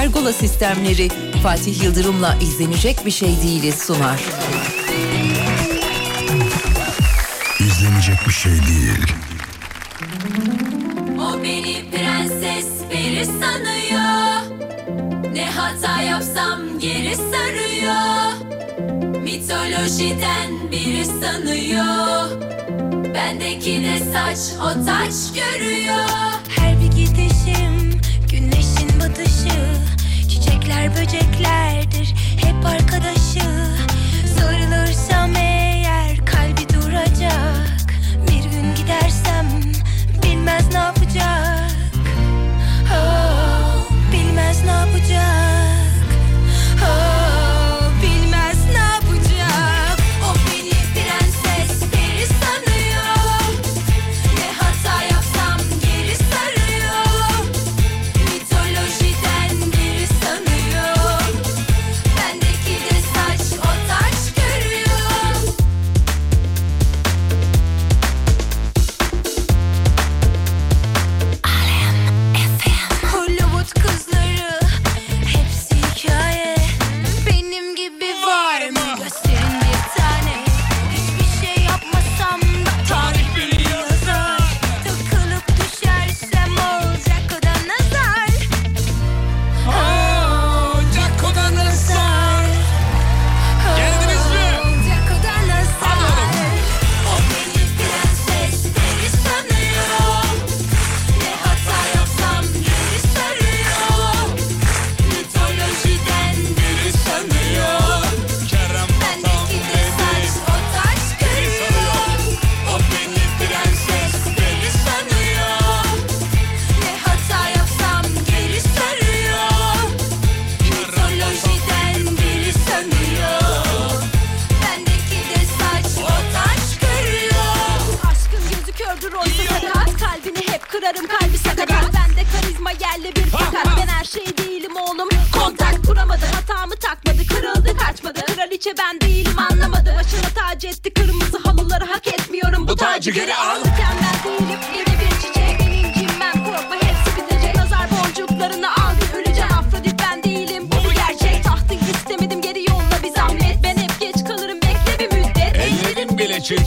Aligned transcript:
Pergola 0.00 0.32
sistemleri. 0.32 1.08
Fatih 1.42 1.82
Yıldırım'la 1.82 2.36
izlenecek 2.42 3.06
bir 3.06 3.10
şey 3.10 3.42
değiliz 3.42 3.74
sunar. 3.74 4.20
İzlenecek 7.60 8.16
bir 8.28 8.32
şey 8.32 8.52
değil. 8.52 9.06
O 11.20 11.42
beni 11.42 11.90
prenses 11.90 12.66
peri 12.90 13.24
sanıyor. 13.24 14.42
Ne 15.32 15.50
hata 15.50 16.02
yapsam 16.02 16.78
geri 16.78 17.16
sarıyor. 17.16 18.32
Mitolojiden 19.22 20.70
biri 20.70 21.04
sanıyor. 21.04 22.30
Bendeki 23.14 23.82
de 23.82 23.98
saç 24.12 24.38
o 24.60 24.84
taç 24.86 25.14
görüyor 25.34 26.39
Çiçekler 30.80 31.02
böceklerdir. 31.02 32.14
Hep 32.36 32.66
arkadaşı 32.66 33.19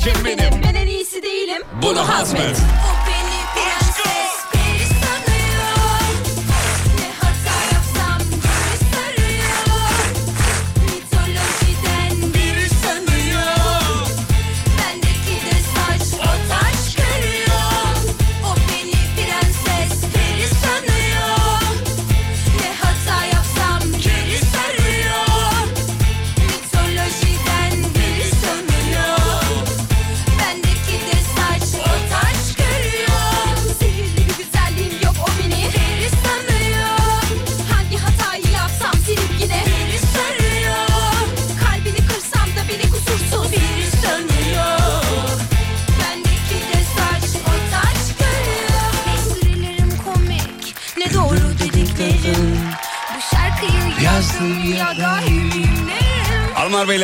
çirkin 0.03 0.25
benim. 0.25 0.63
Ben 0.63 0.75
en 0.75 0.87
iyisi 0.87 1.23
değilim 1.23 1.61
Bunu 1.81 2.09
hazmet. 2.09 2.57
O 2.57 3.02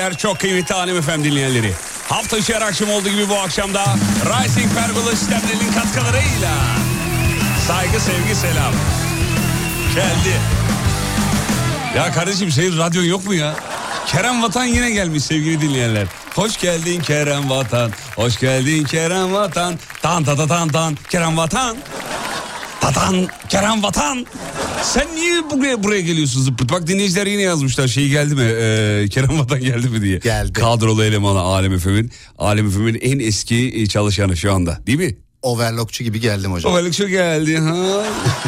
Beyler 0.10 0.18
çok 0.18 0.40
kıymetli 0.40 0.76
Alem 0.76 1.02
FM 1.02 1.24
dinleyenleri. 1.24 1.74
Hafta 2.10 2.38
içi 2.38 2.56
her 2.56 2.62
akşam 2.62 2.90
olduğu 2.90 3.10
gibi 3.10 3.30
bu 3.30 3.36
akşam 3.40 3.74
da 3.74 3.84
Rising 4.26 4.74
Pergola 4.74 5.12
sistemlerinin 5.16 5.72
katkılarıyla 5.74 6.52
saygı 7.68 8.00
sevgi 8.00 8.36
selam 8.36 8.74
geldi. 9.96 10.38
Ya 11.96 12.12
kardeşim 12.12 12.52
senin 12.52 12.78
radyon 12.78 13.04
yok 13.04 13.26
mu 13.26 13.34
ya? 13.34 13.56
Kerem 14.08 14.44
Vatan 14.44 14.66
yine 14.66 14.92
gelmiş 14.92 15.24
sevgili 15.24 15.62
dinleyenler. 15.62 16.08
Hoş 16.36 16.58
geldin 16.58 17.02
Kerem 17.02 17.50
Vatan. 17.50 17.92
Hoş 18.16 18.40
geldin 18.40 18.84
Kerem 18.84 19.34
Vatan. 19.34 19.80
Tan 20.02 20.24
ta 20.24 20.36
ta 20.36 20.48
tan 20.48 20.70
tan 20.70 20.98
Kerem 21.10 21.38
Vatan. 21.38 21.78
Tatan 22.82 23.28
Kerem 23.50 23.84
Vatan. 23.84 24.26
Sen 24.84 25.16
niye 25.16 25.50
buraya 25.52 25.84
buraya 25.84 26.02
geliyorsun 26.02 26.42
zıpırt? 26.42 26.72
Bak 26.72 26.88
dinleyiciler 26.88 27.28
yine 27.28 27.42
yazmışlar. 27.42 27.88
Şey 27.88 28.10
geldi 28.10 28.36
mi? 28.36 28.42
Ee, 28.42 29.08
Kerem 29.10 29.40
Vatan 29.40 29.60
geldi 29.60 29.90
mi 29.90 30.02
diye. 30.02 30.18
Geldi. 30.18 30.54
Kadrolu 30.54 31.04
elemanı 31.04 31.40
Alem 31.40 31.74
Efem'in. 31.74 32.12
Alem 32.38 32.68
Efem'in 32.68 33.00
en 33.02 33.20
eski 33.20 33.56
e, 33.82 33.88
çalışanı 33.88 34.38
şu 34.38 34.54
anda. 34.54 34.80
Değil 34.88 34.98
mi? 34.98 35.18
Overlockçu 35.42 36.04
gibi 36.04 36.20
geldim 36.20 36.52
hocam. 36.52 36.72
O 36.72 36.76
balık 36.76 36.94
şu 36.94 37.08
geldi 37.08 37.58
ha. 37.58 38.04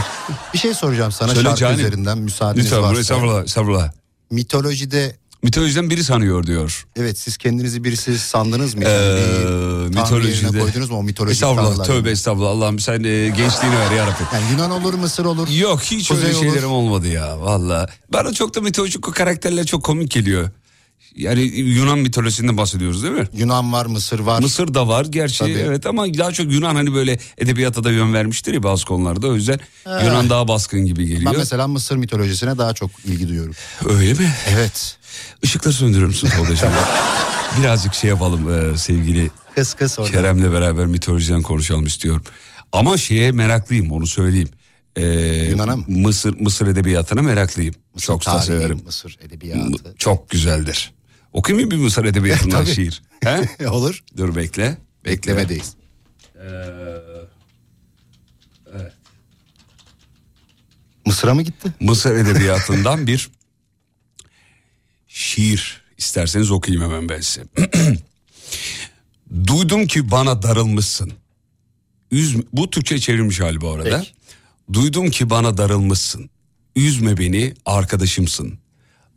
Bir 0.54 0.58
şey 0.60 0.74
soracağım 0.74 1.12
sana 1.12 1.34
Söyle 1.34 1.44
şarkı 1.48 1.60
canım. 1.60 1.80
üzerinden 1.80 2.18
müsaadeniz 2.18 2.66
Lütfen 2.66 2.82
varsa. 2.82 3.00
estağfurullah, 3.02 3.44
estağfurullah. 3.44 3.92
Mitolojide 4.32 5.16
Mitolojiden 5.44 5.90
biri 5.90 6.04
sanıyor 6.04 6.48
diyor. 6.48 6.86
evet 6.96 7.18
siz 7.20 7.38
kendinizi 7.38 7.84
birisi 7.84 8.20
sandınız 8.20 8.76
mı? 8.76 8.84
Ee, 8.86 8.90
Yani 8.90 9.86
mitolojide. 9.90 10.60
koydunuz 10.60 10.90
mu 10.90 10.98
o 10.98 11.04
mitolojik 11.04 11.34
Estağfurullah 11.36 11.66
tanrılar 11.70 11.86
tövbe 11.86 11.96
yerine? 11.98 12.12
estağfurullah 12.12 12.50
Allah'ım 12.50 12.80
sen 12.80 13.04
e, 13.04 13.30
gençliğini 13.30 13.78
ver 13.80 13.92
yarabbim. 13.92 14.28
Yani 14.34 14.52
Yunan 14.52 14.72
olur 14.72 14.94
Mısır 14.94 15.26
olur. 15.26 15.48
Yok 15.48 15.82
hiç 15.82 16.08
Kuzey 16.08 16.26
öyle 16.28 16.38
olur. 16.38 16.46
şeylerim 16.46 16.72
olmadı 16.72 17.08
ya 17.08 17.42
valla. 17.42 17.90
Bana 18.14 18.34
çok 18.34 18.56
da 18.56 18.62
mitolojik 18.62 19.04
karakterler 19.16 19.66
çok 19.66 19.84
komik 19.84 20.12
geliyor. 20.12 20.50
Yani 21.16 21.42
Yunan 21.60 22.00
mitolojisinden 22.00 22.58
bahsediyoruz 22.58 23.04
değil 23.04 23.14
mi? 23.14 23.28
Yunan 23.34 23.74
var 23.74 23.86
Mısır 23.86 24.20
var. 24.20 24.40
Mısır 24.42 24.74
da 24.74 24.88
var 24.88 25.06
gerçi 25.06 25.40
Tabii. 25.40 25.52
evet 25.52 25.86
ama 25.86 26.06
daha 26.14 26.32
çok 26.32 26.52
Yunan 26.52 26.76
hani 26.76 26.94
böyle 26.94 27.20
edebiyata 27.38 27.84
da 27.84 27.92
yön 27.92 28.14
vermiştir 28.14 28.54
ya 28.54 28.64
bazı 28.64 28.86
konularda 28.86 29.28
o 29.28 29.36
yüzden 29.36 29.60
Yunan 29.86 30.30
daha 30.30 30.48
baskın 30.48 30.86
gibi 30.86 31.06
geliyor. 31.08 31.32
Ben 31.34 31.40
mesela 31.40 31.68
Mısır 31.68 31.96
mitolojisine 31.96 32.58
daha 32.58 32.74
çok 32.74 32.92
ilgi 33.06 33.28
duyuyorum. 33.30 33.54
Öyle 33.90 34.14
mi? 34.14 34.34
Evet. 34.50 34.98
Işıkları 35.42 35.74
söndürür 35.74 36.06
müsün 36.06 36.30
Tolga'cığım? 36.30 36.70
Birazcık 37.62 37.94
şey 37.94 38.10
yapalım 38.10 38.74
e, 38.74 38.78
sevgili 38.78 39.32
Kıs 39.56 39.74
kıs 39.74 40.00
orada. 40.00 40.12
Kerem'le 40.12 40.52
beraber 40.54 40.86
mitolojiden 40.86 41.42
konuşalım 41.42 41.86
istiyorum. 41.86 42.24
Ama 42.72 42.98
şeye 42.98 43.32
meraklıyım 43.32 43.92
onu 43.92 44.08
söyleyeyim. 44.08 44.50
Ee, 44.96 45.04
Yunan'a 45.50 45.76
mı? 45.76 45.84
Mısır 45.88 46.40
Mısır 46.40 46.68
edebiyatına 46.68 47.22
meraklıyım. 47.22 47.76
Çok 48.00 48.22
da 48.22 48.32
Tarihi, 48.32 48.46
severim. 48.46 48.82
Mısır 48.86 49.18
edebiyatı. 49.22 49.96
Çok 49.98 50.30
güzeldir. 50.30 50.94
Okuyayım 51.34 51.66
mı 51.68 51.72
bir 51.72 51.78
Mısır 51.78 52.06
edebiyatından 52.06 52.58
Tabii. 52.64 52.76
şiir? 52.76 53.02
He? 53.24 53.68
Olur. 53.70 54.04
Dur 54.18 54.36
bekle. 54.36 54.78
Bekle. 55.06 55.12
Beklemedeyiz. 55.12 55.76
Mısır'a 61.06 61.34
mı 61.34 61.42
gitti? 61.42 61.74
Mısır 61.80 62.16
edebiyatından 62.16 63.08
bir 63.08 63.30
şiir 65.14 65.82
isterseniz 65.98 66.52
okuyayım 66.52 66.84
hemen 66.84 67.10
ben 67.10 67.22
size. 67.22 67.44
Duydum 69.48 69.88
ki 69.88 70.12
bana 70.12 70.44
darılmışsın. 70.44 71.14
Üz, 72.12 72.38
bu 72.54 72.70
Türkçe 72.70 73.00
çevrilmiş 73.00 73.40
hali 73.40 73.62
bu 73.62 73.72
arada. 73.72 73.98
Peki. 74.00 74.12
Duydum 74.74 75.10
ki 75.12 75.30
bana 75.30 75.58
darılmışsın. 75.58 76.30
Üzme 76.76 77.18
beni 77.18 77.54
arkadaşımsın. 77.66 78.60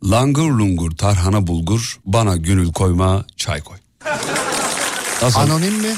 Langur 0.03 0.51
lungur 0.51 0.91
tarhana 0.91 1.47
bulgur 1.47 1.99
bana 2.05 2.35
gönül 2.35 2.71
koyma 2.73 3.25
çay 3.37 3.61
koy. 3.61 3.77
Nasıl? 5.21 5.39
Anonim 5.39 5.73
mi? 5.73 5.93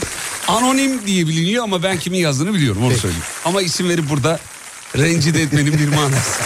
Anonim 0.48 1.08
diye 1.08 1.28
biliniyor 1.28 1.64
ama 1.64 1.84
ben 1.84 2.00
kimin 2.00 2.18
yazdığını 2.18 2.54
biliyorum 2.54 2.84
onu 2.84 2.98
söyleyeyim. 2.98 3.26
Ama 3.46 3.62
isim 3.62 3.90
verip 3.90 4.10
burada 4.10 4.40
rencide 4.98 5.42
etmenin 5.42 5.74
bir 5.74 5.88
manası. 5.88 6.42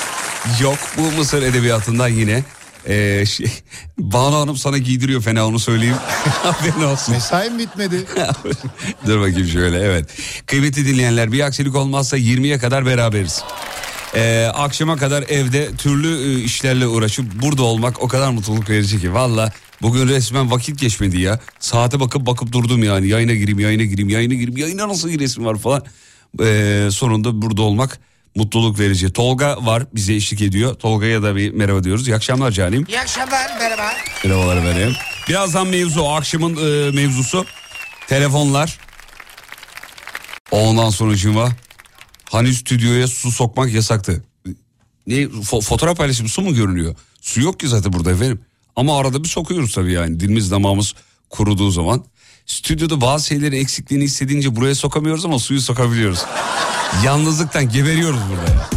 Yok 0.60 0.78
bu 0.98 1.12
Mısır 1.12 1.42
edebiyatından 1.42 2.08
yine 2.08 2.44
ee, 2.88 3.26
şey, 3.26 3.46
Banu 3.98 4.36
Hanım 4.36 4.56
sana 4.56 4.78
giydiriyor 4.78 5.22
fena 5.22 5.46
onu 5.46 5.58
söyleyeyim. 5.58 5.96
Haberin 6.42 6.84
olsun. 6.84 7.14
Mesaim 7.14 7.58
bitmedi. 7.58 8.04
Dur 9.06 9.20
bakayım 9.20 9.48
şöyle 9.48 9.78
evet. 9.78 10.10
Kıymetli 10.46 10.86
dinleyenler 10.86 11.32
bir 11.32 11.40
aksilik 11.40 11.76
olmazsa 11.76 12.18
20'ye 12.18 12.58
kadar 12.58 12.86
beraberiz. 12.86 13.44
Ee, 14.14 14.50
akşama 14.54 14.96
kadar 14.96 15.22
evde 15.22 15.76
türlü 15.76 16.08
e, 16.08 16.44
işlerle 16.44 16.86
uğraşıp 16.86 17.42
burada 17.42 17.62
olmak 17.62 18.02
o 18.02 18.08
kadar 18.08 18.30
mutluluk 18.30 18.70
verici 18.70 19.00
ki. 19.00 19.14
Valla 19.14 19.52
bugün 19.82 20.08
resmen 20.08 20.50
vakit 20.50 20.80
geçmedi 20.80 21.20
ya. 21.20 21.40
Saate 21.60 22.00
bakıp 22.00 22.26
bakıp 22.26 22.52
durdum 22.52 22.84
yani. 22.84 23.08
Yayına 23.08 23.34
gireyim, 23.34 23.58
yayına 23.58 23.84
gireyim, 23.84 24.08
yayına 24.08 24.34
gireyim. 24.34 24.56
Yayına 24.56 24.88
nasıl 24.88 25.08
giresim 25.08 25.44
var 25.44 25.58
falan. 25.58 25.84
Ee, 26.42 26.88
sonunda 26.90 27.42
burada 27.42 27.62
olmak 27.62 27.98
mutluluk 28.34 28.78
verici. 28.78 29.12
Tolga 29.12 29.66
var 29.66 29.82
bize 29.94 30.14
eşlik 30.14 30.42
ediyor. 30.42 30.74
Tolga'ya 30.74 31.22
da 31.22 31.36
bir 31.36 31.50
merhaba 31.52 31.84
diyoruz. 31.84 32.08
İyi 32.08 32.14
akşamlar 32.14 32.50
canim. 32.50 32.84
İyi 32.88 33.00
akşamlar 33.00 33.58
merhaba. 33.58 33.92
Merhabalar 34.24 34.56
efendim. 34.56 34.92
Birazdan 35.28 35.66
mevzu 35.66 36.04
akşamın 36.04 36.56
e, 36.56 36.90
mevzusu. 36.90 37.46
Telefonlar. 38.08 38.78
Ondan 40.50 40.90
sonucuma 40.90 41.48
hani 42.30 42.54
stüdyoya 42.54 43.08
su 43.08 43.30
sokmak 43.30 43.72
yasaktı. 43.72 44.24
Ne 45.06 45.14
fo- 45.22 45.62
fotoğraf 45.62 45.96
paylaşımı 45.96 46.28
su 46.28 46.42
mu 46.42 46.54
görünüyor? 46.54 46.94
Su 47.20 47.40
yok 47.40 47.60
ki 47.60 47.68
zaten 47.68 47.92
burada 47.92 48.12
efendim. 48.12 48.40
Ama 48.76 48.98
arada 48.98 49.24
bir 49.24 49.28
sokuyoruz 49.28 49.74
tabii 49.74 49.92
yani. 49.92 50.20
Dilimiz 50.20 50.50
damağımız 50.50 50.94
kuruduğu 51.30 51.70
zaman. 51.70 52.04
Stüdyoda 52.46 53.00
bazı 53.00 53.26
şeylerin 53.26 53.56
eksikliğini 53.56 54.04
hissedince 54.04 54.56
buraya 54.56 54.74
sokamıyoruz 54.74 55.24
ama 55.24 55.38
suyu 55.38 55.60
sokabiliyoruz. 55.60 56.24
Yalnızlıktan 57.04 57.68
geberiyoruz 57.68 58.20
burada. 58.30 58.68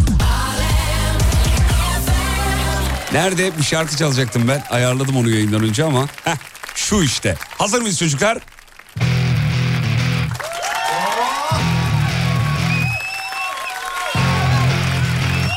Nerede 3.14 3.58
bir 3.58 3.64
şarkı 3.64 3.98
çalacaktım 3.98 4.48
ben. 4.48 4.64
Ayarladım 4.70 5.18
onu 5.18 5.30
yayından 5.30 5.64
önce 5.64 5.84
ama. 5.84 6.08
Heh, 6.24 6.36
şu 6.76 7.04
işte. 7.04 7.36
Hazır 7.58 7.82
mıyız 7.82 8.00
çocuklar? 8.00 8.38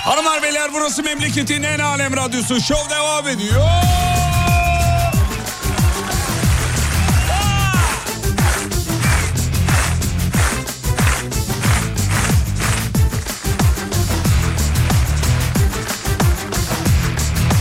Hanımlar 0.05 0.43
beyler 0.43 0.71
burası 0.73 1.03
memleketin 1.03 1.63
en 1.63 1.79
alem 1.79 2.17
radyosu. 2.17 2.61
Şov 2.61 2.91
devam 2.91 3.29
ediyor. 3.29 3.67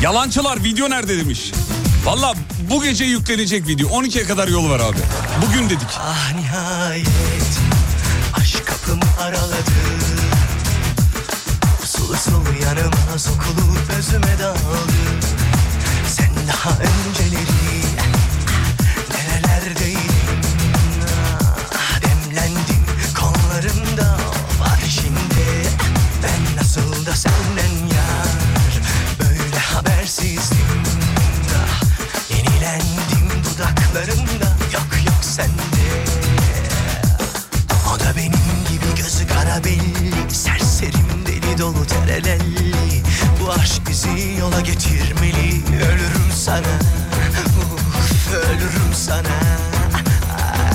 Yalancılar 0.06 0.64
video 0.64 0.90
nerede 0.90 1.18
demiş. 1.18 1.52
Valla 2.04 2.34
bu 2.70 2.84
gece 2.84 3.06
yüklenecek 3.06 3.68
video. 3.68 3.90
12'ye 3.90 4.24
kadar 4.24 4.48
yolu 4.48 4.70
var 4.70 4.80
abi. 4.80 4.98
Bugün 5.46 5.66
dedik. 5.70 5.88
Ah 6.00 6.34
nihayet 6.36 7.60
aşk 8.34 8.68
kapımı 8.68 9.22
araladı. 9.22 9.72
Usul 11.84 12.14
usul 12.14 12.62
yanıma 12.64 13.18
sokulup 13.18 13.90
özüme 14.00 14.40
daldı. 14.42 14.94
Sen 16.08 16.30
daha 16.48 16.70
önceleri 16.70 17.82
nerelerdeydin? 19.14 20.00
Ah, 21.76 22.00
demlendim 22.02 22.86
kollarımda 23.20 24.18
var 24.60 24.80
şimdi. 24.90 25.70
Ben 26.24 26.58
nasıl 26.58 27.06
da 27.06 27.10
yar 27.10 27.55
böyle 30.06 30.40
habersizdim. 30.40 30.58
Ah, 31.56 31.82
yenilendim 32.30 33.44
dudaklarımda. 33.44 34.46
Yok 34.74 35.06
yok 35.06 35.22
sende. 35.22 35.86
O 37.96 38.00
da 38.00 38.16
benim 38.18 38.66
gibi 38.70 38.96
gözü 38.98 39.28
kara 39.28 39.64
belli. 39.64 40.32
Serserim 40.32 41.26
deli 41.28 41.58
dolu 41.58 41.86
terelelli. 41.88 43.04
Bu 43.42 43.52
aşk 43.52 43.82
bizi 43.90 44.36
yola 44.40 44.62
getirmeli. 44.62 45.62
Ölürüm 45.76 46.32
sana. 46.46 46.80
Uf, 47.74 48.34
Ölürüm 48.34 48.94
sana. 48.94 49.40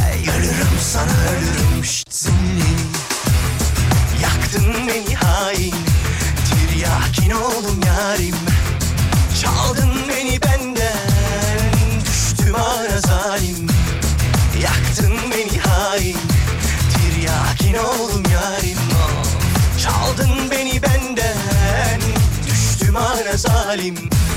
Ay, 0.07 0.21
Ölürüm 0.37 0.79
sana 0.93 1.31
ölürüm. 1.31 1.85
Şşt, 1.85 2.29
ara 23.71 24.30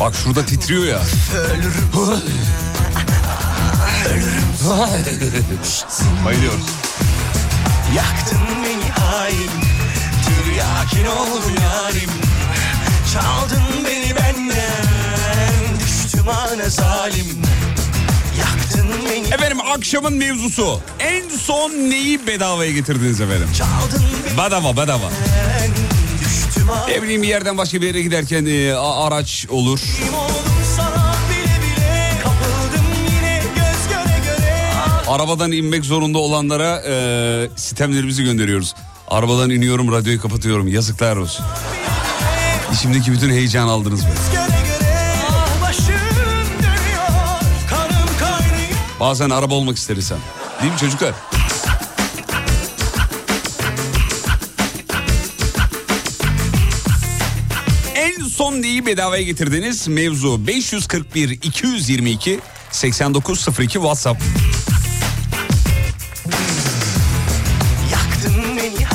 Bak 0.00 0.14
şurada 0.14 0.46
titriyor 0.46 0.84
ya. 0.84 1.00
Ölürüm 1.38 1.88
Bayılıyoruz. 6.24 6.66
Yaktın 7.96 8.38
beni 8.64 8.90
hain 8.90 9.50
Tiryakin 10.26 11.06
oldum 11.06 11.54
yarim 11.62 12.10
Çaldın 13.12 13.62
beni 13.86 14.16
benden 14.16 15.78
Düştüm 15.80 16.28
ana 16.28 16.68
zalim 16.68 17.42
Yaktın 18.38 18.88
beni 19.10 19.26
Efendim 19.34 19.58
akşamın 19.60 20.12
mevzusu. 20.12 20.80
En 20.98 21.28
son 21.28 21.70
neyi 21.70 22.26
bedavaya 22.26 22.70
getirdiniz 22.72 23.20
efendim? 23.20 23.48
Bedava 24.36 24.76
bedava. 24.76 25.06
ana 25.06 25.85
ne 26.88 27.02
bileyim 27.02 27.22
bir 27.22 27.28
yerden 27.28 27.58
başka 27.58 27.80
bir 27.80 27.86
yere 27.86 28.02
giderken 28.02 28.46
e, 28.46 28.72
araç 28.74 29.46
olur. 29.50 29.80
Arabadan 35.08 35.52
inmek 35.52 35.84
zorunda 35.84 36.18
olanlara 36.18 36.82
e, 36.88 37.48
sistemlerimizi 37.56 38.24
gönderiyoruz. 38.24 38.74
Arabadan 39.08 39.50
iniyorum 39.50 39.92
radyoyu 39.92 40.22
kapatıyorum 40.22 40.68
yazıklar 40.68 41.16
olsun. 41.16 41.46
İçimdeki 42.72 43.12
bütün 43.12 43.30
heyecan 43.30 43.68
aldınız 43.68 44.04
mı? 44.04 44.10
Bazen 49.00 49.30
araba 49.30 49.54
olmak 49.54 49.76
ister 49.76 49.96
insan. 49.96 50.18
Değil 50.62 50.72
mi 50.72 50.78
çocuklar? 50.78 51.12
Son 58.36 58.62
neyi 58.62 58.86
bedavaya 58.86 59.22
getirdiniz? 59.22 59.88
Mevzu 59.88 60.46
541 60.46 61.30
222 61.30 62.40
8902 62.70 63.72
WhatsApp. 63.72 64.22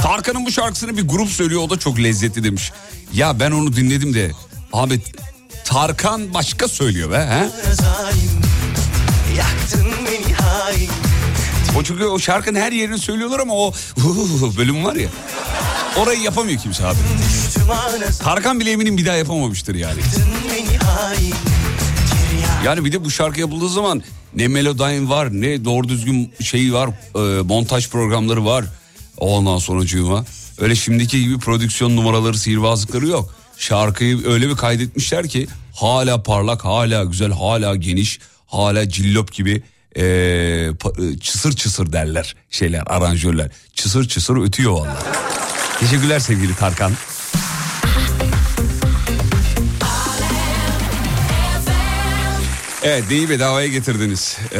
Tarkan'ın 0.03 0.45
bu 0.45 0.51
şarkısını 0.51 0.97
bir 0.97 1.07
grup 1.07 1.29
söylüyor 1.29 1.61
o 1.61 1.69
da 1.69 1.79
çok 1.79 1.99
lezzetli 1.99 2.43
demiş. 2.43 2.71
Ya 3.13 3.39
ben 3.39 3.51
onu 3.51 3.75
dinledim 3.75 4.13
de 4.13 4.31
abi 4.73 5.01
Tarkan 5.65 6.33
başka 6.33 6.67
söylüyor 6.67 7.11
be. 7.11 7.17
He? 7.17 7.49
O 11.79 11.83
çünkü 11.83 12.03
o 12.03 12.19
şarkının 12.19 12.59
her 12.59 12.71
yerini 12.71 12.99
söylüyorlar 12.99 13.39
ama 13.39 13.53
o 13.53 13.73
bölüm 14.57 14.85
var 14.85 14.95
ya. 14.95 15.09
Orayı 15.97 16.21
yapamıyor 16.21 16.59
kimse 16.59 16.85
abi. 16.85 16.97
Tarkan 18.23 18.59
bile 18.59 18.71
eminim 18.71 18.97
bir 18.97 19.05
daha 19.05 19.15
yapamamıştır 19.15 19.75
yani. 19.75 20.01
Yani 22.65 22.85
bir 22.85 22.91
de 22.91 23.05
bu 23.05 23.11
şarkı 23.11 23.39
yapıldığı 23.39 23.69
zaman 23.69 24.03
ne 24.35 24.47
Melodyne 24.47 25.09
var 25.09 25.29
ne 25.31 25.65
doğru 25.65 25.89
düzgün 25.89 26.33
şey 26.43 26.73
var 26.73 26.89
e, 27.15 27.41
montaj 27.41 27.89
programları 27.89 28.45
var. 28.45 28.65
Ondan 29.17 29.57
sonucuma 29.57 30.25
öyle 30.59 30.75
şimdiki 30.75 31.23
gibi 31.23 31.39
prodüksiyon 31.39 31.95
numaraları 31.95 32.37
sihirbazlıkları 32.37 33.07
yok. 33.07 33.35
Şarkıyı 33.57 34.27
öyle 34.27 34.49
bir 34.49 34.55
kaydetmişler 34.55 35.27
ki 35.27 35.47
hala 35.75 36.23
parlak 36.23 36.65
hala 36.65 37.03
güzel 37.03 37.31
hala 37.31 37.75
geniş 37.75 38.19
hala 38.47 38.89
cillop 38.89 39.33
gibi 39.33 39.63
e, 39.95 40.03
e, 40.03 40.71
çısır 41.21 41.55
çısır 41.55 41.93
derler 41.93 42.35
şeyler 42.49 42.83
aranjörler. 42.85 43.51
Çısır 43.73 44.07
çısır 44.07 44.35
ötüyor 44.35 44.71
vallahi. 44.71 45.03
Teşekkürler 45.81 46.19
sevgili 46.19 46.55
Tarkan. 46.55 46.91
Evet 52.83 53.03
neyi 53.09 53.29
bedavaya 53.29 53.67
getirdiniz? 53.67 54.37
Ee, 54.53 54.59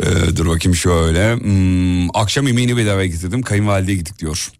ee, 0.00 0.36
dur 0.36 0.46
bakayım 0.46 0.76
şöyle. 0.76 1.34
Hmm, 1.34 2.16
akşam 2.16 2.46
yemeğini 2.46 2.76
bedavaya 2.76 3.06
getirdim. 3.06 3.42
Kayınvalideye 3.42 3.98
gittik 3.98 4.18
diyor. 4.18 4.50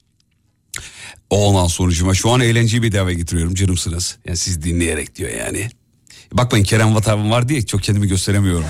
Ondan 1.30 1.66
sonucuma 1.66 2.14
şu 2.14 2.30
an 2.30 2.40
eğlenceyi 2.40 2.82
bedavaya 2.82 3.16
getiriyorum 3.16 3.54
canımsınız. 3.54 4.18
Yani 4.24 4.36
siz 4.36 4.62
dinleyerek 4.62 5.16
diyor 5.16 5.30
yani. 5.30 5.70
Bakmayın 6.32 6.64
Kerem 6.64 6.94
Vatavan 6.94 7.30
var 7.30 7.48
diye 7.48 7.62
çok 7.66 7.82
kendimi 7.82 8.08
gösteremiyorum. 8.08 8.64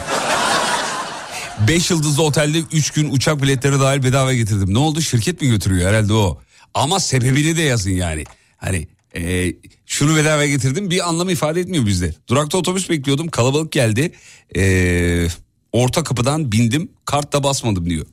Beş 1.68 1.90
yıldızlı 1.90 2.22
otelde 2.22 2.58
3 2.72 2.90
gün 2.90 3.10
uçak 3.10 3.42
biletleri 3.42 3.80
dahil 3.80 4.02
bedava 4.02 4.34
getirdim. 4.34 4.74
Ne 4.74 4.78
oldu 4.78 5.00
şirket 5.00 5.42
mi 5.42 5.48
götürüyor 5.48 5.88
herhalde 5.88 6.12
o. 6.12 6.40
Ama 6.74 7.00
sebebini 7.00 7.56
de 7.56 7.62
yazın 7.62 7.90
yani. 7.90 8.24
Hani 8.56 8.88
e, 9.16 9.52
şunu 9.86 10.16
bedava 10.16 10.46
getirdim 10.46 10.90
bir 10.90 11.08
anlamı 11.08 11.32
ifade 11.32 11.60
etmiyor 11.60 11.86
bizde. 11.86 12.14
Durakta 12.28 12.58
otobüs 12.58 12.90
bekliyordum 12.90 13.28
kalabalık 13.28 13.72
geldi. 13.72 14.12
E, 14.56 15.26
orta 15.72 16.02
kapıdan 16.02 16.52
bindim 16.52 16.88
kartta 17.04 17.44
basmadım 17.44 17.90
diyor. 17.90 18.06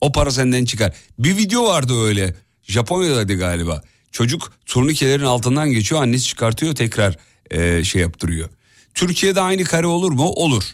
O 0.00 0.12
para 0.12 0.30
senden 0.30 0.64
çıkar. 0.64 0.94
Bir 1.18 1.36
video 1.36 1.64
vardı 1.64 2.02
öyle. 2.02 2.34
Japonya'daydı 2.62 3.34
galiba. 3.34 3.82
Çocuk 4.12 4.52
turnikelerin 4.66 5.24
altından 5.24 5.70
geçiyor 5.70 6.02
annesi 6.02 6.24
çıkartıyor 6.24 6.74
tekrar 6.74 7.18
e, 7.50 7.84
şey 7.84 8.02
yaptırıyor. 8.02 8.48
Türkiye'de 8.94 9.40
aynı 9.40 9.64
kare 9.64 9.86
olur 9.86 10.12
mu? 10.12 10.24
Olur. 10.28 10.64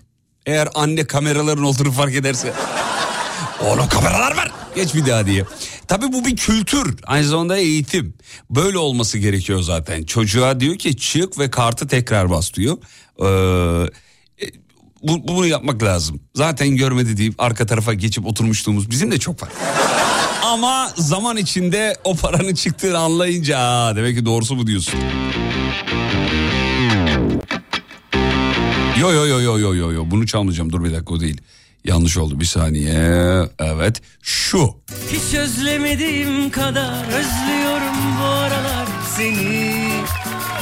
Eğer 0.50 0.68
anne 0.74 1.04
kameraların 1.06 1.64
olduğunu 1.64 1.92
fark 1.92 2.14
ederse. 2.14 2.52
Oğlum 3.64 3.88
kameralar 3.88 4.36
var. 4.36 4.50
Geç 4.74 4.94
bir 4.94 5.06
daha 5.06 5.26
diye. 5.26 5.44
Tabii 5.88 6.12
bu 6.12 6.24
bir 6.24 6.36
kültür. 6.36 6.96
Aynı 7.06 7.26
zamanda 7.26 7.56
eğitim. 7.58 8.14
Böyle 8.50 8.78
olması 8.78 9.18
gerekiyor 9.18 9.60
zaten. 9.62 10.02
Çocuğa 10.02 10.60
diyor 10.60 10.76
ki 10.78 10.96
çık 10.96 11.38
ve 11.38 11.50
kartı 11.50 11.88
tekrar 11.88 12.30
bas 12.30 12.54
diyor. 12.54 12.76
Ee, 13.20 14.46
e, 14.46 14.48
bu, 15.02 15.28
bunu 15.28 15.46
yapmak 15.46 15.82
lazım. 15.82 16.20
Zaten 16.34 16.76
görmedi 16.76 17.16
deyip 17.16 17.34
arka 17.38 17.66
tarafa 17.66 17.94
geçip 17.94 18.26
oturmuşluğumuz 18.26 18.90
bizim 18.90 19.10
de 19.12 19.18
çok 19.18 19.42
var. 19.42 19.48
Ama 20.44 20.90
zaman 20.96 21.36
içinde 21.36 21.96
o 22.04 22.16
paranın 22.16 22.54
çıktığını 22.54 22.98
anlayınca 22.98 23.58
"Aa, 23.58 23.96
demek 23.96 24.16
ki 24.18 24.26
doğrusu 24.26 24.58
bu 24.58 24.66
diyorsun. 24.66 25.00
Yo 29.00 29.12
yo 29.12 29.26
yo 29.26 29.40
yo 29.40 29.58
yo 29.58 29.74
yo 29.74 29.92
yo 29.92 30.04
bunu 30.10 30.26
çalmayacağım 30.26 30.72
dur 30.72 30.84
bir 30.84 30.92
dakika 30.92 31.14
o 31.14 31.20
değil. 31.20 31.40
Yanlış 31.84 32.16
oldu 32.16 32.40
bir 32.40 32.44
saniye. 32.44 33.48
Evet 33.58 34.02
şu. 34.22 34.74
Hiç 35.12 35.34
özlemediğim 35.34 36.50
kadar 36.50 37.04
özlüyorum 37.04 37.96
bu 38.20 38.24
aralar 38.26 38.86
seni 39.16 39.80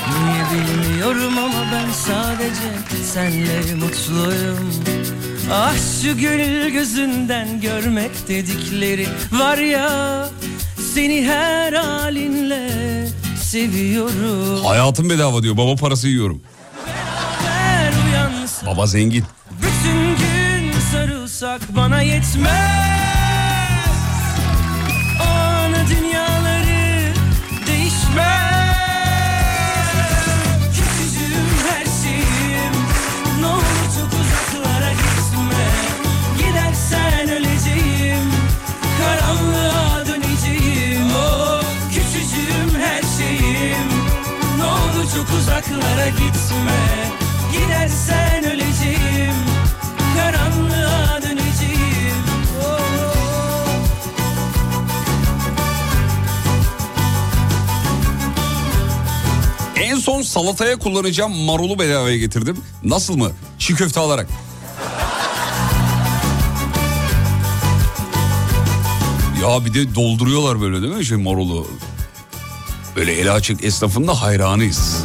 Niye 0.08 0.44
bilmiyorum 0.52 1.38
ama 1.38 1.64
ben 1.72 1.90
sadece 1.92 3.02
senle 3.12 3.74
mutluyum 3.74 4.72
Ah 5.52 5.74
şu 6.02 6.18
gönül 6.18 6.70
gözünden 6.70 7.60
görmek 7.60 8.28
dedikleri 8.28 9.06
var 9.32 9.58
ya 9.58 10.28
Seni 10.94 11.26
her 11.26 11.72
halinle 11.72 12.68
seviyorum 13.42 14.64
Hayatım 14.64 15.10
bedava 15.10 15.42
diyor 15.42 15.56
baba 15.56 15.76
parası 15.76 16.08
yiyorum. 16.08 16.42
Baba 18.66 18.86
zengin. 18.86 19.24
bütün 19.62 20.16
gün 20.16 20.80
sarılsak 20.92 21.60
bana 21.76 22.02
yetmez 22.02 22.97
salataya 60.28 60.78
kullanacağım 60.78 61.32
marulu 61.32 61.78
bedavaya 61.78 62.16
getirdim. 62.16 62.56
Nasıl 62.84 63.16
mı? 63.16 63.30
Çiğ 63.58 63.74
köfte 63.74 64.00
alarak. 64.00 64.26
Ya 69.42 69.64
bir 69.64 69.74
de 69.74 69.94
dolduruyorlar 69.94 70.60
böyle 70.60 70.82
değil 70.82 70.94
mi 70.94 71.04
şey 71.04 71.16
marulu? 71.16 71.68
Böyle 72.96 73.12
eli 73.12 73.30
açık 73.30 73.64
esnafın 73.64 74.08
da 74.08 74.22
hayranıyız. 74.22 75.04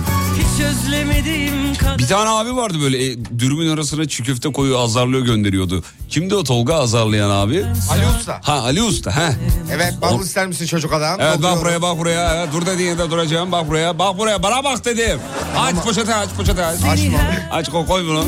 Bir 1.98 2.08
tane 2.08 2.30
abi 2.30 2.56
vardı 2.56 2.78
böyle 2.82 3.06
e, 3.12 3.26
dürümün 3.40 3.70
arasına 3.70 4.08
çiğ 4.08 4.24
köfte 4.24 4.52
koyuyor 4.52 4.80
azarlıyor 4.80 5.26
gönderiyordu. 5.26 5.84
Kimdi 6.10 6.36
o 6.36 6.44
Tolga 6.44 6.76
azarlayan 6.76 7.30
abi? 7.30 7.66
Ali 7.92 8.08
Usta. 8.20 8.40
Ha 8.44 8.54
Ali 8.54 8.82
Usta 8.82 9.16
ha. 9.16 9.34
Evet 9.72 9.94
marul 10.02 10.24
ister 10.24 10.48
misin 10.48 10.66
çocuk 10.66 10.94
adam? 10.94 11.20
Evet 11.22 11.44
bak 11.44 11.62
buraya 11.62 11.82
bak 11.82 11.98
buraya. 11.98 12.36
Evet, 12.36 12.54
dur 12.54 12.66
dediğin 12.66 12.90
yerde 12.90 13.12
duracağım 13.12 13.52
bak 13.52 13.70
buraya. 13.70 14.00
Bak 14.00 14.18
buraya 14.18 14.44
bana 14.44 14.64
bak 14.64 14.86
dedim. 14.86 15.20
Aç 15.58 15.76
poşeti 15.76 16.14
aç 16.14 16.30
poşeti 16.38 16.64
aç. 16.64 16.80
Açma. 16.84 17.18
Aç 17.52 17.70
koy, 17.70 17.86
koy 17.86 18.06
bunu. 18.08 18.26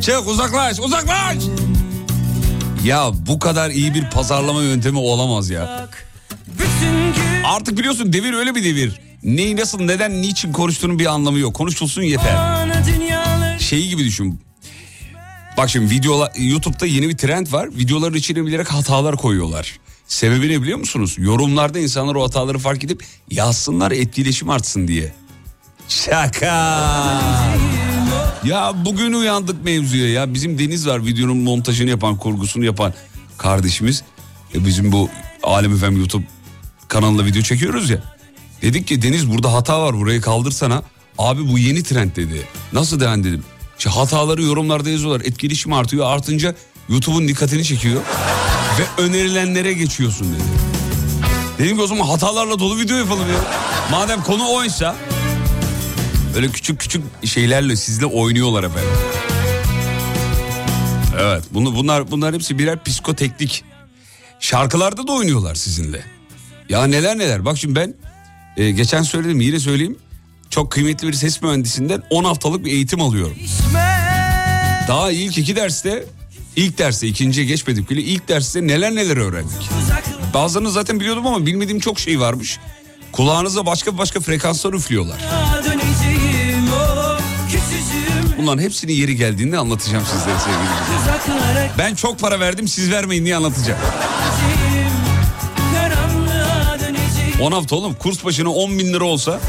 Çık 0.00 0.28
uzaklaş 0.28 0.80
uzaklaş. 0.80 1.36
Ya 2.84 3.10
bu 3.26 3.38
kadar 3.38 3.70
iyi 3.70 3.94
bir 3.94 4.10
pazarlama 4.10 4.62
yöntemi 4.62 4.98
olamaz 4.98 5.50
ya. 5.50 5.88
Artık 7.44 7.78
biliyorsun 7.78 8.12
devir 8.12 8.32
öyle 8.32 8.54
bir 8.54 8.64
devir. 8.64 9.11
Neyi 9.24 9.56
nasıl 9.56 9.80
neden 9.80 10.22
niçin 10.22 10.52
konuştuğunun 10.52 10.98
bir 10.98 11.06
anlamı 11.06 11.38
yok. 11.38 11.54
Konuşulsun 11.54 12.02
yeter. 12.02 12.36
Şeyi 13.58 13.88
gibi 13.88 14.04
düşün. 14.04 14.40
Bak 15.56 15.70
şimdi 15.70 15.94
videolar 15.94 16.32
YouTube'da 16.36 16.86
yeni 16.86 17.08
bir 17.08 17.16
trend 17.16 17.52
var. 17.52 17.68
Videoların 17.76 18.14
içine 18.14 18.46
bilerek 18.46 18.72
hatalar 18.72 19.16
koyuyorlar. 19.16 19.78
Sebebi 20.06 20.48
ne 20.48 20.62
biliyor 20.62 20.78
musunuz? 20.78 21.16
Yorumlarda 21.18 21.78
insanlar 21.78 22.14
o 22.14 22.22
hataları 22.24 22.58
fark 22.58 22.84
edip 22.84 23.04
yazsınlar 23.30 23.92
etkileşim 23.92 24.50
artsın 24.50 24.88
diye. 24.88 25.12
Şaka. 25.88 27.22
Ya 28.44 28.72
bugün 28.84 29.12
uyandık 29.12 29.64
mevzuya 29.64 30.08
ya. 30.08 30.34
Bizim 30.34 30.58
Deniz 30.58 30.86
var 30.86 31.06
videonun 31.06 31.36
montajını 31.36 31.90
yapan, 31.90 32.16
kurgusunu 32.16 32.64
yapan 32.64 32.94
kardeşimiz. 33.38 34.02
E 34.54 34.64
bizim 34.64 34.92
bu 34.92 35.08
Alem 35.42 35.72
Efem 35.74 35.96
YouTube 35.96 36.24
kanalında 36.88 37.24
video 37.24 37.42
çekiyoruz 37.42 37.90
ya. 37.90 38.11
Dedik 38.62 38.86
ki 38.86 39.02
Deniz 39.02 39.30
burada 39.30 39.52
hata 39.52 39.82
var 39.82 39.98
burayı 39.98 40.20
kaldırsana. 40.20 40.82
Abi 41.18 41.48
bu 41.48 41.58
yeni 41.58 41.82
trend 41.82 42.16
dedi. 42.16 42.46
Nasıl 42.72 43.00
devam 43.00 43.24
dedim. 43.24 43.44
İşte 43.78 43.90
hataları 43.90 44.42
yorumlarda 44.42 44.90
yazıyorlar. 44.90 45.20
Etkileşim 45.20 45.72
artıyor. 45.72 46.06
Artınca 46.06 46.54
YouTube'un 46.88 47.28
dikkatini 47.28 47.64
çekiyor. 47.64 48.00
Ve 48.78 49.02
önerilenlere 49.02 49.72
geçiyorsun 49.72 50.32
dedi. 50.32 50.42
Dedim 51.58 51.76
ki 51.76 51.82
o 51.82 51.86
zaman 51.86 52.06
hatalarla 52.06 52.58
dolu 52.58 52.78
video 52.78 52.96
yapalım 52.96 53.30
ya. 53.32 53.38
Madem 53.90 54.22
konu 54.22 54.52
oysa. 54.54 54.96
Böyle 56.34 56.48
küçük 56.48 56.80
küçük 56.80 57.02
şeylerle 57.24 57.76
sizle 57.76 58.06
oynuyorlar 58.06 58.64
efendim. 58.64 58.90
Evet 61.20 61.44
bunu, 61.50 61.74
bunlar, 61.74 62.10
bunlar 62.10 62.34
hepsi 62.34 62.58
birer 62.58 62.84
psikoteknik. 62.84 63.64
Şarkılarda 64.40 65.06
da 65.06 65.12
oynuyorlar 65.12 65.54
sizinle. 65.54 66.04
Ya 66.68 66.84
neler 66.86 67.18
neler. 67.18 67.44
Bak 67.44 67.58
şimdi 67.58 67.74
ben 67.74 67.94
e, 68.56 68.70
geçen 68.70 69.02
söyledim 69.02 69.40
yine 69.40 69.60
söyleyeyim. 69.60 69.96
Çok 70.50 70.70
kıymetli 70.72 71.08
bir 71.08 71.12
ses 71.12 71.42
mühendisinden 71.42 72.02
10 72.10 72.24
haftalık 72.24 72.64
bir 72.64 72.72
eğitim 72.72 73.00
alıyorum. 73.00 73.36
Daha 74.88 75.10
ilk 75.10 75.38
iki 75.38 75.56
derste 75.56 76.04
ilk 76.56 76.78
derste 76.78 77.06
ikinciye 77.06 77.46
geçmedik 77.46 77.90
bile 77.90 78.00
ilk 78.02 78.28
derste 78.28 78.66
neler 78.66 78.94
neler 78.94 79.16
öğrendik. 79.16 79.70
Bazılarını 80.34 80.70
zaten 80.70 81.00
biliyordum 81.00 81.26
ama 81.26 81.46
bilmediğim 81.46 81.80
çok 81.80 82.00
şey 82.00 82.20
varmış. 82.20 82.58
Kulağınıza 83.12 83.66
başka 83.66 83.98
başka 83.98 84.20
frekanslar 84.20 84.72
üflüyorlar. 84.72 85.16
Bunların 88.38 88.62
hepsini 88.62 88.92
yeri 88.92 89.16
geldiğinde 89.16 89.58
anlatacağım 89.58 90.04
sizlere 90.04 90.38
sevgili 90.38 91.78
Ben 91.78 91.94
çok 91.94 92.18
para 92.18 92.40
verdim 92.40 92.68
siz 92.68 92.90
vermeyin 92.90 93.24
diye 93.24 93.36
anlatacağım. 93.36 93.80
10 97.40 97.52
hafta 97.52 97.76
oğlum 97.76 97.94
kurs 97.94 98.24
başına 98.24 98.50
10 98.50 98.78
bin 98.78 98.92
lira 98.92 99.04
olsa. 99.04 99.40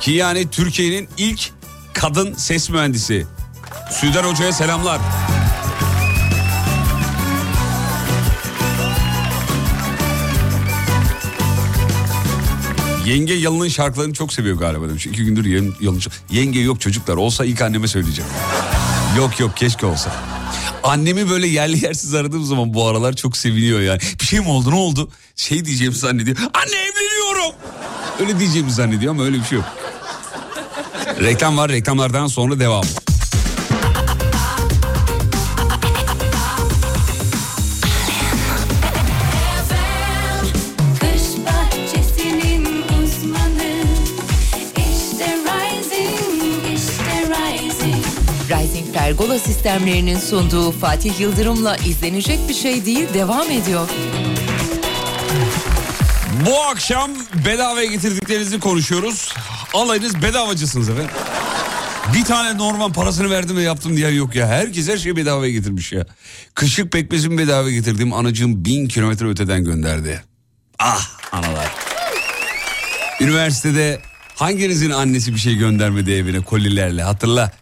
Ki 0.00 0.10
yani 0.10 0.50
Türkiye'nin 0.50 1.08
ilk 1.18 1.50
kadın 1.94 2.34
ses 2.34 2.70
mühendisi. 2.70 3.26
Süder 3.90 4.24
Hoca'ya 4.24 4.52
selamlar. 4.52 5.00
Yenge 13.06 13.34
Yalın'ın 13.34 13.68
şarkılarını 13.68 14.12
çok 14.12 14.32
seviyor 14.32 14.56
galiba 14.58 14.88
demiş. 14.88 15.06
İki 15.06 15.24
gündür 15.24 15.44
Yalın, 15.44 15.74
Yalın- 15.80 16.02
Yenge 16.30 16.60
yok 16.60 16.80
çocuklar 16.80 17.14
olsa 17.16 17.44
ilk 17.44 17.62
anneme 17.62 17.88
söyleyeceğim. 17.88 18.30
Yok 19.18 19.40
yok 19.40 19.56
keşke 19.56 19.86
olsa. 19.86 20.10
Annemi 20.82 21.30
böyle 21.30 21.46
yerli 21.46 21.84
yersiz 21.84 22.14
aradığım 22.14 22.44
zaman 22.44 22.74
bu 22.74 22.86
aralar 22.86 23.16
çok 23.16 23.36
seviniyor 23.36 23.80
yani. 23.80 24.00
Bir 24.20 24.24
şey 24.26 24.40
mi 24.40 24.48
oldu 24.48 24.70
ne 24.70 24.74
oldu? 24.74 25.10
Şey 25.36 25.64
diyeceğimi 25.64 25.96
zannediyor. 25.96 26.36
Anne 26.36 26.76
evleniyorum. 26.76 27.54
Öyle 28.20 28.38
diyeceğimi 28.38 28.72
zannediyor 28.72 29.12
ama 29.14 29.24
öyle 29.24 29.38
bir 29.38 29.44
şey 29.44 29.58
yok. 29.58 29.66
Reklam 31.20 31.56
var 31.56 31.70
reklamlardan 31.70 32.26
sonra 32.26 32.60
devam. 32.60 32.84
Pergola 49.00 49.38
sistemlerinin 49.38 50.18
sunduğu 50.18 50.70
Fatih 50.72 51.20
Yıldırım'la 51.20 51.76
izlenecek 51.76 52.38
bir 52.48 52.54
şey 52.54 52.84
değil 52.84 53.14
devam 53.14 53.50
ediyor. 53.50 53.88
Bu 56.46 56.60
akşam 56.60 57.10
bedavaya 57.46 57.86
getirdiklerinizi 57.86 58.60
konuşuyoruz. 58.60 59.34
Alayınız 59.74 60.22
bedavacısınız 60.22 60.88
efendim. 60.88 61.10
Bir 62.14 62.24
tane 62.24 62.58
normal 62.58 62.92
parasını 62.92 63.30
verdim 63.30 63.56
ve 63.56 63.62
yaptım 63.62 63.96
diye 63.96 64.10
yok 64.10 64.34
ya. 64.34 64.48
Herkes 64.48 64.88
her 64.88 64.98
şeyi 64.98 65.16
bedavaya 65.16 65.52
getirmiş 65.52 65.92
ya. 65.92 66.06
Kışık 66.54 66.92
pekmezimi 66.92 67.38
bedava 67.38 67.70
getirdim. 67.70 68.12
Anacığım 68.12 68.64
bin 68.64 68.88
kilometre 68.88 69.28
öteden 69.28 69.64
gönderdi. 69.64 70.22
Ah 70.78 71.08
analar. 71.32 71.72
Üniversitede 73.20 74.00
hanginizin 74.34 74.90
annesi 74.90 75.34
bir 75.34 75.40
şey 75.40 75.54
göndermedi 75.54 76.12
evine 76.12 76.40
kolilerle 76.40 77.02
hatırla. 77.02 77.52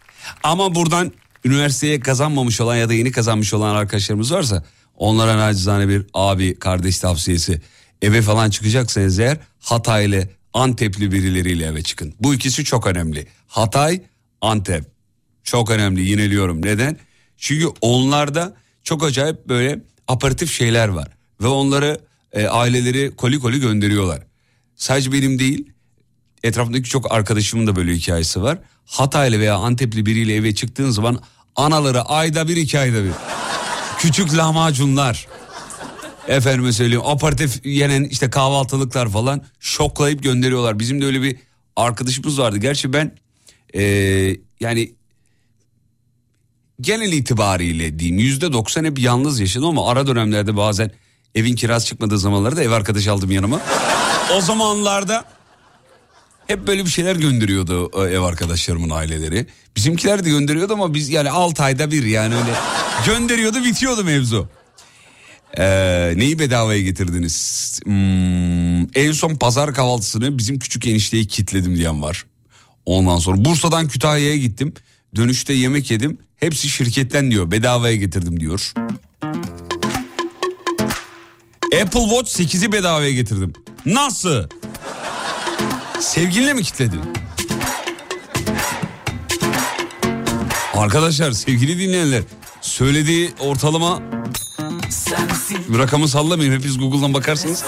Ama 0.43 0.75
buradan 0.75 1.11
üniversiteye 1.45 1.99
kazanmamış 1.99 2.61
olan 2.61 2.75
ya 2.75 2.89
da 2.89 2.93
yeni 2.93 3.11
kazanmış 3.11 3.53
olan 3.53 3.75
arkadaşlarımız 3.75 4.33
varsa 4.33 4.63
onlara 4.95 5.37
nacizane 5.37 5.87
bir 5.89 6.05
abi 6.13 6.59
kardeş 6.59 6.99
tavsiyesi. 6.99 7.61
Eve 8.01 8.21
falan 8.21 8.49
çıkacaksanız 8.49 9.19
eğer 9.19 9.37
Hataylı 9.59 10.29
Antepli 10.53 11.11
birileriyle 11.11 11.65
eve 11.65 11.81
çıkın. 11.81 12.13
Bu 12.19 12.33
ikisi 12.33 12.63
çok 12.63 12.87
önemli. 12.87 13.27
Hatay, 13.47 14.01
Antep. 14.41 14.83
Çok 15.43 15.71
önemli 15.71 16.01
yineliyorum. 16.01 16.65
Neden? 16.65 16.97
Çünkü 17.37 17.67
onlarda 17.81 18.55
çok 18.83 19.03
acayip 19.03 19.47
böyle 19.47 19.81
aparatif 20.07 20.51
şeyler 20.51 20.87
var. 20.87 21.07
Ve 21.41 21.47
onları 21.47 21.99
e, 22.33 22.47
aileleri 22.47 23.15
koli 23.15 23.39
koli 23.39 23.59
gönderiyorlar. 23.59 24.23
Sadece 24.75 25.11
benim 25.11 25.39
değil 25.39 25.71
etrafımdaki 26.43 26.89
çok 26.89 27.11
arkadaşımın 27.11 27.67
da 27.67 27.75
böyle 27.75 27.93
hikayesi 27.93 28.41
var. 28.41 28.59
Hataylı 28.89 29.39
veya 29.39 29.55
Antepli 29.55 30.05
biriyle 30.05 30.35
eve 30.35 30.55
çıktığın 30.55 30.89
zaman 30.89 31.19
anaları 31.55 32.01
ayda 32.01 32.47
bir 32.47 32.57
iki 32.57 32.79
ayda 32.79 33.03
bir. 33.03 33.11
Küçük 33.99 34.37
lahmacunlar. 34.37 35.27
Efendime 36.27 36.71
söyleyeyim 36.73 37.01
aparatif 37.05 37.65
yenen 37.65 38.03
işte 38.03 38.29
kahvaltılıklar 38.29 39.09
falan 39.09 39.41
şoklayıp 39.59 40.23
gönderiyorlar. 40.23 40.79
Bizim 40.79 41.01
de 41.01 41.05
öyle 41.05 41.21
bir 41.21 41.35
arkadaşımız 41.75 42.39
vardı. 42.39 42.57
Gerçi 42.57 42.93
ben 42.93 43.11
eee, 43.73 44.39
yani 44.59 44.93
genel 46.81 47.11
itibariyle 47.11 47.99
diyeyim 47.99 48.19
yüzde 48.19 48.53
doksan 48.53 48.85
hep 48.85 48.99
yalnız 48.99 49.39
yaşadım 49.39 49.67
ama 49.67 49.89
ara 49.91 50.07
dönemlerde 50.07 50.57
bazen 50.57 50.91
evin 51.35 51.55
kiraz 51.55 51.85
çıkmadığı 51.85 52.19
zamanlarda 52.19 52.63
ev 52.63 52.71
arkadaş 52.71 53.07
aldım 53.07 53.31
yanıma. 53.31 53.61
O 54.37 54.41
zamanlarda 54.41 55.25
hep 56.49 56.67
böyle 56.67 56.85
bir 56.85 56.89
şeyler 56.89 57.15
gönderiyordu 57.15 57.91
e, 58.05 58.13
ev 58.13 58.21
arkadaşlarımın 58.21 58.89
aileleri. 58.89 59.45
Bizimkiler 59.75 60.25
de 60.25 60.29
gönderiyordu 60.29 60.73
ama 60.73 60.93
biz 60.93 61.09
yani 61.09 61.29
6 61.29 61.63
ayda 61.63 61.91
bir 61.91 62.03
yani 62.03 62.35
öyle 62.35 62.53
gönderiyordu 63.05 63.63
bitiyordu 63.63 64.03
mevzu. 64.03 64.49
Ee, 65.57 66.13
neyi 66.15 66.39
bedavaya 66.39 66.81
getirdiniz? 66.81 67.79
Hmm, 67.83 68.81
en 68.81 69.11
son 69.11 69.35
pazar 69.35 69.73
kahvaltısını 69.73 70.37
bizim 70.37 70.59
küçük 70.59 70.87
enişteyi 70.87 71.27
kitledim 71.27 71.75
diyen 71.75 72.01
var. 72.01 72.25
Ondan 72.85 73.17
sonra 73.17 73.45
Bursa'dan 73.45 73.87
Kütahya'ya 73.87 74.37
gittim. 74.37 74.73
Dönüşte 75.15 75.53
yemek 75.53 75.91
yedim. 75.91 76.17
Hepsi 76.37 76.69
şirketten 76.69 77.31
diyor. 77.31 77.51
Bedavaya 77.51 77.95
getirdim 77.95 78.39
diyor. 78.39 78.73
Apple 81.81 82.09
Watch 82.09 82.39
8'i 82.39 82.71
bedavaya 82.71 83.11
getirdim. 83.11 83.53
Nasıl? 83.85 84.47
Sevgilinle 85.99 86.53
mi 86.53 86.63
kitledin? 86.63 87.01
Arkadaşlar 90.73 91.31
sevgili 91.31 91.79
dinleyenler 91.79 92.23
söylediği 92.61 93.31
ortalama 93.39 93.99
rakamı 95.77 96.07
sallamayın 96.07 96.51
hepiniz 96.51 96.77
Google'dan 96.77 97.13
bakarsınız. 97.13 97.63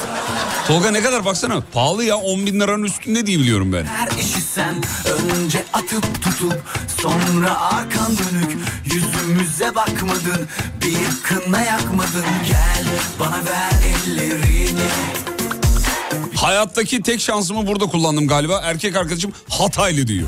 Tolga 0.67 0.91
ne 0.91 1.01
kadar 1.01 1.25
baksana 1.25 1.61
pahalı 1.73 2.03
ya 2.03 2.15
10 2.17 2.45
bin 2.45 2.59
liranın 2.59 2.83
üstünde 2.83 3.25
diye 3.25 3.39
biliyorum 3.39 3.73
ben. 3.73 3.85
Her 3.85 4.07
işi 4.19 4.41
sen 4.41 4.75
önce 5.35 5.65
atıp 5.73 6.23
tutup 6.23 6.63
sonra 7.01 7.61
arkan 7.61 8.11
dönük 8.17 8.57
yüzümüze 8.85 9.75
bakmadın 9.75 10.47
bir 10.85 11.23
kına 11.23 11.61
yakmadın 11.61 12.25
gel 12.47 12.85
bana 13.19 13.37
ver 13.45 13.71
ellerini 14.07 15.20
Hayattaki 16.41 17.01
tek 17.01 17.21
şansımı 17.21 17.67
burada 17.67 17.85
kullandım 17.85 18.27
galiba. 18.27 18.61
Erkek 18.63 18.95
arkadaşım 18.95 19.31
Hataylı 19.49 20.07
diyor. 20.07 20.27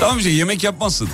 Tamam 0.00 0.18
işte 0.18 0.30
yemek 0.30 0.64
yapmazsın. 0.64 1.08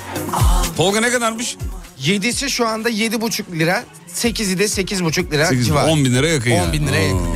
Tolga 0.76 1.00
ne 1.00 1.10
kadarmış? 1.10 1.56
7'si 2.02 2.48
şu 2.48 2.68
anda 2.68 2.90
7,5 2.90 3.58
lira. 3.58 3.84
8'i 4.14 4.58
de 4.58 4.64
8,5 4.64 5.30
lira 5.30 5.46
8 5.46 5.66
civarı. 5.66 5.90
10 5.90 6.04
bin 6.04 6.14
lira 6.14 6.28
yakın 6.28 6.50
10 6.50 6.54
yani. 6.54 6.72
bin 6.72 6.86
liraya 6.86 7.02
yakın. 7.06 7.26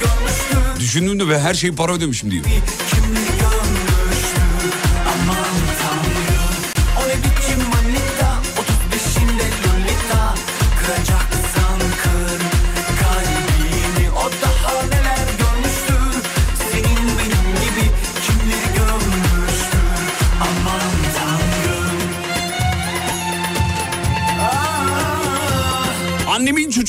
Görmüştür 0.00 0.80
Düşündüğümde 0.80 1.28
ve 1.28 1.40
her 1.40 1.54
şeyi 1.54 1.74
para 1.74 1.92
ödemişim 1.92 2.30
diyor. 2.30 2.44
kimleri 2.44 3.25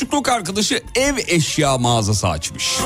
çocukluk 0.07 0.29
arkadaşı 0.29 0.81
ev 0.95 1.15
eşya 1.27 1.77
mağazası 1.77 2.27
açmış. 2.27 2.77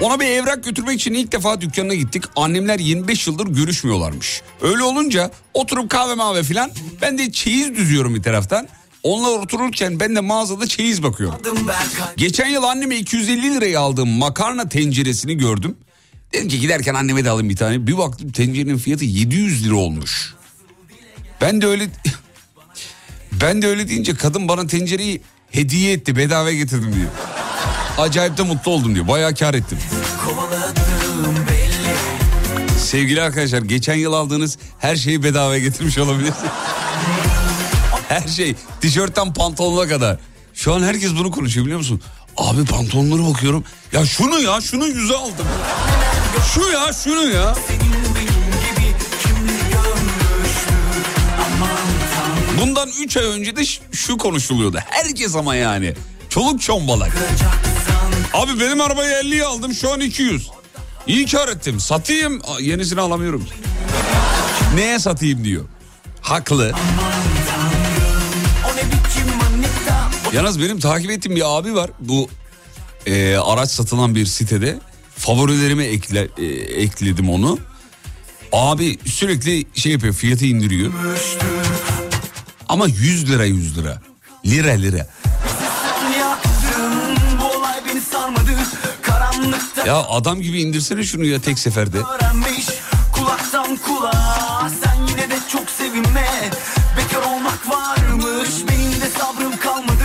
Ona 0.00 0.20
bir 0.20 0.26
evrak 0.26 0.64
götürmek 0.64 1.00
için 1.00 1.14
ilk 1.14 1.32
defa 1.32 1.60
dükkanına 1.60 1.94
gittik. 1.94 2.24
Annemler 2.36 2.78
25 2.78 3.26
yıldır 3.26 3.46
görüşmüyorlarmış. 3.46 4.42
Öyle 4.62 4.82
olunca 4.82 5.30
oturup 5.54 5.90
kahve 5.90 6.14
mavi 6.14 6.42
filan 6.42 6.70
ben 7.02 7.18
de 7.18 7.32
çeyiz 7.32 7.76
düzüyorum 7.76 8.14
bir 8.14 8.22
taraftan. 8.22 8.68
Onlar 9.02 9.38
otururken 9.38 10.00
ben 10.00 10.16
de 10.16 10.20
mağazada 10.20 10.66
çeyiz 10.66 11.02
bakıyorum. 11.02 11.38
Geçen 12.16 12.48
yıl 12.48 12.62
anneme 12.62 12.96
250 12.96 13.54
liraya 13.54 13.80
aldığım 13.80 14.08
makarna 14.08 14.68
tenceresini 14.68 15.38
gördüm. 15.38 15.76
Dedim 16.32 16.48
ki 16.48 16.60
giderken 16.60 16.94
anneme 16.94 17.24
de 17.24 17.30
alayım 17.30 17.48
bir 17.48 17.56
tane. 17.56 17.86
Bir 17.86 17.98
baktım 17.98 18.32
tencerenin 18.32 18.78
fiyatı 18.78 19.04
700 19.04 19.66
lira 19.66 19.74
olmuş. 19.74 20.34
Ben 21.40 21.60
de 21.60 21.66
öyle 21.66 21.88
ben 23.32 23.62
de 23.62 23.66
öyle 23.66 23.88
deyince 23.88 24.14
kadın 24.14 24.48
bana 24.48 24.66
tencereyi 24.66 25.20
hediye 25.50 25.92
etti 25.92 26.16
bedava 26.16 26.52
getirdim 26.52 26.94
diyor. 26.94 27.08
Acayip 27.98 28.38
de 28.38 28.42
mutlu 28.42 28.72
oldum 28.72 28.94
diyor. 28.94 29.08
Bayağı 29.08 29.34
kar 29.34 29.54
ettim. 29.54 29.78
Sevgili 32.78 33.22
arkadaşlar 33.22 33.62
geçen 33.62 33.94
yıl 33.94 34.12
aldığınız 34.12 34.58
her 34.78 34.96
şeyi 34.96 35.22
bedava 35.22 35.58
getirmiş 35.58 35.98
olabilirsiniz. 35.98 36.50
her 38.08 38.28
şey 38.28 38.54
tişörtten 38.80 39.34
pantolona 39.34 39.88
kadar. 39.88 40.18
Şu 40.54 40.74
an 40.74 40.82
herkes 40.82 41.10
bunu 41.14 41.30
konuşuyor 41.30 41.66
biliyor 41.66 41.78
musun? 41.78 42.00
Abi 42.36 42.64
pantolonlara 42.64 43.28
bakıyorum. 43.28 43.64
Ya 43.92 44.06
şunu 44.06 44.40
ya 44.40 44.60
şunu 44.60 44.86
yüze 44.86 45.14
aldım. 45.14 45.46
Şu 46.54 46.60
ya 46.68 46.92
şunu 46.92 47.28
ya. 47.28 47.54
Bundan 52.60 52.88
3 53.00 53.16
ay 53.16 53.24
önce 53.24 53.56
de 53.56 53.62
şu 53.92 54.16
konuşuluyordu. 54.18 54.78
Herkes 54.90 55.36
ama 55.36 55.54
yani. 55.54 55.94
Çoluk 56.28 56.62
çombalak. 56.62 57.12
Abi 58.34 58.60
benim 58.60 58.80
arabayı 58.80 59.12
50'ye 59.12 59.44
aldım 59.44 59.74
şu 59.74 59.92
an 59.92 60.00
200. 60.00 60.50
İyi 61.06 61.26
kar 61.26 61.48
ettim. 61.48 61.80
Satayım. 61.80 62.42
Yenisini 62.60 63.00
alamıyorum. 63.00 63.46
Neye 64.74 64.98
satayım 64.98 65.44
diyor. 65.44 65.64
Haklı. 66.20 66.72
Yalnız 70.32 70.60
benim 70.60 70.80
takip 70.80 71.10
ettiğim 71.10 71.36
bir 71.36 71.58
abi 71.58 71.74
var. 71.74 71.90
Bu 72.00 72.28
e, 73.06 73.36
araç 73.36 73.70
satılan 73.70 74.14
bir 74.14 74.26
sitede. 74.26 74.78
Favorilerime 75.16 75.84
ekle, 75.84 76.28
e, 76.38 76.44
ekledim 76.82 77.30
onu. 77.30 77.58
Abi 78.52 78.98
sürekli 79.06 79.64
şey 79.74 79.92
yapıyor 79.92 80.14
fiyatı 80.14 80.44
indiriyor. 80.46 80.92
Ama 82.68 82.86
100 82.86 83.30
lira 83.30 83.44
100 83.44 83.78
lira. 83.78 84.02
Lira 84.46 84.72
lira. 84.72 85.06
Ya 89.86 89.96
adam 89.96 90.40
gibi 90.40 90.62
indirsene 90.62 91.04
şunu 91.04 91.24
ya 91.24 91.40
tek 91.40 91.58
seferde. 91.58 91.98
Kulaktan 93.12 93.76
kulağa 93.76 94.70
Sen 94.84 95.06
yine 95.10 95.30
de 95.30 95.38
çok 95.52 95.70
sevinme 95.70 96.26
Bekar 96.96 97.22
olmak 97.22 97.68
varmış 97.68 98.48
Benim 98.68 99.00
de 99.00 99.08
sabrım 99.18 99.56
kalmadı 99.56 100.04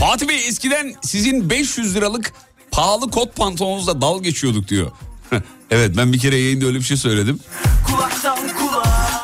Fatih 0.00 0.28
Bey 0.28 0.48
eskiden 0.48 0.94
sizin 1.02 1.50
500 1.50 1.94
liralık 1.96 2.32
pahalı 2.70 3.10
kot 3.10 3.36
pantolonunuzla 3.36 4.00
dal 4.00 4.22
geçiyorduk 4.22 4.68
diyor. 4.68 4.90
evet 5.70 5.96
ben 5.96 6.12
bir 6.12 6.18
kere 6.18 6.36
yayında 6.36 6.66
öyle 6.66 6.78
bir 6.78 6.84
şey 6.84 6.96
söyledim. 6.96 7.38
Kulaktan 7.86 8.38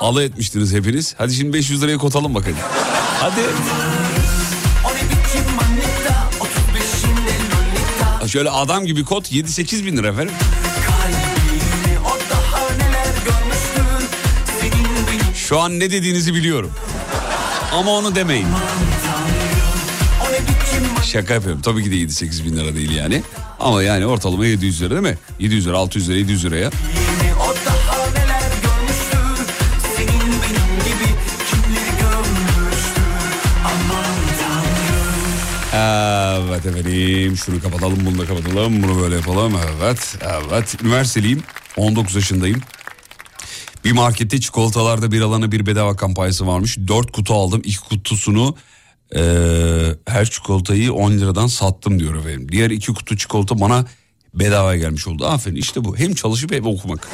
Alay 0.01 0.25
etmiştiniz 0.25 0.73
hepiniz. 0.73 1.15
Hadi 1.19 1.35
şimdi 1.35 1.53
500 1.53 1.83
liraya 1.83 1.99
kot 1.99 2.17
alın 2.17 2.35
bakalım. 2.35 2.57
Hadi. 3.21 3.41
O 4.85 4.89
ne 4.95 5.03
biçim 5.03 5.45
manita 5.57 6.31
35'inde 6.41 7.35
lolita 7.51 8.29
Şöyle 8.29 8.51
adam 8.51 8.87
gibi 8.87 9.05
kot 9.05 9.33
7-8 9.33 9.87
bin 9.87 9.97
lira 9.97 10.09
efendim. 10.09 10.35
Şu 15.35 15.61
an 15.61 15.81
ne 15.81 15.91
dediğinizi 15.91 16.35
biliyorum. 16.35 16.71
Ama 17.73 17.91
onu 17.91 18.15
demeyin. 18.15 18.47
Şaka 21.05 21.35
yapıyorum. 21.35 21.63
Tabii 21.63 21.85
ki 21.85 21.91
de 21.91 21.95
7-8 21.95 22.45
bin 22.45 22.57
lira 22.57 22.75
değil 22.75 22.91
yani. 22.91 23.23
Ama 23.61 23.83
yani 23.83 24.07
ortalama 24.07 24.47
700 24.47 24.83
lira 24.83 24.91
değil 24.91 25.03
mi? 25.03 25.19
700 25.39 25.67
lira, 25.67 25.79
600 25.79 26.09
lira, 26.09 26.17
700 26.19 26.45
liraya. 26.45 26.71
Evet 35.81 36.67
efendim 36.67 37.37
şunu 37.37 37.63
kapatalım 37.63 38.07
bunu 38.07 38.19
da 38.19 38.27
kapatalım. 38.27 38.83
Bunu 38.83 39.01
böyle 39.01 39.15
yapalım. 39.15 39.55
Evet 39.81 40.17
evet. 40.51 40.77
Üniversiteliyim. 40.83 41.43
19 41.77 42.15
yaşındayım. 42.15 42.61
Bir 43.85 43.93
markette 43.93 44.41
çikolatalarda 44.41 45.13
bir 45.13 45.21
alana 45.21 45.53
bir 45.53 45.67
bedava 45.67 45.97
kampanyası 45.97 46.47
varmış. 46.47 46.79
4 46.89 47.13
kutu 47.13 47.35
aldım. 47.35 47.63
İlk 47.65 47.89
kutusunu 47.89 48.57
eee, 49.15 49.97
her 50.07 50.31
çikolatayı 50.31 50.93
10 50.93 51.13
liradan 51.13 51.47
sattım 51.47 52.01
diyor 52.01 52.15
efendim. 52.15 52.53
Diğer 52.53 52.71
iki 52.71 52.95
kutu 52.95 53.17
çikolata 53.17 53.61
bana 53.61 53.85
bedava 54.35 54.77
gelmiş 54.77 55.07
oldu. 55.07 55.27
Aferin 55.27 55.57
işte 55.57 55.85
bu. 55.85 55.97
Hem 55.97 56.15
çalışıp 56.15 56.53
hem 56.53 56.67
okumak. 56.67 57.09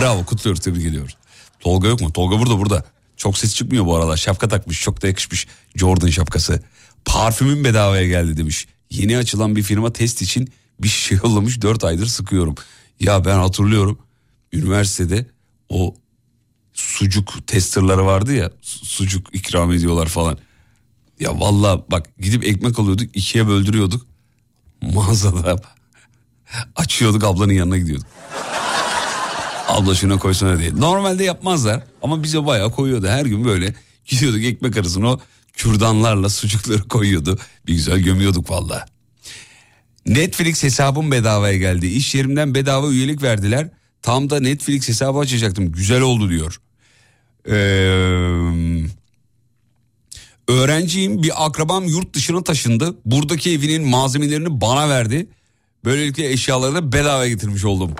Bravo 0.00 0.24
kutluyoruz 0.24 0.60
tebrik 0.60 0.86
ediyoruz. 0.86 1.16
Tolga 1.60 1.88
yok 1.88 2.00
mu? 2.00 2.12
Tolga 2.12 2.38
burada 2.38 2.58
burada. 2.58 2.84
Çok 3.16 3.38
ses 3.38 3.54
çıkmıyor 3.54 3.86
bu 3.86 3.96
aralar. 3.96 4.16
Şapka 4.16 4.48
takmış 4.48 4.80
çok 4.82 5.02
da 5.02 5.06
yakışmış. 5.06 5.46
Jordan 5.76 6.08
şapkası 6.08 6.62
Parfümüm 7.04 7.64
bedavaya 7.64 8.06
geldi 8.06 8.36
demiş. 8.36 8.66
Yeni 8.90 9.16
açılan 9.18 9.56
bir 9.56 9.62
firma 9.62 9.92
test 9.92 10.22
için 10.22 10.52
bir 10.80 10.88
şey 10.88 11.18
yollamış 11.24 11.62
4 11.62 11.84
aydır 11.84 12.06
sıkıyorum. 12.06 12.54
Ya 13.00 13.24
ben 13.24 13.38
hatırlıyorum 13.38 13.98
üniversitede 14.52 15.26
o 15.68 15.94
sucuk 16.72 17.46
testerları 17.46 18.06
vardı 18.06 18.34
ya 18.34 18.50
su- 18.62 18.86
sucuk 18.86 19.34
ikram 19.34 19.72
ediyorlar 19.72 20.06
falan. 20.06 20.38
Ya 21.20 21.40
vallahi 21.40 21.80
bak 21.90 22.06
gidip 22.20 22.44
ekmek 22.44 22.78
alıyorduk 22.78 23.16
ikiye 23.16 23.46
böldürüyorduk. 23.48 24.06
Mağazada 24.82 25.56
açıyorduk 26.76 27.24
ablanın 27.24 27.52
yanına 27.52 27.78
gidiyorduk. 27.78 28.06
Abla 29.68 29.94
şuna 29.94 30.18
koysana 30.18 30.58
diye. 30.58 30.76
Normalde 30.76 31.24
yapmazlar 31.24 31.82
ama 32.02 32.22
bize 32.22 32.46
bayağı 32.46 32.70
koyuyordu. 32.70 33.06
Her 33.08 33.26
gün 33.26 33.44
böyle 33.44 33.74
gidiyorduk 34.06 34.44
ekmek 34.44 34.76
arasına 34.76 35.08
o 35.10 35.20
kürdanlarla 35.62 36.28
sucukları 36.28 36.82
koyuyordu. 36.82 37.38
Bir 37.66 37.74
güzel 37.74 37.98
gömüyorduk 37.98 38.50
valla. 38.50 38.86
Netflix 40.06 40.62
hesabım 40.62 41.10
bedavaya 41.10 41.56
geldi. 41.56 41.86
İş 41.86 42.14
yerimden 42.14 42.54
bedava 42.54 42.90
üyelik 42.90 43.22
verdiler. 43.22 43.68
Tam 44.02 44.30
da 44.30 44.40
Netflix 44.40 44.88
hesabı 44.88 45.18
açacaktım. 45.18 45.72
Güzel 45.72 46.00
oldu 46.00 46.30
diyor. 46.30 46.60
Ee, 47.46 47.52
öğrenciyim 50.48 51.22
bir 51.22 51.46
akrabam 51.46 51.84
yurt 51.84 52.14
dışına 52.14 52.44
taşındı. 52.44 52.96
Buradaki 53.04 53.50
evinin 53.50 53.88
malzemelerini 53.88 54.60
bana 54.60 54.88
verdi. 54.88 55.26
Böylelikle 55.84 56.32
eşyaları 56.32 56.74
da 56.74 56.92
bedava 56.92 57.26
getirmiş 57.26 57.64
oldum. 57.64 57.94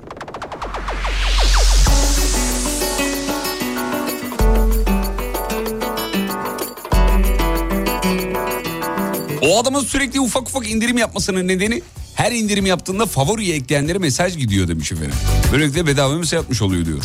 O 9.51 9.59
adamın 9.59 9.81
sürekli 9.85 10.21
ufak 10.21 10.49
ufak 10.49 10.71
indirim 10.71 10.99
yapmasının 10.99 11.49
nedeni 11.49 11.83
her 12.15 12.33
indirim 12.33 12.67
yaptığında 12.67 13.07
favoriye 13.07 13.57
ekleyenlere 13.57 13.99
mesaj 13.99 14.37
gidiyor 14.37 14.69
demiş 14.69 14.93
efendim. 14.93 15.15
Böylelikle 15.53 15.87
bedava 15.87 16.15
mesaj 16.15 16.33
yapmış 16.33 16.63
oluyor 16.63 16.87
diyor. 16.87 17.05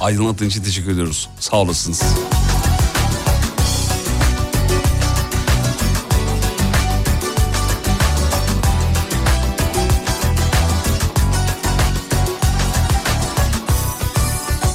Aydınlattığın 0.00 0.48
için 0.48 0.62
teşekkür 0.62 0.90
ediyoruz. 0.90 1.28
Sağ 1.40 1.56
olasınız. 1.56 2.02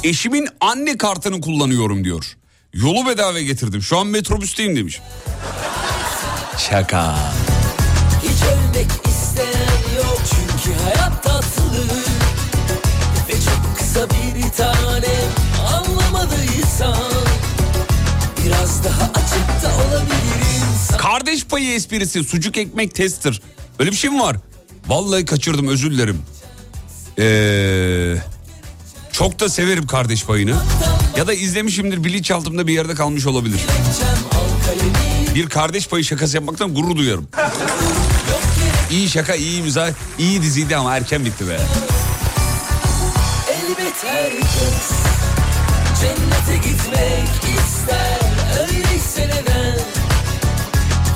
Eşimin 0.04 0.48
anne 0.60 0.98
kartını 0.98 1.40
kullanıyorum 1.40 2.04
diyor. 2.04 2.36
Yolu 2.72 3.06
bedava 3.06 3.40
getirdim. 3.40 3.82
Şu 3.82 3.98
an 3.98 4.06
metrobüsteyim 4.06 4.76
demiş. 4.76 5.00
Şaka. 6.70 7.32
Hiç 8.22 8.42
ölmek 8.42 8.86
isteyen 9.08 9.96
yok 9.96 10.18
çünkü 10.30 10.78
hayat 10.82 11.22
tatlı 11.24 11.84
Ve 13.28 13.32
çok 13.32 13.76
kısa 13.78 14.08
bir 14.10 14.50
tane 14.56 15.14
anlamadıysan 15.74 16.96
Biraz 18.44 18.84
daha 18.84 19.04
açık 19.04 19.62
da 19.62 19.68
olabilirim 19.68 20.98
Kardeş 20.98 21.44
payı 21.44 21.72
esprisi 21.74 22.24
sucuk 22.24 22.56
ekmek 22.56 22.94
tester. 22.94 23.40
Öyle 23.78 23.90
bir 23.90 23.96
şey 23.96 24.10
mi 24.10 24.20
var? 24.20 24.36
Vallahi 24.86 25.24
kaçırdım 25.24 25.68
özür 25.68 25.90
dilerim. 25.90 26.22
Ee, 27.18 28.16
çok 29.12 29.40
da 29.40 29.48
severim 29.48 29.86
kardeş 29.86 30.24
payını. 30.24 30.54
Ya 31.16 31.26
da 31.26 31.34
izlemişimdir 31.34 32.04
bilinçaltımda 32.04 32.66
bir 32.66 32.72
yerde 32.72 32.94
kalmış 32.94 33.26
olabilir. 33.26 33.60
Bir 35.38 35.48
kardeş 35.48 35.88
payı 35.88 36.04
şakası 36.04 36.36
yapmaktan 36.36 36.74
gurur 36.74 36.96
duyarım. 36.96 37.28
İyi 38.90 39.08
şaka, 39.08 39.34
iyi 39.34 39.62
mizah, 39.62 39.90
iyi 40.18 40.42
diziydi 40.42 40.76
ama 40.76 40.96
erken 40.96 41.24
bitti 41.24 41.48
be. 41.48 41.58
Elbet 43.50 44.04
herkes 44.04 44.90
cennete 46.00 46.68
gitmek 46.68 47.28
ister 47.58 48.20
Öyleyse 48.60 49.28
neden 49.28 49.78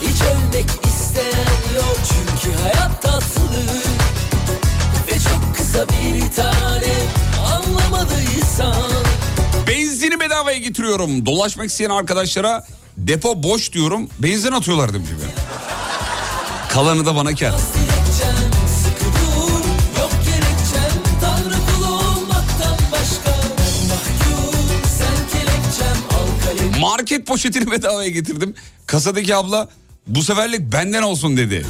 hiç 0.00 0.22
ölmek 0.22 0.66
isteyen 0.86 1.76
yok 1.76 1.96
Çünkü 2.08 2.58
hayat 2.58 3.02
tatlı 3.02 3.62
ve 5.06 5.18
çok 5.18 5.56
kısa 5.56 5.86
bir 5.88 6.32
tane 6.36 6.94
anlamadıysan 7.46 8.92
Benzini 9.68 10.20
bedavaya 10.20 10.58
getiriyorum. 10.58 11.26
Dolaşmak 11.26 11.66
isteyen 11.66 11.90
arkadaşlara 11.90 12.64
depo 12.96 13.42
boş 13.42 13.72
diyorum. 13.72 14.08
Benzin 14.18 14.52
atıyorlar 14.52 14.94
demiş 14.94 15.08
efendim. 15.10 15.36
Kalanı 16.68 17.06
da 17.06 17.16
bana 17.16 17.34
kar. 17.34 17.54
Market 26.80 27.26
poşetini 27.26 27.70
bedavaya 27.70 28.08
getirdim. 28.08 28.54
Kasadaki 28.86 29.36
abla 29.36 29.68
bu 30.06 30.22
seferlik 30.22 30.72
benden 30.72 31.02
olsun 31.02 31.36
dedi. 31.36 31.66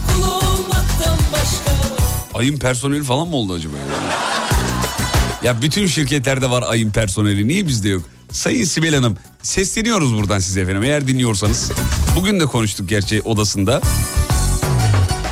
Ayın 2.35 2.59
personeli 2.59 3.05
falan 3.05 3.29
mı 3.29 3.37
oldu 3.37 3.53
acaba? 3.53 3.75
Ya 5.43 5.63
bütün 5.63 5.87
şirketlerde 5.87 6.51
var 6.51 6.65
ayın 6.69 6.91
personeli. 6.91 7.49
Niye 7.49 7.67
bizde 7.67 7.89
yok? 7.89 8.03
Sayın 8.33 8.65
Sibel 8.65 8.95
Hanım 8.95 9.17
sesleniyoruz 9.43 10.15
buradan 10.15 10.39
size 10.39 10.61
efendim 10.61 10.83
eğer 10.83 11.09
dinliyorsanız. 11.09 11.73
Bugün 12.17 12.41
de 12.41 12.47
konuştuk 12.47 12.89
gerçi 12.89 13.23
odasında. 13.23 13.81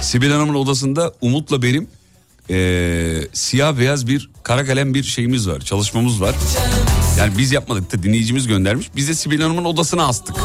Sibel 0.03 0.33
Hanım'ın 0.33 0.55
odasında 0.55 1.13
Umut'la 1.21 1.63
benim 1.63 1.89
eee, 2.49 3.29
siyah 3.33 3.79
beyaz 3.79 4.07
bir 4.07 4.31
kara 4.43 4.65
kalem 4.67 4.95
bir 4.95 5.03
şeyimiz 5.03 5.49
var. 5.49 5.61
Çalışmamız 5.61 6.21
var. 6.21 6.35
Yani 7.19 7.39
biz 7.39 7.53
yapmadık 7.53 7.93
da 7.93 8.03
dinleyicimiz 8.03 8.47
göndermiş. 8.47 8.91
Biz 8.97 9.09
de 9.09 9.15
Sibel 9.15 9.41
Hanım'ın 9.43 9.65
odasına 9.65 10.07
astık. 10.09 10.37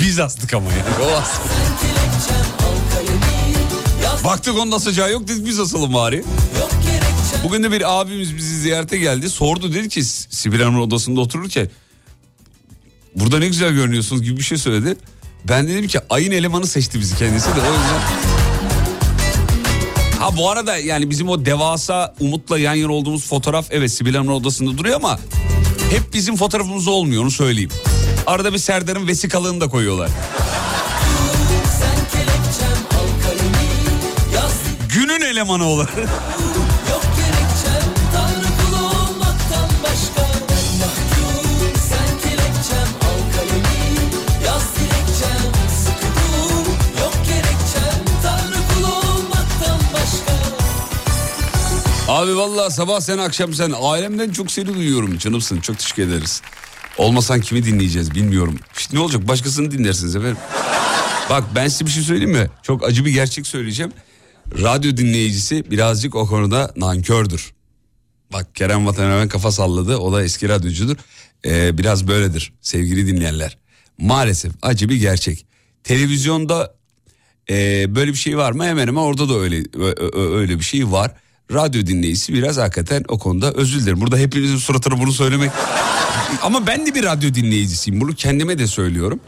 Biz 0.00 0.18
astık 0.20 0.54
ama 0.54 0.70
yani. 0.70 0.82
O 1.10 1.16
astı. 1.16 1.40
Kelepçem 1.80 2.46
al 2.58 2.94
kalemi 2.94 3.54
yaz 4.04 4.24
Baktık 4.24 4.58
onda 4.58 4.78
sıcağı 4.80 5.12
yok 5.12 5.28
dedik 5.28 5.46
biz 5.46 5.60
asalım 5.60 5.94
bari. 5.94 6.24
Bugün 7.44 7.62
de 7.62 7.70
bir 7.72 8.00
abimiz 8.00 8.36
bizi 8.36 8.58
ziyarete 8.60 8.98
geldi. 8.98 9.30
Sordu 9.30 9.74
dedi 9.74 9.88
ki 9.88 10.04
Sibel 10.04 10.62
Hanım'ın 10.62 10.80
odasında 10.80 11.20
otururken 11.20 11.68
burada 13.16 13.38
ne 13.38 13.46
güzel 13.46 13.72
görünüyorsunuz 13.72 14.22
gibi 14.22 14.36
bir 14.36 14.42
şey 14.42 14.58
söyledi. 14.58 14.96
Ben 15.48 15.68
dedim 15.68 15.86
ki 15.86 16.00
ayın 16.10 16.32
elemanı 16.32 16.66
seçti 16.66 17.00
bizi 17.00 17.16
kendisi 17.16 17.46
de 17.46 17.60
o 17.60 17.72
yüzden. 17.72 18.00
Ha 20.18 20.36
bu 20.36 20.50
arada 20.50 20.76
yani 20.76 21.10
bizim 21.10 21.28
o 21.28 21.44
devasa 21.44 22.14
Umut'la 22.20 22.58
yan 22.58 22.74
yana 22.74 22.92
olduğumuz 22.92 23.26
fotoğraf 23.26 23.66
evet 23.70 23.92
Sibel 23.92 24.14
Hanım'ın 24.14 24.32
odasında 24.32 24.78
duruyor 24.78 24.96
ama 24.96 25.18
hep 25.90 26.14
bizim 26.14 26.36
fotoğrafımız 26.36 26.88
olmuyor 26.88 27.22
onu 27.22 27.30
söyleyeyim. 27.30 27.70
Arada 28.26 28.52
bir 28.52 28.58
Serdar'ın 28.58 29.06
vesikalığını 29.06 29.60
da 29.60 29.68
koyuyorlar. 29.68 30.10
Günün 34.94 35.20
elemanı 35.20 35.64
olarak. 35.64 35.94
Abi 52.24 52.36
vallahi 52.36 52.74
sabah 52.74 53.00
sen 53.00 53.18
akşam 53.18 53.54
sen 53.54 53.72
ailemden 53.80 54.30
çok 54.30 54.50
seni 54.50 54.74
duyuyorum 54.74 55.18
canımsın 55.18 55.60
çok 55.60 55.78
teşekkür 55.78 56.02
ederiz. 56.02 56.42
Olmasan 56.98 57.40
kimi 57.40 57.64
dinleyeceğiz 57.64 58.14
bilmiyorum. 58.14 58.58
İşte 58.76 58.96
ne 58.96 59.00
olacak 59.00 59.28
başkasını 59.28 59.70
dinlersiniz 59.70 60.16
efendim. 60.16 60.36
Bak 61.30 61.44
ben 61.54 61.68
size 61.68 61.86
bir 61.86 61.90
şey 61.90 62.02
söyleyeyim 62.02 62.30
mi? 62.30 62.50
Çok 62.62 62.84
acı 62.84 63.04
bir 63.04 63.10
gerçek 63.10 63.46
söyleyeceğim. 63.46 63.92
Radyo 64.62 64.96
dinleyicisi 64.96 65.70
birazcık 65.70 66.14
o 66.14 66.26
konuda 66.26 66.72
nankördür. 66.76 67.54
Bak 68.32 68.54
Kerem 68.54 68.86
Vatan 68.86 69.04
hemen 69.04 69.28
kafa 69.28 69.52
salladı. 69.52 69.96
O 69.96 70.12
da 70.12 70.22
eski 70.22 70.48
radyocudur. 70.48 70.96
Ee, 71.44 71.78
biraz 71.78 72.08
böyledir 72.08 72.52
sevgili 72.60 73.06
dinleyenler. 73.06 73.58
Maalesef 73.98 74.52
acı 74.62 74.88
bir 74.88 74.96
gerçek. 74.96 75.46
Televizyonda 75.82 76.74
e, 77.50 77.54
böyle 77.94 78.12
bir 78.12 78.18
şey 78.18 78.36
var 78.38 78.52
mı? 78.52 78.64
Hemen 78.64 78.86
hemen 78.86 79.02
orada 79.02 79.28
da 79.28 79.38
öyle 79.38 79.64
öyle 80.36 80.58
bir 80.58 80.64
şey 80.64 80.90
var. 80.90 81.23
Radyo 81.52 81.86
dinleyicisi 81.86 82.34
biraz 82.34 82.56
hakikaten 82.56 83.04
o 83.08 83.18
konuda 83.18 83.52
özür 83.52 83.80
dilerim. 83.80 84.00
Burada 84.00 84.16
hepinizin 84.16 84.56
suratına 84.56 85.00
bunu 85.00 85.12
söylemek... 85.12 85.50
Ama 86.42 86.66
ben 86.66 86.86
de 86.86 86.94
bir 86.94 87.04
radyo 87.04 87.34
dinleyicisiyim. 87.34 88.00
Bunu 88.00 88.14
kendime 88.14 88.58
de 88.58 88.66
söylüyorum. 88.66 89.20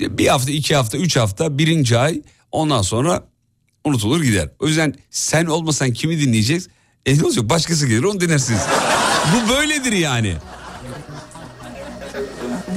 Bir 0.00 0.28
hafta, 0.28 0.50
iki 0.50 0.76
hafta, 0.76 0.98
üç 0.98 1.16
hafta, 1.16 1.58
birinci 1.58 1.98
ay 1.98 2.22
ondan 2.52 2.82
sonra 2.82 3.24
unutulur 3.84 4.22
gider. 4.22 4.48
O 4.58 4.66
yüzden 4.66 4.94
sen 5.10 5.46
olmasan 5.46 5.92
kimi 5.92 6.20
dinleyeceğiz? 6.20 6.68
E 7.06 7.18
ne 7.18 7.24
olacak 7.24 7.48
başkası 7.48 7.86
gelir 7.86 8.02
onu 8.02 8.20
dinlersiniz. 8.20 8.60
Bu 9.34 9.48
böyledir 9.48 9.92
yani. 9.92 10.34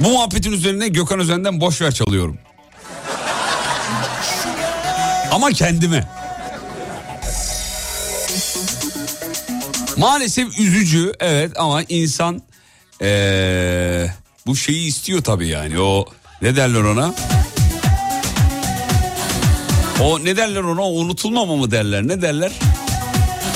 Bu 0.00 0.10
muhabbetin 0.10 0.52
üzerine 0.52 0.88
Gökhan 0.88 1.20
Özen'den 1.20 1.60
boş 1.60 1.80
ver 1.80 1.94
çalıyorum. 1.94 2.38
Ama 5.32 5.50
kendime. 5.50 6.08
Maalesef 9.96 10.58
üzücü 10.58 11.12
evet 11.20 11.52
ama 11.56 11.82
insan 11.82 12.42
ee, 13.02 14.06
bu 14.46 14.56
şeyi 14.56 14.88
istiyor 14.88 15.24
tabii 15.24 15.48
yani 15.48 15.80
o 15.80 16.04
ne 16.42 16.56
derler 16.56 16.80
ona? 16.80 17.14
O 20.02 20.24
ne 20.24 20.36
derler 20.36 20.60
ona 20.60 20.82
unutulmama 20.82 21.56
mı 21.56 21.70
derler 21.70 22.08
ne 22.08 22.22
derler? 22.22 22.52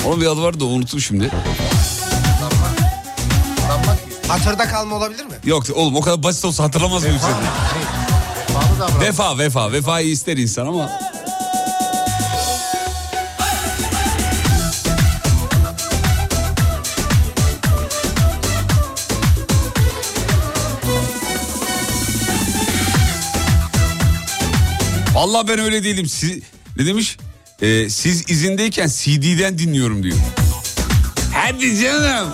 Onun 0.07 0.21
bir 0.21 0.25
adı 0.27 0.41
var 0.43 0.59
da 0.59 0.65
unuttum 0.65 0.99
şimdi. 1.01 1.31
Hatırda 4.27 4.67
kalma 4.67 4.95
olabilir 4.95 5.25
mi? 5.25 5.31
Yok 5.45 5.63
oğlum 5.73 5.95
o 5.95 6.01
kadar 6.01 6.23
basit 6.23 6.45
olsa 6.45 6.63
hatırlamaz 6.63 7.03
mıyım 7.03 7.19
seni? 7.21 7.35
Vefa 9.01 9.37
vefa 9.37 9.71
vefayı 9.71 10.07
ister 10.09 10.37
insan 10.37 10.67
ama. 10.67 11.08
Vallahi 25.19 25.47
ben 25.47 25.59
öyle 25.59 25.83
değilim. 25.83 26.05
Siz, 26.05 26.39
ne 26.77 26.85
demiş? 26.85 27.17
Ee, 27.61 27.89
siz 27.89 28.29
izindeyken 28.29 28.87
CD'den 28.87 29.57
dinliyorum 29.57 30.03
diyor. 30.03 30.17
Hadi 31.33 31.81
canım. 31.81 32.29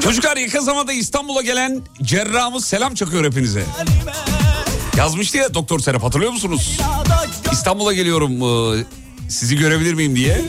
Çocuklar 0.00 0.36
yakın 0.36 0.60
zamanda 0.60 0.92
İstanbul'a 0.92 1.42
gelen 1.42 1.82
cerrahımız 2.02 2.64
selam 2.64 2.94
çakıyor 2.94 3.24
hepinize. 3.24 3.64
halime 3.64 4.21
Yazmıştı 4.96 5.36
ya 5.38 5.54
Doktor 5.54 5.78
Serap 5.80 6.02
hatırlıyor 6.02 6.32
musunuz? 6.32 6.78
İstanbul'a 7.52 7.92
geliyorum 7.92 8.32
e, 8.42 8.84
sizi 9.28 9.56
görebilir 9.56 9.94
miyim 9.94 10.16
diye. 10.16 10.44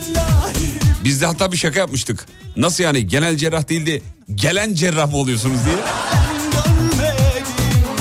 Biz 1.04 1.22
de 1.22 1.26
hatta 1.26 1.52
bir 1.52 1.58
şaka 1.58 1.80
yapmıştık. 1.80 2.26
Nasıl 2.58 2.84
yani 2.84 3.08
genel 3.08 3.38
cerrah 3.38 3.70
değil 3.70 3.86
de 3.86 4.02
gelen 4.36 4.74
cerrah 4.74 5.12
mı 5.12 5.18
oluyorsunuz 5.18 5.58
diye. 5.66 5.76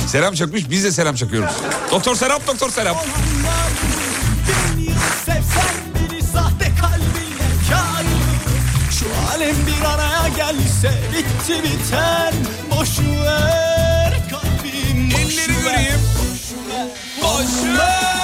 Selam 0.07 0.35
çakmış 0.35 0.71
biz 0.71 0.85
de 0.85 0.93
selam 0.93 1.15
çakıyoruz. 1.15 1.55
Doktor 1.91 2.15
Serap 2.15 2.47
Doktor 2.47 2.71
Serap. 2.71 3.07
Bir 9.67 9.85
araya 9.85 10.29
gelse 10.29 10.93
bitti 11.13 11.63
biter 11.63 12.33
Boş 12.71 12.99
ver 12.99 14.15
kalbim 14.31 15.11
boş 15.11 15.39
Elleri 15.39 15.63
göreyim. 15.63 16.12
Boş 17.43 18.22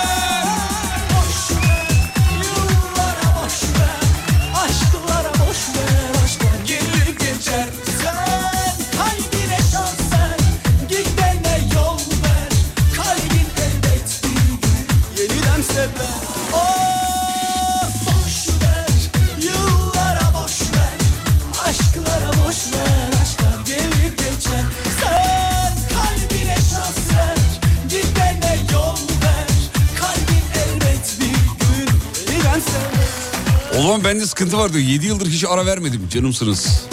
Ama 33.88 34.04
bende 34.04 34.26
sıkıntı 34.26 34.58
var 34.58 34.72
diyor. 34.72 34.84
7 34.84 35.06
yıldır 35.06 35.26
hiç 35.26 35.44
ara 35.44 35.66
vermedim. 35.66 36.08
Canımsınız. 36.08 36.86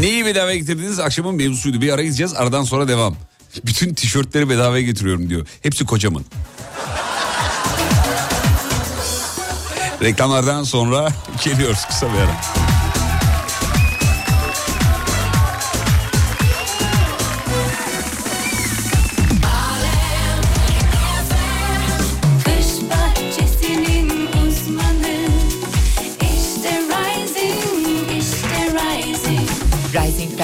Neyi 0.00 0.26
bedavaya 0.26 0.56
getirdiniz? 0.56 1.00
Akşamın 1.00 1.34
mevzusuydu. 1.34 1.80
Bir 1.80 1.92
ara 1.92 2.02
gideceğiz. 2.02 2.34
Aradan 2.34 2.64
sonra 2.64 2.88
devam. 2.88 3.16
Bütün 3.66 3.94
tişörtleri 3.94 4.48
bedavaya 4.48 4.82
getiriyorum 4.82 5.30
diyor. 5.30 5.46
Hepsi 5.62 5.84
kocamın. 5.86 6.24
Reklamlardan 10.02 10.62
sonra 10.62 11.08
geliyoruz 11.44 11.84
kısa 11.86 12.06
bir 12.06 12.18
ara. 12.18 12.53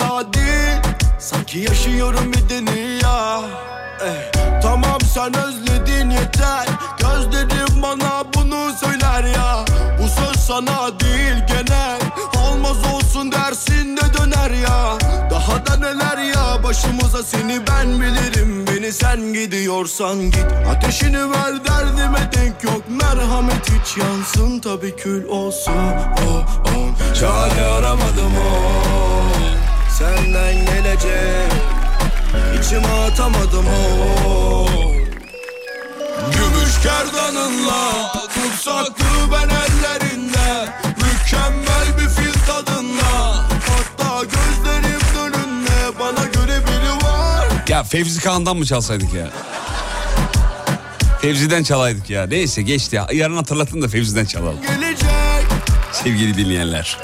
Daha 0.00 0.32
değil 0.32 0.82
Sanki 1.18 1.58
yaşıyorum 1.58 2.32
bir 2.32 2.48
dünya. 2.48 3.40
Eh, 4.06 4.60
Tamam 4.62 5.00
sen 5.14 5.32
özledin 5.36 6.10
yeter. 6.10 6.66
Gözlerim 6.98 7.82
bana 7.82 8.24
bunu 8.34 8.72
söyler 8.80 9.24
ya. 9.24 9.64
Bu 9.98 10.08
söz 10.08 10.36
sana 10.46 11.00
değil 11.00 11.44
genel. 11.48 11.98
Olmaz 12.48 12.76
olsun 12.94 13.32
dersin 13.32 13.96
de 13.96 14.00
döner 14.18 14.50
ya. 14.50 14.98
Daha 15.30 15.66
da 15.66 15.76
neler 15.76 16.18
ya 16.18 16.62
başımıza 16.62 17.22
seni 17.22 17.60
ben 17.66 18.00
bilirim. 18.00 18.66
Beni 18.66 18.92
sen 18.92 19.32
gidiyorsan 19.32 20.18
git. 20.18 20.46
Ateşini 20.76 21.30
ver 21.30 21.64
derdime 21.64 22.30
denk 22.32 22.64
yok. 22.64 22.82
Merhamet 22.88 23.70
hiç 23.70 23.96
yansın 23.96 24.60
tabi 24.60 24.96
kül 24.96 25.24
olsun. 25.24 25.72
Oh, 26.28 26.44
oh. 26.66 27.14
Çare 27.20 27.64
aramadım 27.66 28.32
oh. 28.52 29.55
Senden 29.98 30.66
gelecek 30.66 31.52
İçime 32.60 32.88
atamadım 32.88 33.66
oh. 34.26 34.68
Gümüş 36.32 36.80
kerdanınla 36.82 38.12
Tutsaktı 38.34 39.04
ben 39.32 39.48
ellerinde 39.48 40.68
Mükemmel 40.86 41.98
bir 41.98 42.08
fil 42.08 42.32
tadında 42.46 43.34
Hatta 43.66 44.24
gözlerim 44.24 45.00
önünde 45.24 45.98
Bana 46.00 46.24
göre 46.24 46.60
biri 46.66 47.06
var 47.06 47.46
Ya 47.68 47.82
Fevzi 47.82 48.20
Kağan'dan 48.20 48.56
mı 48.56 48.66
çalsaydık 48.66 49.14
ya? 49.14 49.28
Fevzi'den 51.20 51.62
çalaydık 51.62 52.10
ya. 52.10 52.26
Neyse 52.26 52.62
geçti 52.62 52.96
ya. 52.96 53.06
Yarın 53.12 53.36
hatırlatın 53.36 53.82
da 53.82 53.88
Fevzi'den 53.88 54.24
çalalım. 54.24 54.60
Gelecek 54.62 55.46
Sevgili 55.92 56.36
dinleyenler. 56.36 56.98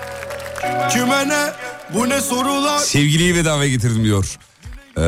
Kime 0.91 1.29
ne 1.29 1.53
bu 1.95 2.09
ne 2.09 2.21
sorular 2.21 2.79
Sevgiliyi 2.79 3.35
bedavaya 3.35 3.71
getirdim 3.71 4.05
diyor. 4.05 4.39
Ee, 4.99 5.03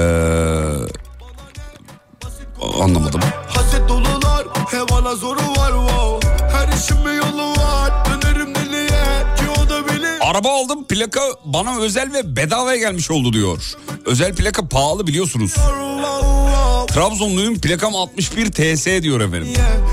anlamadım. 2.83 3.21
Haset 3.49 3.89
dolular 3.89 4.47
Hevana 4.71 5.15
zoru 5.15 5.39
var 5.39 5.73
wow. 5.89 6.29
Her 6.53 6.69
işin 6.79 7.05
bir 7.07 7.13
yolu 7.13 7.51
var 7.51 7.93
Dönerim 8.07 8.55
deliye 8.55 8.89
ki 9.37 9.45
o 9.65 9.69
da 9.69 9.89
bilir 9.89 10.19
Araba 10.21 10.49
aldım 10.53 10.85
plaka 10.85 11.21
bana 11.45 11.79
özel 11.81 12.13
ve 12.13 12.37
bedavaya 12.37 12.77
gelmiş 12.77 13.11
oldu 13.11 13.33
diyor. 13.33 13.73
Özel 14.07 14.35
plaka 14.35 14.69
pahalı 14.69 15.07
biliyorsunuz. 15.07 15.55
Trabzonluyum 16.95 17.61
plakam 17.61 17.97
61 17.97 18.51
TS 18.53 18.87
diyor 18.87 19.21
efendim. 19.21 19.49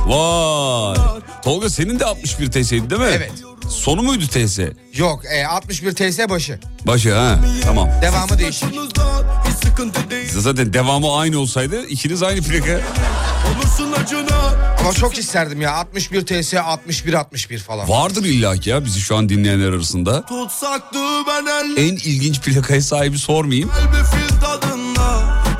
Vay. 0.07 0.95
Tolga 1.43 1.69
senin 1.69 1.99
de 1.99 2.05
61 2.05 2.51
TS'ydi 2.51 2.89
değil 2.89 3.01
mi? 3.01 3.07
Evet. 3.11 3.31
Sonu 3.71 4.01
muydu 4.03 4.23
TS? 4.27 4.59
Yok 4.97 5.21
e, 5.25 5.45
61 5.47 5.91
TS 5.91 6.19
başı. 6.29 6.59
Başı 6.87 7.13
ha 7.13 7.39
tamam. 7.63 7.89
Devamı 8.01 8.39
değişik. 8.39 8.69
Zaten 10.31 10.73
devamı 10.73 11.15
aynı 11.15 11.39
olsaydı 11.39 11.87
ikiniz 11.87 12.23
aynı 12.23 12.41
plaka. 12.41 12.81
Olursun 13.55 13.91
acına 14.03 14.37
Ama 14.79 14.93
çok 14.93 15.17
isterdim 15.17 15.61
ya 15.61 15.73
61 15.73 16.25
TS 16.25 16.53
61 16.53 17.13
61 17.13 17.59
falan. 17.59 17.89
Vardır 17.89 18.23
illaki 18.25 18.69
ya 18.69 18.85
bizi 18.85 18.99
şu 18.99 19.15
an 19.17 19.29
dinleyenler 19.29 19.69
arasında. 19.69 20.23
En 21.77 21.95
ilginç 21.95 22.41
plakaya 22.41 22.81
sahibi 22.81 23.17
sormayayım 23.19 23.69
bir 23.69 24.17
fil 24.17 24.41
tadında 24.41 25.01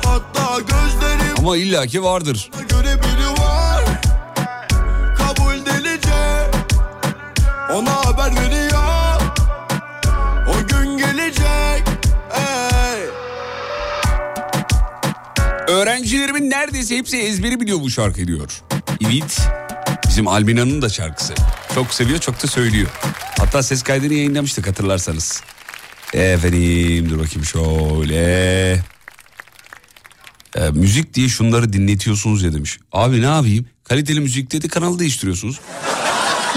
Hatta 0.04 0.58
gözlerim 0.60 1.34
ama 1.38 1.56
illaki 1.56 2.02
vardır. 2.02 2.50
göre 2.68 2.96
Ona 7.74 8.06
haber 8.06 8.32
veriyor 8.36 9.20
O 10.48 10.68
gün 10.68 10.98
gelecek 10.98 11.84
Ey 12.36 13.02
Öğrencilerimin 15.68 16.50
neredeyse 16.50 16.96
hepsi 16.96 17.18
ezberi 17.18 17.60
biliyor 17.60 17.80
bu 17.80 17.90
şarkıyı 17.90 18.26
diyor. 18.26 18.62
Evet. 19.06 19.40
Bizim 20.08 20.28
Albina'nın 20.28 20.82
da 20.82 20.88
şarkısı. 20.88 21.34
Çok 21.74 21.94
seviyor 21.94 22.18
çok 22.18 22.42
da 22.42 22.46
söylüyor. 22.46 22.88
Hatta 23.38 23.62
ses 23.62 23.82
kaydını 23.82 24.14
yayınlamıştık 24.14 24.66
hatırlarsanız. 24.66 25.42
Efendim 26.12 27.10
dur 27.10 27.18
bakayım 27.18 27.44
şöyle. 27.44 28.72
Ee, 30.56 30.70
müzik 30.72 31.14
diye 31.14 31.28
şunları 31.28 31.72
dinletiyorsunuz 31.72 32.42
ya 32.42 32.52
demiş. 32.52 32.78
Abi 32.92 33.22
ne 33.22 33.26
yapayım? 33.26 33.66
Kaliteli 33.84 34.20
müzik 34.20 34.52
dedi 34.52 34.68
kanalı 34.68 34.98
değiştiriyorsunuz. 34.98 35.60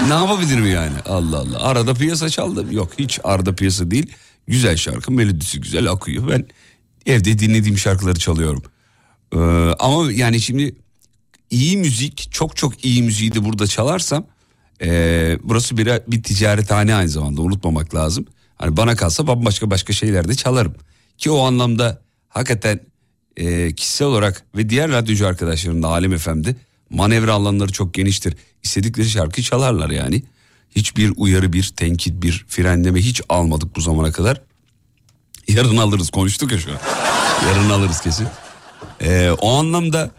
Ne 0.02 0.14
yapabilirim 0.14 0.66
yani? 0.66 0.94
Allah 1.06 1.38
Allah. 1.38 1.62
Arada 1.62 1.94
piyasa 1.94 2.28
çaldım. 2.28 2.72
Yok 2.72 2.92
hiç 2.98 3.20
arada 3.24 3.54
piyasa 3.54 3.90
değil. 3.90 4.12
Güzel 4.46 4.76
şarkı 4.76 5.12
melodisi 5.12 5.60
güzel 5.60 5.90
akıyor. 5.90 6.28
Ben 6.30 6.46
evde 7.06 7.38
dinlediğim 7.38 7.78
şarkıları 7.78 8.18
çalıyorum. 8.18 8.62
Ee, 9.32 9.38
ama 9.78 10.12
yani 10.12 10.40
şimdi 10.40 10.76
iyi 11.50 11.76
müzik 11.76 12.28
çok 12.32 12.56
çok 12.56 12.84
iyi 12.84 13.02
müziği 13.02 13.34
de 13.34 13.44
burada 13.44 13.66
çalarsam 13.66 14.26
ee, 14.82 15.38
burası 15.42 15.76
bir, 15.76 15.86
bir 16.06 16.22
ticarethane 16.22 16.94
aynı 16.94 17.08
zamanda 17.08 17.42
unutmamak 17.42 17.94
lazım. 17.94 18.26
Hani 18.56 18.76
bana 18.76 18.96
kalsa 18.96 19.26
bambaşka 19.26 19.70
başka 19.70 19.92
şeyler 19.92 20.28
de 20.28 20.34
çalarım. 20.34 20.74
Ki 21.18 21.30
o 21.30 21.40
anlamda 21.40 22.02
hakikaten 22.28 22.80
ee, 23.36 23.74
kişisel 23.74 24.08
olarak 24.08 24.44
ve 24.56 24.70
diğer 24.70 24.90
radyocu 24.90 25.26
arkadaşlarım 25.26 25.82
da 25.82 25.88
Alem 25.88 26.18
FM'de 26.18 26.56
manevra 26.90 27.32
alanları 27.32 27.72
çok 27.72 27.94
geniştir. 27.94 28.36
İstedikleri 28.62 29.08
şarkıyı 29.08 29.44
çalarlar 29.44 29.90
yani. 29.90 30.22
Hiçbir 30.76 31.12
uyarı 31.16 31.52
bir 31.52 31.72
tenkit 31.76 32.22
bir 32.22 32.44
frenleme 32.48 33.00
hiç 33.00 33.22
almadık 33.28 33.76
bu 33.76 33.80
zamana 33.80 34.12
kadar. 34.12 34.42
Yarın 35.48 35.76
alırız 35.76 36.10
konuştuk 36.10 36.52
ya 36.52 36.58
şu 36.58 36.70
an. 36.70 36.78
Yarın 37.46 37.70
alırız 37.70 38.00
kesin. 38.00 38.26
Ee, 39.00 39.30
o 39.40 39.52
anlamda 39.52 40.10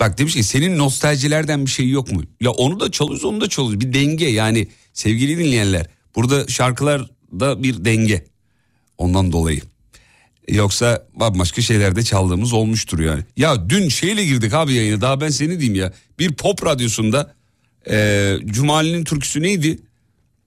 bak 0.00 0.18
demiş 0.18 0.34
ki 0.34 0.44
senin 0.44 0.78
nostaljilerden 0.78 1.66
bir 1.66 1.70
şey 1.70 1.88
yok 1.88 2.12
mu? 2.12 2.22
Ya 2.40 2.50
onu 2.50 2.80
da 2.80 2.90
çalıyoruz 2.90 3.24
onu 3.24 3.40
da 3.40 3.48
çalıyoruz. 3.48 3.80
Bir 3.80 3.92
denge 3.92 4.26
yani 4.26 4.68
sevgili 4.92 5.38
dinleyenler. 5.38 5.86
Burada 6.16 6.48
şarkılarda 6.48 7.62
bir 7.62 7.84
denge. 7.84 8.24
Ondan 8.98 9.32
dolayı. 9.32 9.60
Yoksa 10.52 11.06
bambaşka 11.14 11.62
şeylerde 11.62 12.02
çaldığımız 12.02 12.52
olmuştur 12.52 12.98
yani. 12.98 13.22
Ya 13.36 13.70
dün 13.70 13.88
şeyle 13.88 14.24
girdik 14.24 14.54
abi 14.54 14.74
yayına 14.74 15.00
daha 15.00 15.20
ben 15.20 15.28
seni 15.28 15.60
diyeyim 15.60 15.74
ya. 15.74 15.92
Bir 16.18 16.32
pop 16.34 16.66
radyosunda 16.66 17.34
e, 17.90 18.36
Cumali'nin 18.44 19.04
türküsü 19.04 19.42
neydi? 19.42 19.80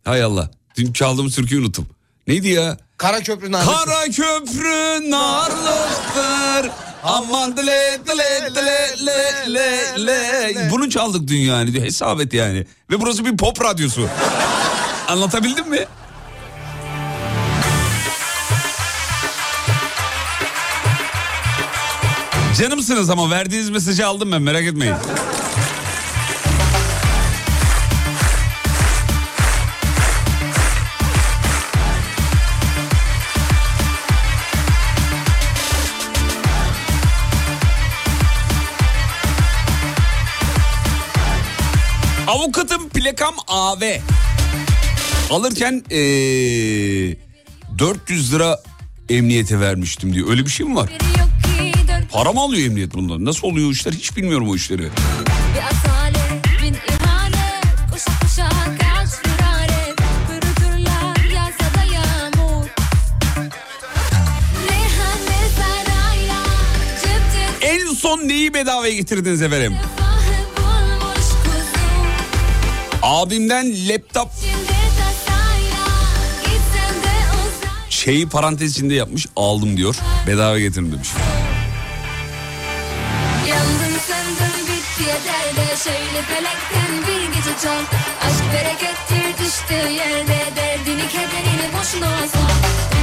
Hay 0.03 0.23
Allah. 0.23 0.51
Dün 0.77 0.93
çaldığımız 0.93 1.35
türküyü 1.35 1.61
unuttum. 1.61 1.87
Neydi 2.27 2.47
ya? 2.47 2.77
Karaköprü 2.97 3.51
narlısı. 3.51 3.71
Kara 3.85 4.05
köprü 4.05 5.11
narlıktır. 5.11 6.71
Aman 7.03 7.57
dile 7.57 7.99
dile 8.07 8.49
dile 8.55 9.05
le 9.05 9.55
le 9.55 10.05
le. 10.07 10.71
Bunu 10.71 10.89
çaldık 10.89 11.27
dün 11.27 11.37
yani. 11.39 11.81
Hesap 11.81 12.21
et 12.21 12.33
yani. 12.33 12.65
Ve 12.91 13.01
burası 13.01 13.25
bir 13.25 13.37
pop 13.37 13.61
radyosu. 13.61 14.07
Anlatabildim 15.07 15.69
mi? 15.69 15.85
Canımsınız 22.59 23.09
ama 23.09 23.29
verdiğiniz 23.29 23.69
mesajı 23.69 24.07
aldım 24.07 24.31
ben 24.31 24.41
merak 24.41 24.63
etmeyin. 24.63 24.95
Avukatım 42.27 42.89
plakam 42.89 43.35
AV. 43.47 43.81
Alırken 45.29 45.83
ee, 45.91 45.97
400 47.79 48.33
lira 48.33 48.59
emniyete 49.09 49.59
vermiştim 49.59 50.13
diyor. 50.13 50.29
Öyle 50.29 50.45
bir 50.45 50.49
şey 50.49 50.65
mi 50.65 50.75
var? 50.75 50.89
Dört 50.89 51.24
Para 52.15 52.33
mı 52.33 52.41
alıyor 52.41 52.65
emniyet 52.65 52.93
bundan? 52.93 53.25
Nasıl 53.25 53.47
oluyor 53.47 53.67
o 53.67 53.71
işler? 53.71 53.93
Hiç 53.93 54.17
bilmiyorum 54.17 54.49
o 54.49 54.55
işleri. 54.55 54.89
En 67.61 67.93
son 67.93 68.17
neyi 68.27 68.53
bedavaya 68.53 68.93
getirdiniz 68.93 69.41
efendim? 69.41 69.73
Abimden 73.01 73.89
laptop 73.89 74.29
şeyi 77.89 78.29
parantez 78.29 78.71
içinde 78.71 78.93
yapmış 78.93 79.27
aldım 79.35 79.77
diyor. 79.77 79.95
Bedava 80.27 80.59
getirin 80.59 80.91
demiş. 80.91 81.09
Şöyle 85.85 86.21
felekten 86.21 87.07
bir 87.07 87.35
gece 87.35 87.59
çal 87.63 87.81
Aşk 88.25 88.53
berekettir 88.53 89.45
düştüğü 89.45 89.91
yerde 89.91 90.55
Derdini 90.55 91.07
kederini 91.07 91.73
boşuna 91.73 92.27
sal 92.27 92.94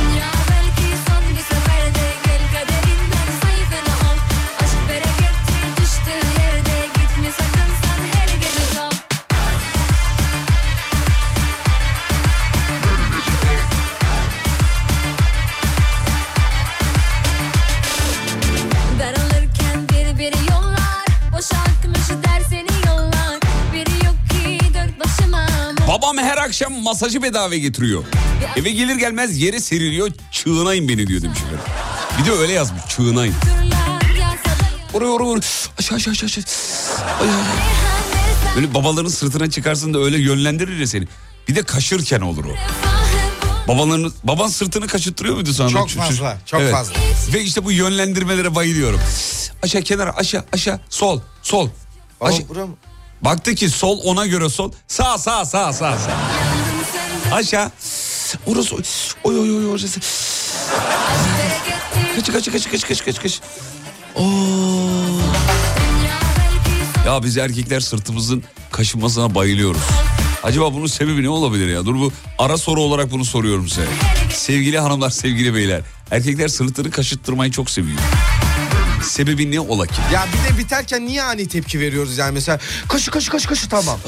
Babam 25.92 26.18
her 26.18 26.38
akşam 26.38 26.72
masajı 26.82 27.22
bedava 27.22 27.54
getiriyor. 27.54 28.04
Eve 28.56 28.70
gelir 28.70 28.96
gelmez 28.96 29.38
yere 29.38 29.60
seriliyor. 29.60 30.10
Çığınayın 30.30 30.88
beni 30.88 31.06
diyor 31.06 31.22
demiş 31.22 31.38
efendim. 31.38 31.58
Bir 32.20 32.24
de 32.24 32.30
öyle 32.32 32.52
yazmış 32.52 32.82
çığınayın. 32.88 33.34
Oraya 34.94 35.06
oraya 35.10 35.28
oraya. 35.28 35.40
Aşağı 35.78 35.96
aşağı 35.96 36.12
aşağı. 36.12 36.26
aşağı. 36.26 36.44
Ay, 37.20 37.28
ay, 37.28 37.34
ay. 37.34 38.56
Böyle 38.56 38.74
babaların 38.74 39.08
sırtına 39.08 39.50
çıkarsın 39.50 39.94
da 39.94 39.98
öyle 39.98 40.18
yönlendirir 40.18 40.78
ya 40.78 40.86
seni. 40.86 41.08
Bir 41.48 41.54
de 41.54 41.62
kaşırken 41.62 42.20
olur 42.20 42.44
o. 42.44 42.54
Babaların, 43.68 44.12
baban 44.24 44.48
sırtını 44.48 44.86
kaşıttırıyor 44.86 45.34
muydu 45.34 45.52
sana? 45.52 45.68
Çok 45.68 45.88
fazla, 45.90 46.38
çok 46.46 46.60
Evet. 46.60 46.72
fazla. 46.72 46.94
Ve 47.32 47.42
işte 47.42 47.64
bu 47.64 47.72
yönlendirmelere 47.72 48.54
bayılıyorum. 48.54 49.00
Aşağı 49.62 49.82
kenara 49.82 50.16
aşağı 50.16 50.44
aşağı 50.52 50.80
sol 50.90 51.20
sol. 51.42 51.68
Baba 52.20 52.28
Aşağı- 52.28 52.48
bura 52.48 52.66
mı? 52.66 52.74
Baktı 53.24 53.54
ki 53.54 53.68
sol 53.70 53.98
ona 54.04 54.26
göre 54.26 54.48
sol. 54.48 54.72
Sağ 54.88 55.18
sağ 55.18 55.44
sağ 55.44 55.72
sağ 55.72 55.98
sağ. 55.98 56.18
Aşağı. 57.32 57.70
Orası 58.46 58.76
oy 59.24 59.38
oy 59.38 59.56
oy 59.56 59.66
orası. 59.66 60.00
Kaç 62.16 62.32
kaç 62.32 62.52
kaç 62.52 62.70
kaç 62.70 62.86
kaç 62.88 63.04
kaç 63.04 63.22
kaç. 63.22 63.40
Ya 67.06 67.22
biz 67.22 67.36
erkekler 67.36 67.80
sırtımızın 67.80 68.44
kaşınmasına 68.70 69.34
bayılıyoruz. 69.34 69.82
Acaba 70.42 70.74
bunun 70.74 70.86
sebebi 70.86 71.22
ne 71.22 71.28
olabilir 71.28 71.68
ya? 71.68 71.86
Dur 71.86 71.94
bu 71.94 72.12
ara 72.38 72.58
soru 72.58 72.80
olarak 72.80 73.10
bunu 73.10 73.24
soruyorum 73.24 73.68
size. 73.68 73.86
Sevgili 74.34 74.78
hanımlar, 74.78 75.10
sevgili 75.10 75.54
beyler. 75.54 75.82
Erkekler 76.10 76.48
sırtını 76.48 76.90
kaşıttırmayı 76.90 77.50
çok 77.50 77.70
seviyor. 77.70 77.98
Sebebi 79.02 79.50
ne 79.50 79.60
ola 79.60 79.86
ki? 79.86 80.00
Ya 80.12 80.26
bir 80.32 80.54
de 80.54 80.58
biterken 80.58 81.06
niye 81.06 81.22
ani 81.22 81.48
tepki 81.48 81.80
veriyoruz 81.80 82.18
yani 82.18 82.32
mesela 82.32 82.58
kaşı 82.88 83.10
kaşı 83.10 83.30
kaşı 83.30 83.48
kaşı 83.48 83.68
tamam. 83.68 83.98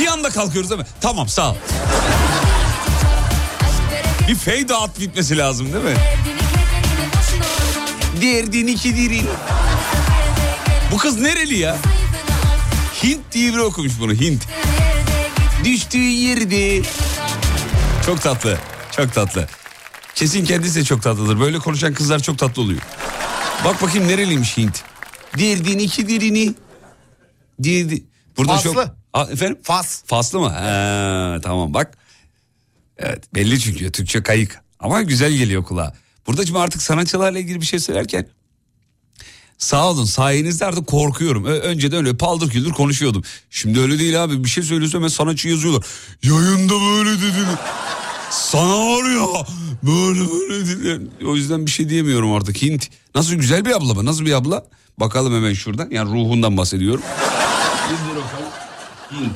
Bir 0.00 0.06
anda 0.06 0.30
kalkıyoruz 0.30 0.70
değil 0.70 0.80
mi? 0.80 0.86
Tamam 1.00 1.28
sağ 1.28 1.50
ol. 1.50 1.56
Bir 4.28 4.34
fade 4.34 4.74
out 4.74 5.00
bitmesi 5.00 5.38
lazım 5.38 5.72
değil 5.72 5.84
mi? 5.84 5.94
Derdin 8.22 8.66
iki 8.66 8.96
dirin. 8.96 9.28
Bu 10.92 10.96
kız 10.98 11.20
nereli 11.20 11.58
ya? 11.58 11.76
Hint 13.04 13.20
diye 13.32 13.52
biri 13.52 13.60
okumuş 13.62 13.92
bunu 14.00 14.12
Hint. 14.12 14.42
Düştüğü 15.64 15.98
yerde. 15.98 16.82
Çok 18.06 18.22
tatlı. 18.22 18.58
Çok 18.96 19.14
tatlı. 19.14 19.48
Kesin 20.14 20.44
kendisi 20.44 20.80
de 20.80 20.84
çok 20.84 21.02
tatlıdır. 21.02 21.40
Böyle 21.40 21.58
konuşan 21.58 21.94
kızlar 21.94 22.18
çok 22.18 22.38
tatlı 22.38 22.62
oluyor. 22.62 22.80
Bak 23.64 23.82
bakayım 23.82 24.08
nereliymiş 24.08 24.56
Hint. 24.56 24.82
Derdin 25.38 25.78
iki 25.78 26.08
dirini. 26.08 26.54
Derdi. 27.58 28.04
Burada 28.36 28.52
Faslı. 28.52 28.72
çok... 28.72 28.86
Aa, 29.12 29.24
efendim? 29.24 29.58
Fas. 29.62 30.02
Faslı 30.06 30.40
mı? 30.40 30.48
Ha, 30.48 31.38
tamam 31.42 31.74
bak. 31.74 31.98
Evet 32.98 33.34
belli 33.34 33.60
çünkü 33.60 33.92
Türkçe 33.92 34.22
kayık. 34.22 34.60
Ama 34.80 35.02
güzel 35.02 35.32
geliyor 35.32 35.64
kulağa. 35.64 35.94
Burada 36.26 36.46
şimdi 36.46 36.58
artık 36.58 36.82
sanatçılarla 36.82 37.38
ilgili 37.38 37.60
bir 37.60 37.66
şey 37.66 37.78
söylerken 37.78 38.28
sağ 39.58 39.90
olun 39.90 40.04
sayenizde 40.04 40.64
artık 40.66 40.86
korkuyorum. 40.86 41.44
Ö- 41.44 41.60
önceden 41.60 41.98
öyle 41.98 42.16
paldır 42.16 42.50
küldür 42.50 42.70
konuşuyordum. 42.72 43.22
Şimdi 43.50 43.80
öyle 43.80 43.98
değil 43.98 44.24
abi 44.24 44.44
bir 44.44 44.48
şey 44.48 44.64
söylüyorsa 44.64 44.98
hemen 44.98 45.08
sanatçı 45.08 45.48
yazıyorlar. 45.48 45.84
Yayında 46.22 46.74
böyle 46.74 47.18
dedi. 47.22 47.58
Sana 48.32 48.86
var 48.86 49.10
ya 49.10 49.46
böyle 49.82 50.20
böyle. 50.20 51.26
O 51.26 51.36
yüzden 51.36 51.66
bir 51.66 51.70
şey 51.70 51.88
diyemiyorum 51.88 52.32
artık 52.32 52.62
Hint. 52.62 52.88
Nasıl 53.14 53.34
güzel 53.34 53.64
bir 53.64 53.76
abla 53.76 53.94
mı? 53.94 54.04
Nasıl 54.04 54.26
bir 54.26 54.32
abla? 54.32 54.66
Bakalım 55.00 55.34
hemen 55.34 55.52
şuradan. 55.52 55.90
Yani 55.90 56.10
ruhundan 56.10 56.56
bahsediyorum. 56.56 57.02
Hint. 59.10 59.32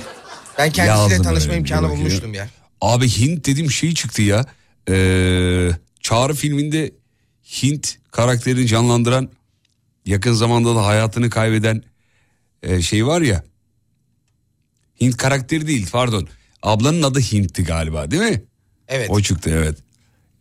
Ben 0.59 0.70
kendisiyle 0.70 1.01
Yazdım 1.12 1.22
tanışma 1.22 1.53
öyle, 1.53 1.61
imkanı 1.61 1.90
bulmuştum 1.90 2.34
ya. 2.34 2.49
Abi 2.80 3.09
Hint 3.09 3.47
dediğim 3.47 3.70
şey 3.70 3.94
çıktı 3.94 4.22
ya. 4.22 4.44
Ee, 4.88 5.70
Çağrı 6.01 6.34
filminde 6.34 6.94
Hint 7.62 7.99
karakterini 8.11 8.66
canlandıran 8.66 9.28
yakın 10.07 10.32
zamanda 10.32 10.76
da 10.76 10.86
hayatını 10.86 11.30
kaybeden 11.30 11.82
e, 12.62 12.82
şey 12.82 13.07
var 13.07 13.20
ya. 13.20 13.44
Hint 15.01 15.16
karakteri 15.16 15.66
değil 15.66 15.88
pardon. 15.92 16.28
Ablanın 16.62 17.03
adı 17.03 17.20
Hint'ti 17.20 17.64
galiba 17.64 18.11
değil 18.11 18.22
mi? 18.22 18.42
Evet. 18.89 19.11
O 19.11 19.20
çıktı 19.20 19.51
evet. 19.53 19.78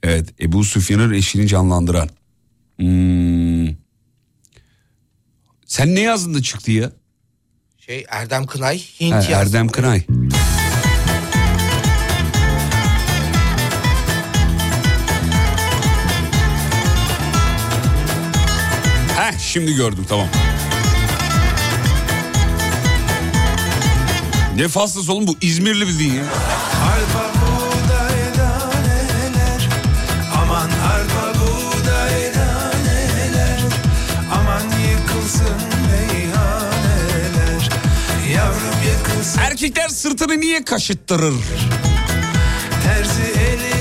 Evet 0.04 0.30
Ebu 0.42 0.64
Süfyan'ın 0.64 1.14
eşini 1.14 1.48
canlandıran. 1.48 2.10
Hmm. 2.78 3.68
Sen 5.66 5.96
ne 5.96 6.00
yazdın 6.00 6.34
da 6.34 6.42
çıktı 6.42 6.72
ya? 6.72 6.92
Şey 7.78 8.06
Erdem 8.10 8.46
Kınay 8.46 8.78
Hint 8.80 9.14
Ha, 9.14 9.18
yazdı. 9.18 9.34
Erdem 9.34 9.68
Kınay. 9.68 10.04
Heh 19.18 19.40
şimdi 19.40 19.76
gördüm 19.76 20.06
tamam. 20.10 20.28
Ne 24.56 24.68
faslısı 24.68 25.14
oğlum 25.14 25.28
bu 25.28 25.38
İzmirli 25.42 25.88
bildiğin 25.88 26.14
ya. 26.14 26.24
Erkekler 39.40 39.90
sırtını 39.90 40.40
niye 40.40 40.64
kaşıttırır? 40.64 41.34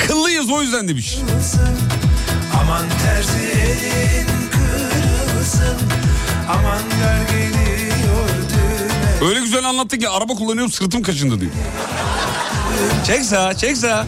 Kıllıyız 0.07 0.50
o 0.50 0.62
yüzden 0.62 0.88
demiş. 0.88 1.18
Aman 2.62 2.84
terzi 3.05 3.38
elin 3.61 4.26
kırılsın 4.50 5.76
Aman 6.48 6.82
ver 7.00 7.22
geliyor 7.30 8.28
düğme 8.50 9.28
Öyle 9.28 9.40
güzel 9.40 9.64
anlattı 9.64 9.98
ki 9.98 10.09
araba 10.09 10.34
kullanıyorum 10.34 10.72
sırtım 10.72 11.02
kaşındı 11.02 11.40
diyor. 11.40 11.52
Çek 13.07 13.24
sağa 13.24 13.55
çek 13.57 13.76
sağa. 13.76 14.07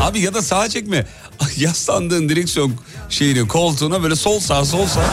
Abi 0.00 0.20
ya 0.20 0.34
da 0.34 0.42
sağa 0.42 0.68
çekme. 0.68 1.06
Yaslandığın 1.56 2.28
direksiyon 2.28 2.72
şeyini 3.10 3.48
koltuğuna 3.48 4.02
böyle 4.02 4.16
sol 4.16 4.40
sağ 4.40 4.64
sol 4.64 4.86
sağ. 4.86 5.04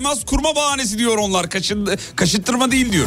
Temas 0.00 0.24
kurma 0.24 0.56
bahanesi 0.56 0.98
diyor 0.98 1.18
onlar. 1.18 1.50
Kaşın, 1.50 1.98
kaşıttırma 2.16 2.70
değil 2.70 2.92
diyor. 2.92 3.06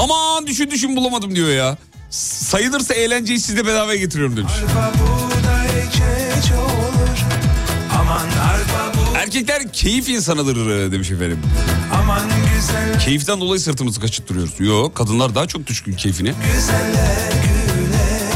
Aman 0.00 0.46
düşün 0.46 0.70
düşün 0.70 0.96
bulamadım 0.96 1.36
diyor 1.36 1.48
ya. 1.48 1.78
Sayılırsa 2.10 2.94
eğlenceyi 2.94 3.40
size 3.40 3.66
bedavaya 3.66 3.98
getiriyorum 3.98 4.36
demiş. 4.36 4.52
Arpa 4.52 5.25
Erkekler 9.36 9.72
keyif 9.72 10.08
insanıdır 10.08 10.70
e, 10.70 10.92
demiş 10.92 11.10
efendim. 11.10 11.38
Aman 11.94 12.22
güzel 12.54 13.00
Keyiften 13.00 13.40
dolayı 13.40 13.60
sırtımızı 13.60 14.00
kaşıttırıyoruz. 14.00 14.60
Yok 14.60 14.94
kadınlar 14.94 15.34
daha 15.34 15.46
çok 15.46 15.66
düşkün 15.66 15.92
keyfine. 15.92 16.28
güle 16.28 17.30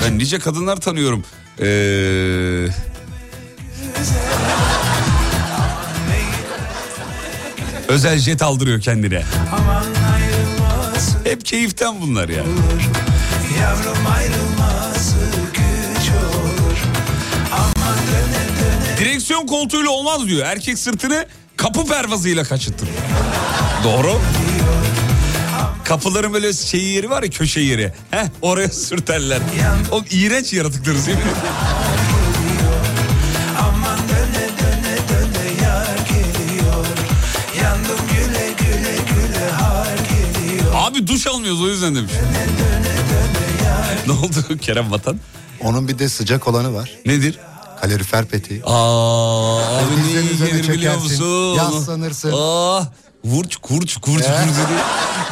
Ben 0.04 0.18
nice 0.18 0.38
kadınlar 0.38 0.80
tanıyorum. 0.80 1.24
Ee... 1.60 2.66
Özel 7.88 8.18
jet 8.18 8.42
aldırıyor 8.42 8.80
kendine. 8.80 9.22
Hep 11.24 11.44
keyiften 11.44 12.00
bunlar 12.00 12.28
ya. 12.28 12.44
Yavrum 13.60 14.06
ayrılmaz 14.06 14.59
Direksiyon 19.30 19.46
koltuğuyla 19.46 19.90
olmaz 19.90 20.26
diyor. 20.28 20.46
Erkek 20.46 20.78
sırtını 20.78 21.26
kapı 21.56 21.86
pervazıyla 21.86 22.44
kaşıttırır. 22.44 22.92
Doğru. 23.84 24.20
Kapıların 25.84 26.32
böyle 26.32 26.52
şey 26.52 26.82
yeri 26.82 27.10
var 27.10 27.22
ya 27.22 27.30
köşe 27.30 27.60
yeri. 27.60 27.92
Heh, 28.10 28.26
oraya 28.42 28.68
sürterler. 28.68 29.38
O 29.92 30.02
iğrenç 30.10 30.52
yaratıklarız 30.52 31.06
değil 31.06 31.18
mi? 31.18 31.24
Abi 40.74 41.06
duş 41.06 41.26
almıyoruz 41.26 41.62
o 41.62 41.68
yüzden 41.68 41.94
demiş. 41.94 42.12
ne 44.06 44.12
oldu 44.12 44.58
Kerem 44.60 44.90
Vatan? 44.90 45.18
Onun 45.60 45.88
bir 45.88 45.98
de 45.98 46.08
sıcak 46.08 46.48
olanı 46.48 46.74
var. 46.74 46.90
Nedir? 47.06 47.38
Kalorifer 47.80 48.24
peteği. 48.26 48.62
Aa, 48.64 49.78
abi 49.78 49.84
ne 49.96 50.20
iyi 50.20 50.38
gelir 50.38 50.68
biliyor 50.68 50.94
musun? 50.98 51.54
yaslanırsın. 51.54 52.32
Aa, 52.36 52.82
vurç 53.24 53.56
kurç 53.56 53.96
kurç 53.96 54.22
Eh. 54.24 54.44
kurç. 54.44 54.56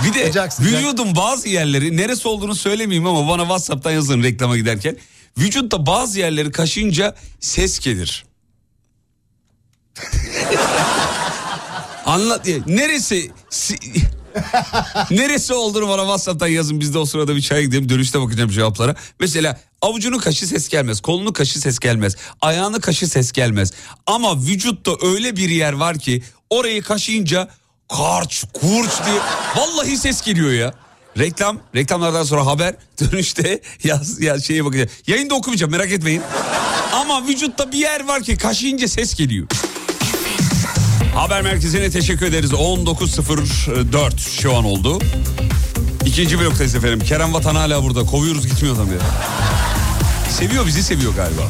Bir 0.05 0.15
de 0.21 0.27
Sıcak 0.27 0.53
sıcak. 0.53 0.73
vücudun 0.73 1.17
bazı 1.17 1.49
yerleri 1.49 1.97
neresi 1.97 2.29
olduğunu 2.29 2.55
söylemeyeyim 2.55 3.07
ama 3.07 3.29
bana 3.29 3.43
Whatsapp'tan 3.43 3.91
yazın 3.91 4.23
reklama 4.23 4.57
giderken. 4.57 4.97
Vücutta 5.39 5.87
bazı 5.87 6.19
yerleri 6.19 6.53
kaşınca 6.53 7.15
ses 7.41 7.79
gelir. 7.79 8.25
Anlat 12.07 12.45
diye. 12.45 12.61
Neresi 12.67 13.31
si- 13.51 13.79
neresi 15.11 15.55
olduğunu 15.55 15.89
bana 15.89 16.01
WhatsApp'tan 16.03 16.47
yazın. 16.49 16.81
Biz 16.81 16.95
de 16.95 16.99
o 16.99 17.05
sırada 17.05 17.37
bir 17.37 17.41
çaya 17.43 17.63
gidelim. 17.63 17.89
Dönüşte 17.89 18.21
bakacağım 18.21 18.51
cevaplara. 18.51 18.95
Mesela 19.21 19.61
avucunu 19.83 20.19
kaşı 20.19 20.47
ses 20.47 20.69
gelmez. 20.69 21.01
Kolunu 21.01 21.33
kaşı 21.33 21.61
ses 21.61 21.79
gelmez. 21.79 22.17
Ayağını 22.41 22.81
kaşı 22.81 23.09
ses 23.09 23.33
gelmez. 23.33 23.73
Ama 24.07 24.43
vücutta 24.43 24.93
öyle 25.03 25.37
bir 25.37 25.49
yer 25.49 25.73
var 25.73 25.99
ki 25.99 26.23
orayı 26.51 26.83
kaşıyınca 26.83 27.49
karç 27.89 28.45
kurç 28.53 28.91
diye 29.07 29.19
vallahi 29.57 29.97
ses 29.97 30.23
geliyor 30.23 30.53
ya. 30.53 30.75
Reklam, 31.19 31.59
reklamlardan 31.75 32.25
sonra 32.25 32.47
haber 32.47 32.75
dönüşte 33.01 33.61
yaz, 33.85 34.21
ya 34.21 34.41
şeye 34.41 34.65
bakacağım. 34.65 34.91
Yayında 35.07 35.35
okumayacağım 35.35 35.73
merak 35.73 35.93
etmeyin. 35.93 36.23
Ama 36.93 37.27
vücutta 37.27 37.73
bir 37.73 37.79
yer 37.79 38.09
var 38.09 38.23
ki 38.23 38.37
kaşıyınca 38.37 38.89
ses 38.89 39.15
geliyor. 39.15 39.47
Haber 41.15 41.43
merkezine 41.43 41.91
teşekkür 41.91 42.27
ederiz. 42.27 42.53
19.04 42.53 44.41
şu 44.41 44.57
an 44.57 44.65
oldu. 44.65 44.99
İkinci 46.07 46.41
bloktayız 46.41 46.75
efendim. 46.75 47.01
Kerem 47.01 47.35
Vatan 47.35 47.55
hala 47.55 47.85
burada. 47.85 48.05
Kovuyoruz 48.05 48.47
gitmiyor 48.47 48.77
adam 48.77 48.93
ya. 48.93 48.99
Seviyor 50.31 50.67
bizi 50.67 50.83
seviyor 50.83 51.15
galiba. 51.15 51.43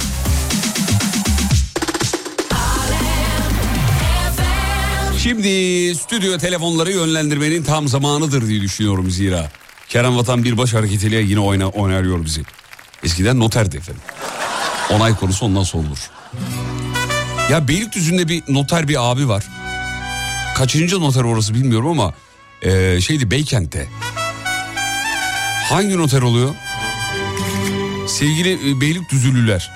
Şimdi 5.19 5.49
stüdyo 5.95 6.39
telefonları 6.39 6.93
yönlendirmenin 6.93 7.63
tam 7.63 7.89
zamanıdır 7.89 8.49
diye 8.49 8.61
düşünüyorum 8.61 9.11
zira. 9.11 9.51
Kerem 9.89 10.17
Vatan 10.17 10.45
bir 10.45 10.59
baş 10.59 10.75
hareketiyle 10.75 11.17
yine 11.17 11.41
oyna, 11.41 11.69
oynarıyor 11.69 12.25
bizi. 12.25 12.43
Eskiden 13.05 13.41
noterdi 13.41 13.77
efendim. 13.77 14.03
Onay 14.91 15.17
konusu 15.17 15.47
ondan 15.47 15.63
sorulur. 15.63 16.11
Ya 17.51 17.69
Beylikdüzü'nde 17.69 18.29
bir 18.29 18.43
noter 18.49 18.89
bir 18.89 19.11
abi 19.11 19.29
var. 19.29 19.45
Kaçıncı 20.57 21.01
noter 21.01 21.23
orası 21.25 21.55
bilmiyorum 21.55 21.89
ama 21.89 22.15
e, 22.63 23.01
şeydi 23.01 23.31
Beykent'te. 23.31 23.89
Hangi 25.71 25.99
noter 25.99 26.23
oluyor? 26.23 26.55
Sevgili 28.19 28.71
e, 28.71 28.81
Beylikdüzülüler. 28.81 29.71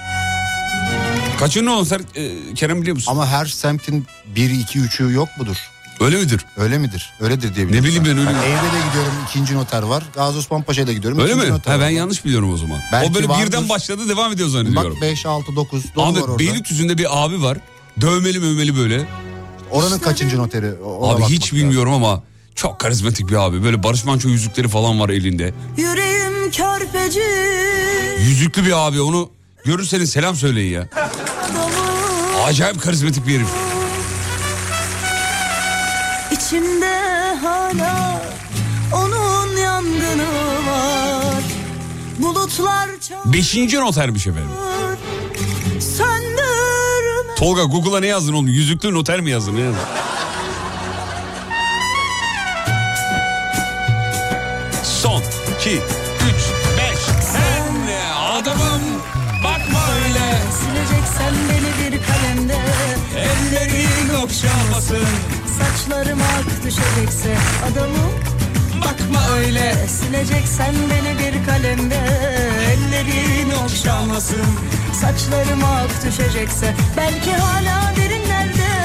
Kaçıncı 1.39 1.67
noter 1.67 2.01
e, 2.15 2.55
Kerem 2.55 2.81
biliyor 2.83 2.97
musun? 2.97 3.13
Ama 3.13 3.27
her 3.27 3.47
semtin 3.47 4.07
1, 4.37 4.51
2, 4.51 4.79
3'ü 4.79 5.13
yok 5.13 5.29
mudur? 5.39 5.57
Öyle 6.01 6.17
midir? 6.17 6.45
Öyle 6.57 6.79
midir? 6.79 7.13
Öyledir 7.21 7.55
diye 7.55 7.67
Ne 7.67 7.71
bileyim 7.85 8.05
ben 8.05 8.19
öyle- 8.19 8.31
Yani 8.31 8.45
evde 8.45 8.57
de 8.77 8.87
gidiyorum 8.89 9.13
ikinci 9.29 9.55
noter 9.55 9.83
var. 9.83 10.05
Gazi 10.15 10.39
Osman 10.39 10.63
Paşa'ya 10.63 10.87
da 10.87 10.93
gidiyorum. 10.93 11.19
Öyle 11.19 11.35
mi? 11.35 11.51
noter 11.51 11.73
Ha, 11.73 11.79
ben 11.81 11.85
var. 11.87 11.91
yanlış 11.91 12.25
biliyorum 12.25 12.53
o 12.53 12.57
zaman. 12.57 12.81
Belki 12.93 13.11
o 13.11 13.15
böyle 13.15 13.29
vardır. 13.29 13.47
birden 13.47 13.69
başladı 13.69 14.09
devam 14.09 14.33
ediyor 14.33 14.49
zannediyorum. 14.49 14.95
Bak 14.95 15.03
5, 15.03 15.27
6, 15.27 15.57
9 15.57 15.95
dolu 15.95 16.05
var 16.05 16.11
Abi 16.13 16.21
orada. 16.23 16.39
Beylikdüzü'nde 16.39 16.99
bir 16.99 17.25
abi 17.25 17.43
var. 17.43 17.59
Dövmeli 18.01 18.39
mövmeli 18.39 18.77
böyle. 18.77 19.07
Oranın 19.71 19.99
kaçıncı 19.99 20.39
noteri? 20.39 20.75
Ona 20.75 21.09
abi 21.13 21.15
bakmak 21.15 21.31
hiç 21.31 21.43
lazım. 21.45 21.59
bilmiyorum 21.59 21.93
ama 21.93 22.23
çok 22.55 22.79
karizmatik 22.81 23.29
bir 23.29 23.35
abi. 23.35 23.65
Böyle 23.65 23.83
Barış 23.83 24.05
Manço 24.05 24.29
yüzükleri 24.29 24.69
falan 24.69 25.01
var 25.01 25.09
elinde. 25.09 25.55
Yüreğim 25.77 26.51
körpeci 26.51 27.21
Yüzüklü 28.29 28.65
bir 28.67 28.87
abi 28.87 29.01
onu 29.01 29.31
görürseniz 29.65 30.11
selam 30.11 30.37
söyleyin 30.37 30.73
ya. 30.73 30.89
Acayip 32.45 32.83
karizmatik 32.83 33.27
bir 33.27 33.37
herif. 33.37 33.49
içimde 36.33 36.97
hala 37.43 38.23
onun 38.95 39.57
yangını 39.57 40.27
var 40.69 41.43
Bulutlar 42.19 42.89
çağır 43.01 43.33
Beşinci 43.33 43.77
notermiş 43.81 44.27
efendim. 44.27 44.51
söndürme 45.81 47.35
Tolga 47.39 47.63
Google'a 47.65 48.01
ne 48.01 48.07
yazdın 48.07 48.33
oğlum? 48.33 48.47
Yüzüklü 48.49 48.95
noter 48.95 49.21
mi 49.21 49.31
yazdın? 49.31 49.57
Ne 49.57 49.61
yazdın? 49.61 49.81
Son, 55.63 55.71
iki, 55.71 55.77
üç, 55.77 56.43
beş. 56.79 56.99
Sen 57.33 57.87
ne 57.87 58.15
adamım? 58.15 58.83
Bakma 59.45 59.81
öyle. 59.95 60.39
Sileceksen 60.61 61.35
beni 61.49 61.91
bir 61.93 62.01
kalemde 62.07 62.57
Ellerin 63.17 64.15
okşamasın. 64.15 65.07
Saçlarım 65.59 66.19
ak 66.21 66.65
düşecekse 66.65 67.37
adamım 67.73 68.13
Bakma 68.81 69.37
öyle. 69.37 69.75
Sileceksen 69.89 70.75
beni 70.75 71.19
bir 71.19 71.47
kalemde 71.47 72.01
Ellerin 72.73 73.51
okşamasın 73.65 74.47
Saçlarım 75.01 75.65
ak 75.65 76.05
düşecekse 76.05 76.75
Belki 76.97 77.33
hala 77.33 77.97
derinlerde 77.97 78.82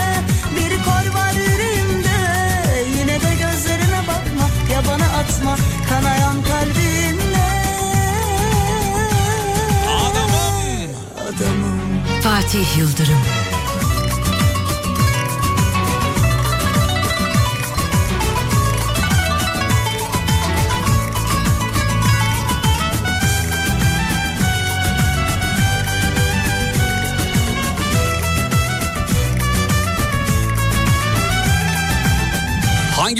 atma 5.28 5.56
kanayan 5.90 6.44
kalbimle 6.44 7.48
Adamım. 9.88 10.92
Adamım 11.28 12.22
Fatih 12.24 12.78
Yıldırım. 12.78 13.18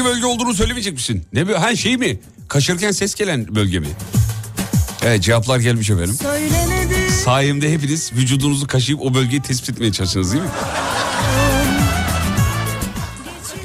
Bölge 0.08 0.26
olduğunu 0.26 0.54
söylemeyecek 0.54 0.94
misin? 0.94 1.24
Ne 1.34 1.48
bu? 1.48 1.54
Ha 1.54 1.76
şey 1.76 1.98
mi? 1.98 2.20
Kaşırken 2.48 2.92
ses 2.92 3.16
gelen 3.16 3.56
bölge 3.56 3.80
mi? 3.80 3.88
Evet 5.06 5.24
cevaplar 5.24 5.60
gelmiş 5.60 5.90
efendim. 5.90 6.14
Söylenedi 6.22 7.12
Sayemde 7.12 7.72
hepiniz 7.72 8.14
vücudunuzu 8.14 8.68
kaşıyıp 8.68 9.02
o 9.02 9.14
bölgeyi 9.14 9.42
tespit 9.42 9.70
etmeye 9.70 9.92
çalışırsınız 9.92 10.34
değil 10.34 10.44
mi? 10.44 10.50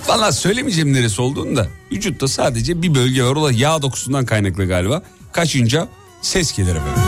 Valla 0.08 0.32
söylemeyeceğim 0.32 0.92
neresi 0.92 1.22
olduğunu 1.22 1.56
da 1.56 1.66
vücutta 1.92 2.28
sadece 2.28 2.82
bir 2.82 2.94
bölge 2.94 3.24
var 3.24 3.36
o 3.36 3.44
da 3.44 3.52
yağ 3.52 3.82
dokusundan 3.82 4.24
kaynaklı 4.26 4.64
galiba. 4.66 5.02
Kaşınca 5.32 5.88
ses 6.22 6.56
gelir 6.56 6.76
efendim. 6.76 7.02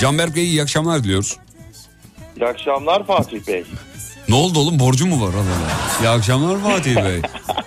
Canberk 0.00 0.36
Bey 0.36 0.44
iyi 0.44 0.62
akşamlar 0.62 1.04
diliyoruz. 1.04 1.36
İyi 2.36 2.46
akşamlar 2.46 3.06
Fatih 3.06 3.46
Bey. 3.46 3.64
Ne 4.28 4.34
oldu 4.34 4.58
oğlum 4.58 4.78
borcu 4.78 5.06
mu 5.06 5.26
var 5.26 5.34
Allah. 5.34 6.02
İyi 6.02 6.08
akşamlar 6.08 6.60
Fatih 6.60 6.96
Bey. 6.96 7.20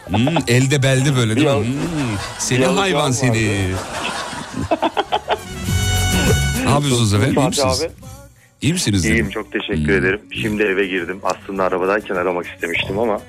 Hmm, 0.08 0.38
elde 0.48 0.84
belde 0.84 1.16
böyle 1.16 1.36
değil 1.36 1.48
mi? 1.48 1.54
Hmm, 1.54 2.18
seni 2.40 2.66
hayvan 2.66 3.12
seni. 3.12 3.38
ne 6.66 6.70
yapıyorsunuz 6.70 7.14
efendim? 7.14 7.32
İyi 7.34 7.36
Fatih 7.36 7.48
misiniz? 7.66 7.82
abi. 7.84 7.92
İyi 8.62 8.74
misiniz? 8.74 9.04
dedim. 9.04 9.16
İyiyim 9.16 9.30
çok 9.30 9.52
teşekkür 9.52 9.94
ederim. 9.94 10.22
Şimdi 10.42 10.64
eve 10.64 10.88
girdim. 10.88 11.20
Aslında 11.24 11.64
arabadayken 11.64 12.16
aramak 12.16 12.46
istemiştim 12.48 13.00
ama 13.00 13.20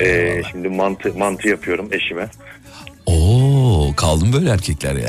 eee, 0.00 0.42
şimdi 0.52 0.68
mantı 0.68 1.14
mantı 1.14 1.48
yapıyorum 1.48 1.88
eşime. 1.92 2.28
Oo 3.06 3.92
kaldım 3.96 4.32
böyle 4.32 4.50
erkekler 4.50 4.94
ya. 4.96 5.08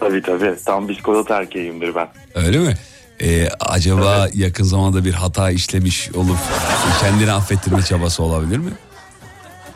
Tabii 0.00 0.22
tabii. 0.22 0.54
Tam 0.66 0.88
biskolot 0.88 1.30
erkeğimdir 1.30 1.94
ben. 1.94 2.08
Öyle 2.34 2.58
mi? 2.58 2.74
Ee, 3.22 3.48
acaba 3.60 4.28
yakın 4.34 4.64
zamanda 4.64 5.04
bir 5.04 5.12
hata 5.14 5.50
işlemiş 5.50 6.10
olup 6.14 6.36
kendini 7.00 7.32
affettirme 7.32 7.82
çabası 7.82 8.22
olabilir 8.22 8.58
mi? 8.58 8.70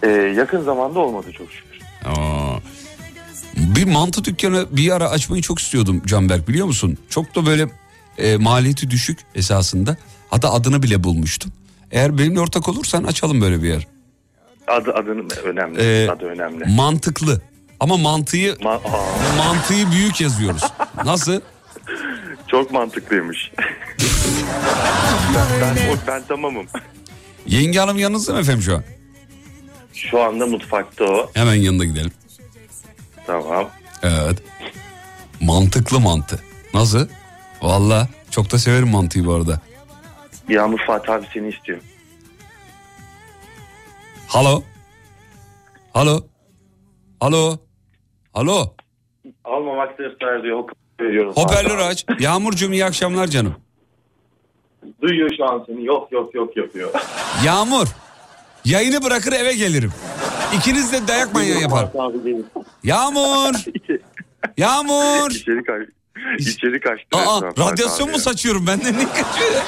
Eee, 0.02 0.10
yakın 0.10 0.62
zamanda 0.64 0.98
olmadı 0.98 1.26
çok 1.38 1.52
şükür. 1.52 1.78
Aa. 2.04 2.56
Bir 3.56 3.84
mantı 3.84 4.24
dükkanı 4.24 4.66
bir 4.70 4.90
ara 4.96 5.08
açmayı 5.10 5.42
çok 5.42 5.58
istiyordum 5.58 6.02
Canberk 6.06 6.48
biliyor 6.48 6.66
musun? 6.66 6.98
Çok 7.08 7.34
da 7.34 7.46
böyle 7.46 7.66
e, 8.18 8.36
maliyeti 8.36 8.90
düşük 8.90 9.18
esasında. 9.34 9.96
Hatta 10.30 10.52
adını 10.52 10.82
bile 10.82 11.04
bulmuştum. 11.04 11.52
Eğer 11.90 12.18
benimle 12.18 12.40
ortak 12.40 12.68
olursan 12.68 13.04
açalım 13.04 13.40
böyle 13.40 13.62
bir 13.62 13.68
yer. 13.68 13.86
Adı 14.66 14.92
adının 14.92 15.28
önemli. 15.44 15.80
Ee, 15.80 16.08
Adı 16.10 16.24
önemli. 16.24 16.64
Mantıklı. 16.64 17.42
Ama 17.80 17.96
mantıyı 17.96 18.52
Ma- 18.52 18.68
Aa, 18.68 19.36
mantıyı 19.38 19.90
büyük 19.90 20.20
yazıyoruz. 20.20 20.62
Nasıl? 21.04 21.40
çok 22.52 22.72
mantıklıymış. 22.72 23.52
ben, 25.34 25.60
ben, 25.60 25.98
ben 26.06 26.22
tamamım. 26.22 26.66
Yenge 27.46 27.78
hanım 27.78 27.98
yanınızda 27.98 28.32
mı 28.32 28.40
efendim 28.40 28.62
şu 28.62 28.76
an? 28.76 28.84
Şu 29.94 30.22
anda 30.22 30.46
mutfakta 30.46 31.04
o. 31.04 31.30
Hemen 31.34 31.54
yanına 31.54 31.84
gidelim. 31.84 32.12
Tamam. 33.26 33.70
Evet. 34.02 34.42
Mantıklı 35.40 36.00
mantı. 36.00 36.40
Nasıl? 36.74 37.08
Valla 37.62 38.08
çok 38.30 38.52
da 38.52 38.58
severim 38.58 38.88
mantıyı 38.88 39.24
bu 39.24 39.32
arada. 39.34 39.60
Yağmur 40.48 40.78
Fatih 40.86 41.12
abi 41.12 41.26
seni 41.34 41.48
istiyor. 41.48 41.78
Halo. 44.28 44.62
Halo. 45.92 46.20
Halo. 47.20 47.58
Halo. 48.32 48.74
Almamakta 49.44 50.02
ısrar 50.02 50.40
ediyor. 50.40 50.64
Veriyorum. 51.02 51.32
Hoparlör 51.36 51.78
aç. 51.78 52.06
Yağmurcuğum 52.20 52.72
iyi 52.72 52.84
akşamlar 52.84 53.26
canım. 53.26 53.54
Duyuyor 55.02 55.30
şu 55.36 55.44
an 55.44 55.64
seni. 55.66 55.84
Yok 55.84 56.12
yok 56.12 56.34
yok 56.34 56.56
yapıyor. 56.56 56.90
Yağmur. 57.44 57.86
Yayını 58.64 59.02
bırakır 59.02 59.32
eve 59.32 59.52
gelirim. 59.54 59.92
İkiniz 60.56 60.92
de 60.92 61.08
dayak 61.08 61.34
manyağı 61.34 61.60
yapar. 61.60 61.88
Yağmur. 62.84 63.54
Yağmur. 64.58 65.30
İçeri, 65.30 65.64
kaç, 65.64 65.88
içeri 66.38 66.80
kaçtı. 66.80 67.06
Aa 67.18 67.42
radyasyon 67.42 68.10
mu 68.10 68.18
saçıyorum 68.18 68.66
benden 68.66 68.94
ne 68.98 69.04
kaçıyor? 69.08 69.62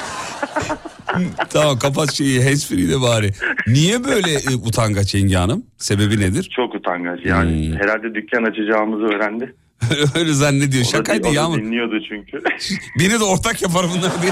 tamam 1.49 1.79
kapat 1.79 2.13
şeyi 2.13 2.43
handsfree 2.43 2.89
de 2.89 3.01
bari. 3.01 3.31
Niye 3.67 4.03
böyle 4.03 4.31
e, 4.33 4.55
utangaç 4.55 5.15
yenge 5.15 5.35
hanım? 5.35 5.65
Sebebi 5.77 6.19
nedir? 6.19 6.51
Çok 6.55 6.75
utangaç. 6.75 7.19
Yani 7.25 7.67
Hmm. 7.71 7.79
herhalde 7.79 8.15
dükkan 8.15 8.43
açacağımızı 8.43 9.03
öğrendi. 9.03 9.55
Öyle 10.15 10.33
zannediyor. 10.33 10.83
O 10.85 10.89
Şakaydı 10.89 11.23
da 11.23 11.27
Yağmur. 11.27 11.57
dinliyordu 11.57 11.95
çünkü. 12.09 12.43
Beni 12.99 13.19
de 13.19 13.23
ortak 13.23 13.61
yapar 13.61 13.85
bunlar 13.97 14.11
diye. 14.21 14.31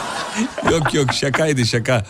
yok 0.77 0.93
yok 0.93 1.13
şakaydı 1.13 1.65
şaka. 1.65 2.05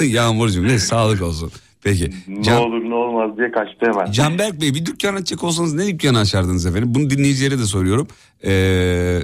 Yağmurcuğum 0.00 0.62
ne 0.64 0.78
sağlık 0.78 1.22
olsun. 1.22 1.52
Peki. 1.82 2.10
ne 2.28 2.42
Can, 2.42 2.56
olur 2.62 2.90
ne 2.90 2.94
olmaz 2.94 3.38
diye 3.38 3.50
kaçtı 3.50 3.86
hemen. 3.86 4.12
Canberk 4.12 4.60
Bey 4.60 4.74
bir 4.74 4.86
dükkan 4.86 5.14
açacak 5.14 5.44
olsanız 5.44 5.74
ne 5.74 5.86
dükkanı 5.86 6.18
açardınız 6.18 6.66
efendim? 6.66 6.94
Bunu 6.94 7.10
dinleyicilere 7.10 7.58
de 7.58 7.64
soruyorum. 7.66 8.08
Ee, 8.44 9.20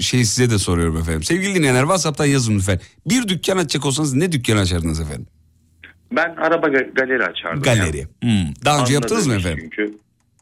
şey 0.00 0.24
size 0.24 0.50
de 0.50 0.58
soruyorum 0.58 0.96
efendim. 0.96 1.22
Sevgili 1.22 1.54
dinleyenler 1.54 1.80
WhatsApp'tan 1.80 2.24
yazın 2.26 2.56
lütfen. 2.56 2.80
Bir 3.06 3.28
dükkan 3.28 3.56
açacak 3.56 3.86
olsanız 3.86 4.14
ne 4.14 4.32
dükkanı 4.32 4.60
açardınız 4.60 5.00
efendim? 5.00 5.26
Ben 6.12 6.34
araba 6.36 6.66
ga- 6.66 6.94
galeri 6.94 7.24
açardım. 7.24 7.62
Galeri. 7.62 7.98
ya. 7.98 8.06
Hmm. 8.22 8.54
Daha 8.64 8.80
önce 8.80 8.94
yaptınız 8.94 9.26
mı 9.26 9.34
efendim? 9.34 9.60
Çünkü 9.76 9.98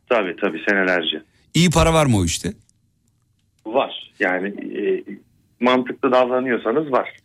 tabii 0.08 0.36
tabii 0.40 0.62
senelerce. 0.68 1.22
İyi 1.56 1.70
para 1.70 1.92
var 1.94 2.06
mı 2.06 2.16
o 2.18 2.24
işte? 2.24 2.52
Var. 3.66 4.12
Yani 4.20 4.48
e, 4.48 5.04
mantıklı 5.60 6.12
davranıyorsanız 6.12 6.92
var. 6.92 7.16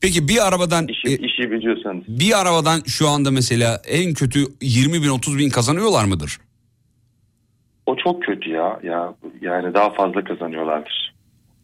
Peki 0.00 0.28
bir 0.28 0.48
arabadan 0.48 0.86
İşi, 0.88 1.08
e, 1.08 1.16
işi 1.16 1.50
biliyorsanız. 1.50 2.04
bir 2.08 2.40
arabadan 2.40 2.80
şu 2.86 3.08
anda 3.08 3.30
mesela 3.30 3.82
en 3.88 4.14
kötü 4.14 4.40
20 4.62 5.02
bin 5.02 5.08
30 5.08 5.38
bin 5.38 5.50
kazanıyorlar 5.50 6.04
mıdır? 6.04 6.38
O 7.86 7.96
çok 7.96 8.22
kötü 8.22 8.50
ya. 8.50 8.80
ya. 8.82 9.14
Yani 9.40 9.74
daha 9.74 9.90
fazla 9.90 10.24
kazanıyorlardır. 10.24 11.07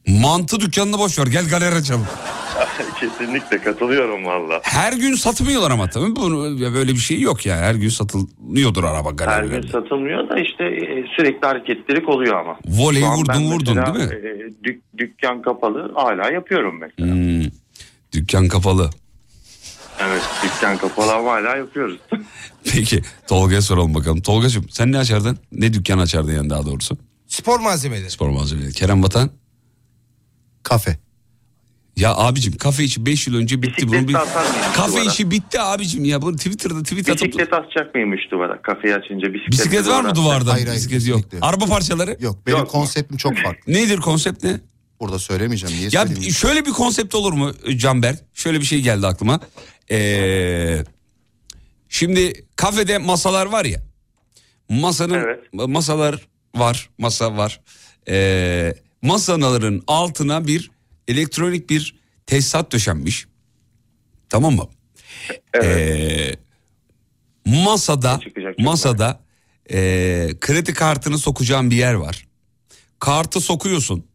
Mantı 0.09 0.61
dükkanını 0.61 0.99
boş 0.99 1.19
ver 1.19 1.27
gel 1.27 1.49
galeri 1.49 1.75
açalım. 1.75 2.07
Kesinlikle 3.01 3.59
katılıyorum 3.59 4.25
valla. 4.25 4.61
Her 4.63 4.93
gün 4.93 5.15
satmıyorlar 5.15 5.71
ama 5.71 5.91
tabii 5.91 6.17
bunu 6.17 6.61
böyle 6.75 6.93
bir 6.93 6.99
şey 6.99 7.21
yok 7.21 7.47
ya. 7.47 7.57
Her 7.57 7.75
gün 7.75 7.89
satılıyordur 7.89 8.85
araba 8.85 9.09
Her 9.11 9.15
galerilerde. 9.15 9.61
gün 9.61 9.73
satılmıyor 9.73 10.29
da 10.29 10.39
işte 10.41 10.65
e, 10.65 11.05
sürekli 11.17 11.47
hareketlilik 11.47 12.09
oluyor 12.09 12.35
ama. 12.41 12.59
Voley 12.69 13.03
vurdun 13.03 13.45
vurdun 13.45 13.77
mesela, 13.77 13.95
değil 13.95 14.09
mi? 14.09 14.15
e, 14.29 14.65
dük- 14.65 14.83
dükkan 14.99 15.43
kapalı 15.43 15.93
hala 15.95 16.31
yapıyorum 16.31 16.81
mesela. 16.81 17.15
Hmm, 17.15 17.51
dükkan 18.13 18.49
kapalı. 18.49 18.91
Evet 20.01 20.23
dükkan 20.45 20.77
kapalı 20.79 21.15
ama 21.15 21.33
hala 21.33 21.57
yapıyoruz. 21.57 21.99
Peki 22.73 23.03
Tolga'ya 23.29 23.63
soralım 23.63 23.95
bakalım. 23.95 24.21
Tolga'cığım 24.23 24.67
sen 24.71 24.93
ne 24.93 24.99
açardın? 24.99 25.39
Ne 25.53 25.73
dükkan 25.75 25.99
açardın 25.99 26.33
yani 26.33 26.51
daha 26.51 26.67
doğrusu? 26.67 26.97
Spor 27.29 27.61
malzemeleri. 27.61 28.11
Spor 28.11 28.29
malzemeleri. 28.29 28.73
Kerem 28.73 29.03
Vatan? 29.03 29.31
Kafe. 30.65 30.99
Ya 31.97 32.15
abicim 32.17 32.57
kafe 32.57 32.85
işi 32.85 33.07
5 33.07 33.27
yıl 33.27 33.35
önce 33.35 33.62
bitti. 33.62 33.77
Bisiklet 33.77 33.93
Bunun 33.93 34.09
bir... 34.09 34.12
Kafe 34.77 34.93
duvara? 34.93 35.05
işi 35.05 35.31
bitti 35.31 35.61
abicim 35.61 36.05
ya. 36.05 36.23
Bunu 36.23 36.37
Twitter'da 36.37 36.83
tweet 36.83 37.09
atıp... 37.09 37.29
Bisiklet 37.29 37.53
asacak 37.53 37.95
mıymış 37.95 38.21
duvara? 38.31 38.62
Kafeyi 38.62 38.95
açınca 38.95 39.35
bisiklet. 39.35 39.53
Bisiklet 39.53 39.89
var 39.89 40.01
mı 40.05 40.15
duvarda? 40.15 40.53
Hayır, 40.53 40.67
hayır, 40.67 40.79
Bisiklet 40.79 41.07
yok. 41.09 41.33
yok. 41.33 41.43
Araba 41.43 41.67
parçaları? 41.67 42.17
Yok 42.21 42.47
benim 42.47 42.59
Yok 42.59 42.71
konseptim 42.71 43.17
çok 43.17 43.37
farklı. 43.39 43.73
Nedir 43.73 43.99
konsept 43.99 44.45
ne? 44.45 44.61
Burada 45.01 45.19
söylemeyeceğim. 45.19 45.77
Niye 45.77 45.89
Ya 45.93 46.07
şöyle 46.33 46.67
bir 46.67 46.71
konsept 46.71 47.15
olur 47.15 47.33
mu 47.33 47.53
Canberk? 47.77 48.19
Şöyle 48.35 48.61
bir 48.61 48.65
şey 48.65 48.81
geldi 48.81 49.07
aklıma. 49.07 49.41
Ee, 49.91 50.85
şimdi 51.89 52.47
kafede 52.57 52.99
masalar 52.99 53.47
var 53.47 53.65
ya. 53.65 53.81
Masanın 54.69 55.15
Evet. 55.15 55.41
masalar 55.53 56.29
var, 56.55 56.91
masa 56.99 57.37
var. 57.37 57.61
Ee, 58.09 58.75
masaların 59.05 59.83
altına 59.87 60.47
bir 60.47 60.71
elektronik 61.09 61.71
bir 61.71 61.95
tesisat 62.27 62.73
döşenmiş. 62.73 63.27
Tamam 64.29 64.55
mı? 64.55 64.69
Ee, 65.63 66.35
masada 67.45 68.21
Çıkacak 68.25 68.59
masada 68.59 69.21
ee, 69.71 70.31
kredi 70.41 70.75
kartını 70.75 71.19
sokacağın 71.19 71.71
bir 71.71 71.77
yer 71.77 71.95
var. 71.95 72.27
Kartı 72.99 73.41
sokuyorsun. 73.41 74.07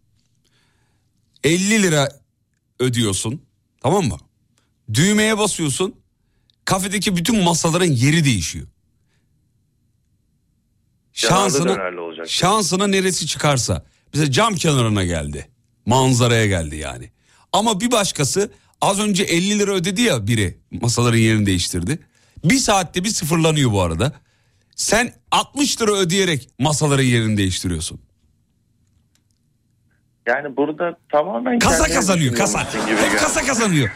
50 1.44 1.84
lira 1.84 2.10
ödüyorsun. 2.80 3.42
Tamam 3.82 4.06
mı? 4.06 4.18
Düğmeye 4.94 5.38
basıyorsun. 5.38 5.96
Kafedeki 6.66 7.16
bütün 7.16 7.44
masaların 7.44 7.86
yeri 7.92 8.26
değişiyor. 8.26 8.68
Şansına... 11.14 11.78
Şansına 12.28 12.88
neresi 12.88 13.28
çıkarsa. 13.28 13.86
Mesela 14.14 14.32
cam 14.32 14.56
kenarına 14.56 15.04
geldi. 15.04 15.50
Manzaraya 15.86 16.46
geldi 16.48 16.76
yani. 16.76 17.12
Ama 17.54 17.82
bir 17.82 17.92
başkası 17.92 18.52
az 18.82 19.00
önce 19.00 19.24
50 19.24 19.60
lira 19.60 19.72
ödedi 19.72 20.02
ya 20.02 20.28
biri 20.28 20.58
masaların 20.72 21.18
yerini 21.18 21.46
değiştirdi. 21.46 22.00
Bir 22.46 22.58
saatte 22.58 23.04
bir 23.04 23.10
sıfırlanıyor 23.10 23.72
bu 23.72 23.82
arada. 23.82 24.14
Sen 24.76 25.14
60 25.32 25.82
lira 25.82 25.92
ödeyerek 25.92 26.50
masaların 26.60 27.04
yerini 27.04 27.38
değiştiriyorsun. 27.38 28.00
Yani 30.28 30.58
burada 30.58 30.98
tamamen 31.12 31.60
Kasa 31.60 31.84
kazanıyor 31.94 32.36
kasa. 32.36 32.62
gibi 32.88 32.98
Hep 32.98 33.20
kasa 33.20 33.46
kazanıyor. 33.46 33.90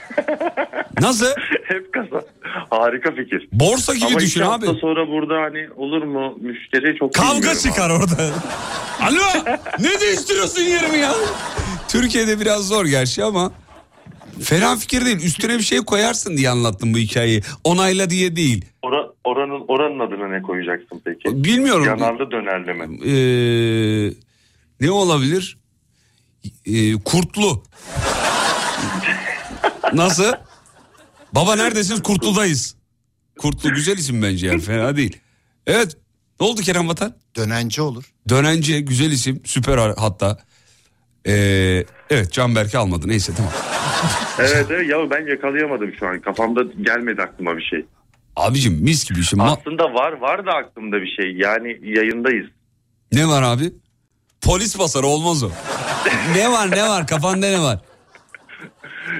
Nasıl? 1.01 1.25
hep 1.63 1.93
kasa. 1.93 2.25
Harika 2.69 3.11
fikir. 3.11 3.47
Borsa 3.51 3.93
gibi 3.95 4.05
Ama 4.05 4.19
düşün 4.19 4.39
iki 4.41 4.49
abi. 4.49 4.65
hafta 4.65 4.81
sonra 4.81 5.07
burada 5.07 5.41
hani 5.41 5.67
olur 5.75 6.03
mu 6.03 6.37
müşteri 6.41 6.97
çok 6.99 7.13
Kavga 7.13 7.35
bilmiyorum 7.35 7.59
çıkar 7.63 7.89
abi. 7.89 7.93
orada. 7.93 8.31
Alo 9.01 9.55
ne 9.79 9.99
değiştiriyorsun 10.01 10.61
yerimi 10.61 10.97
ya? 10.97 11.11
Türkiye'de 11.87 12.39
biraz 12.39 12.67
zor 12.67 12.85
gerçi 12.85 13.23
ama 13.23 13.51
fena 14.41 14.75
fikir 14.75 15.05
değil. 15.05 15.17
Üstüne 15.25 15.57
bir 15.57 15.63
şey 15.63 15.77
koyarsın 15.79 16.37
diye 16.37 16.49
anlattım 16.49 16.93
bu 16.93 16.97
hikayeyi. 16.97 17.41
Onayla 17.63 18.09
diye 18.09 18.35
değil. 18.35 18.65
Ora, 18.81 19.07
oranın 19.23 19.65
oranın 19.67 19.99
adına 19.99 20.27
ne 20.27 20.41
koyacaksın 20.41 21.01
peki? 21.05 21.43
Bilmiyorum. 21.43 21.85
Yanarlı 21.85 22.31
dönerli 22.31 22.73
mi? 22.73 22.97
Ee, 23.05 24.13
ne 24.81 24.91
olabilir? 24.91 25.57
Ee, 26.65 26.93
kurtlu. 26.93 27.63
Nasıl? 29.93 30.31
Baba 31.33 31.55
neredesiniz? 31.55 32.03
Kurtlu'dayız. 32.03 32.75
Kurtlu 33.39 33.69
güzel 33.73 33.97
isim 33.97 34.21
bence 34.23 34.47
yani 34.47 34.59
fena 34.61 34.95
değil. 34.97 35.17
Evet. 35.67 35.97
Ne 36.41 36.45
oldu 36.47 36.61
Kerem 36.61 36.87
Vatan? 36.89 37.15
Dönence 37.35 37.81
olur. 37.81 38.03
Dönence 38.29 38.79
güzel 38.79 39.11
isim 39.11 39.41
süper 39.45 39.77
ha- 39.77 39.95
hatta. 39.97 40.37
Ee, 41.27 41.83
evet 42.09 42.31
Canberk'i 42.31 42.77
almadı 42.77 43.07
neyse 43.07 43.33
tamam. 43.37 43.51
Evet 44.39 44.65
evet 44.69 44.89
ya 44.89 44.97
ben 45.11 45.27
yakalayamadım 45.27 45.91
şu 45.99 46.07
an. 46.07 46.21
Kafamda 46.21 46.61
gelmedi 46.81 47.21
aklıma 47.21 47.57
bir 47.57 47.61
şey. 47.63 47.85
Abicim 48.35 48.73
mis 48.73 49.09
gibi 49.09 49.19
işim. 49.19 49.39
Ma- 49.39 49.57
Aslında 49.59 49.83
var 49.93 50.11
var 50.11 50.45
da 50.45 50.51
aklımda 50.51 51.01
bir 51.01 51.15
şey. 51.21 51.31
Yani 51.35 51.77
yayındayız. 51.97 52.45
ne 53.11 53.27
var 53.27 53.41
abi? 53.43 53.73
Polis 54.43 54.79
basarı 54.79 55.07
olmaz 55.07 55.43
o. 55.43 55.49
ne 56.35 56.51
var 56.51 56.71
ne 56.71 56.83
var 56.89 57.07
kafanda 57.07 57.47
ne 57.47 57.61
var? 57.61 57.79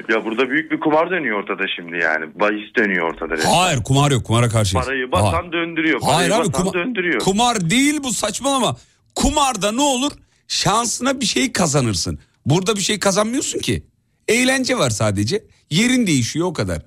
Ya 0.09 0.25
burada 0.25 0.49
büyük 0.49 0.71
bir 0.71 0.79
kumar 0.79 1.09
dönüyor 1.11 1.39
ortada 1.43 1.63
şimdi 1.75 1.97
yani. 1.97 2.25
Bahis 2.39 2.75
dönüyor 2.77 3.13
ortada. 3.13 3.33
resmen. 3.37 3.51
Hayır 3.53 3.83
kumar 3.83 4.11
yok 4.11 4.25
kumara 4.25 4.49
karşıyız. 4.49 4.85
Parayı 4.85 5.11
basan 5.11 5.31
Hayır. 5.39 5.51
döndürüyor. 5.51 5.99
Parayı 5.99 6.17
Hayır 6.31 6.31
abi 6.31 6.47
kuma- 6.51 6.73
döndürüyor. 6.73 7.19
kumar 7.21 7.69
değil 7.69 8.03
bu 8.03 8.13
saçmalama. 8.13 8.75
Kumarda 9.15 9.71
ne 9.71 9.81
olur? 9.81 10.11
Şansına 10.47 11.21
bir 11.21 11.25
şey 11.25 11.51
kazanırsın. 11.51 12.19
Burada 12.45 12.75
bir 12.75 12.81
şey 12.81 12.99
kazanmıyorsun 12.99 13.59
ki. 13.59 13.83
Eğlence 14.27 14.77
var 14.77 14.89
sadece. 14.89 15.43
Yerin 15.69 16.07
değişiyor 16.07 16.47
o 16.47 16.53
kadar. 16.53 16.81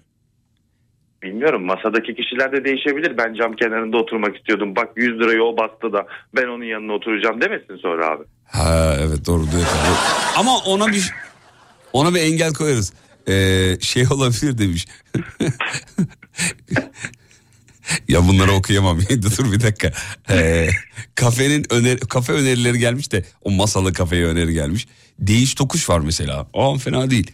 Bilmiyorum 1.22 1.64
masadaki 1.64 2.14
kişiler 2.14 2.52
de 2.52 2.64
değişebilir. 2.64 3.18
Ben 3.18 3.34
cam 3.34 3.56
kenarında 3.56 3.96
oturmak 3.96 4.36
istiyordum. 4.36 4.76
Bak 4.76 4.88
100 4.96 5.20
lirayı 5.20 5.42
o 5.42 5.56
bastı 5.56 5.92
da 5.92 6.06
ben 6.36 6.46
onun 6.46 6.64
yanına 6.64 6.92
oturacağım 6.92 7.40
demesin 7.40 7.76
sonra 7.76 8.06
abi. 8.06 8.24
Ha 8.44 8.96
evet 9.00 9.26
doğru 9.26 9.42
diyor. 9.42 9.62
Ama 10.36 10.58
ona 10.58 10.86
bir 10.86 11.12
ona 11.92 12.14
bir 12.14 12.20
engel 12.20 12.54
koyarız. 12.54 12.92
Ee, 13.28 13.76
şey 13.80 14.06
olabilir 14.10 14.58
demiş. 14.58 14.86
ya 18.08 18.28
bunları 18.28 18.52
okuyamam. 18.52 18.98
Dur 19.10 19.52
bir 19.52 19.60
dakika. 19.60 19.92
Ee, 20.30 20.68
kafenin 21.14 21.66
öner 21.70 21.98
kafe 21.98 22.32
önerileri 22.32 22.78
gelmiş 22.78 23.12
de 23.12 23.24
o 23.42 23.50
masalı 23.50 23.92
kafeye 23.92 24.26
öneri 24.26 24.52
gelmiş. 24.52 24.86
Değiş 25.18 25.54
tokuş 25.54 25.90
var 25.90 26.00
mesela. 26.00 26.46
Aa 26.54 26.78
fena 26.78 27.10
değil. 27.10 27.30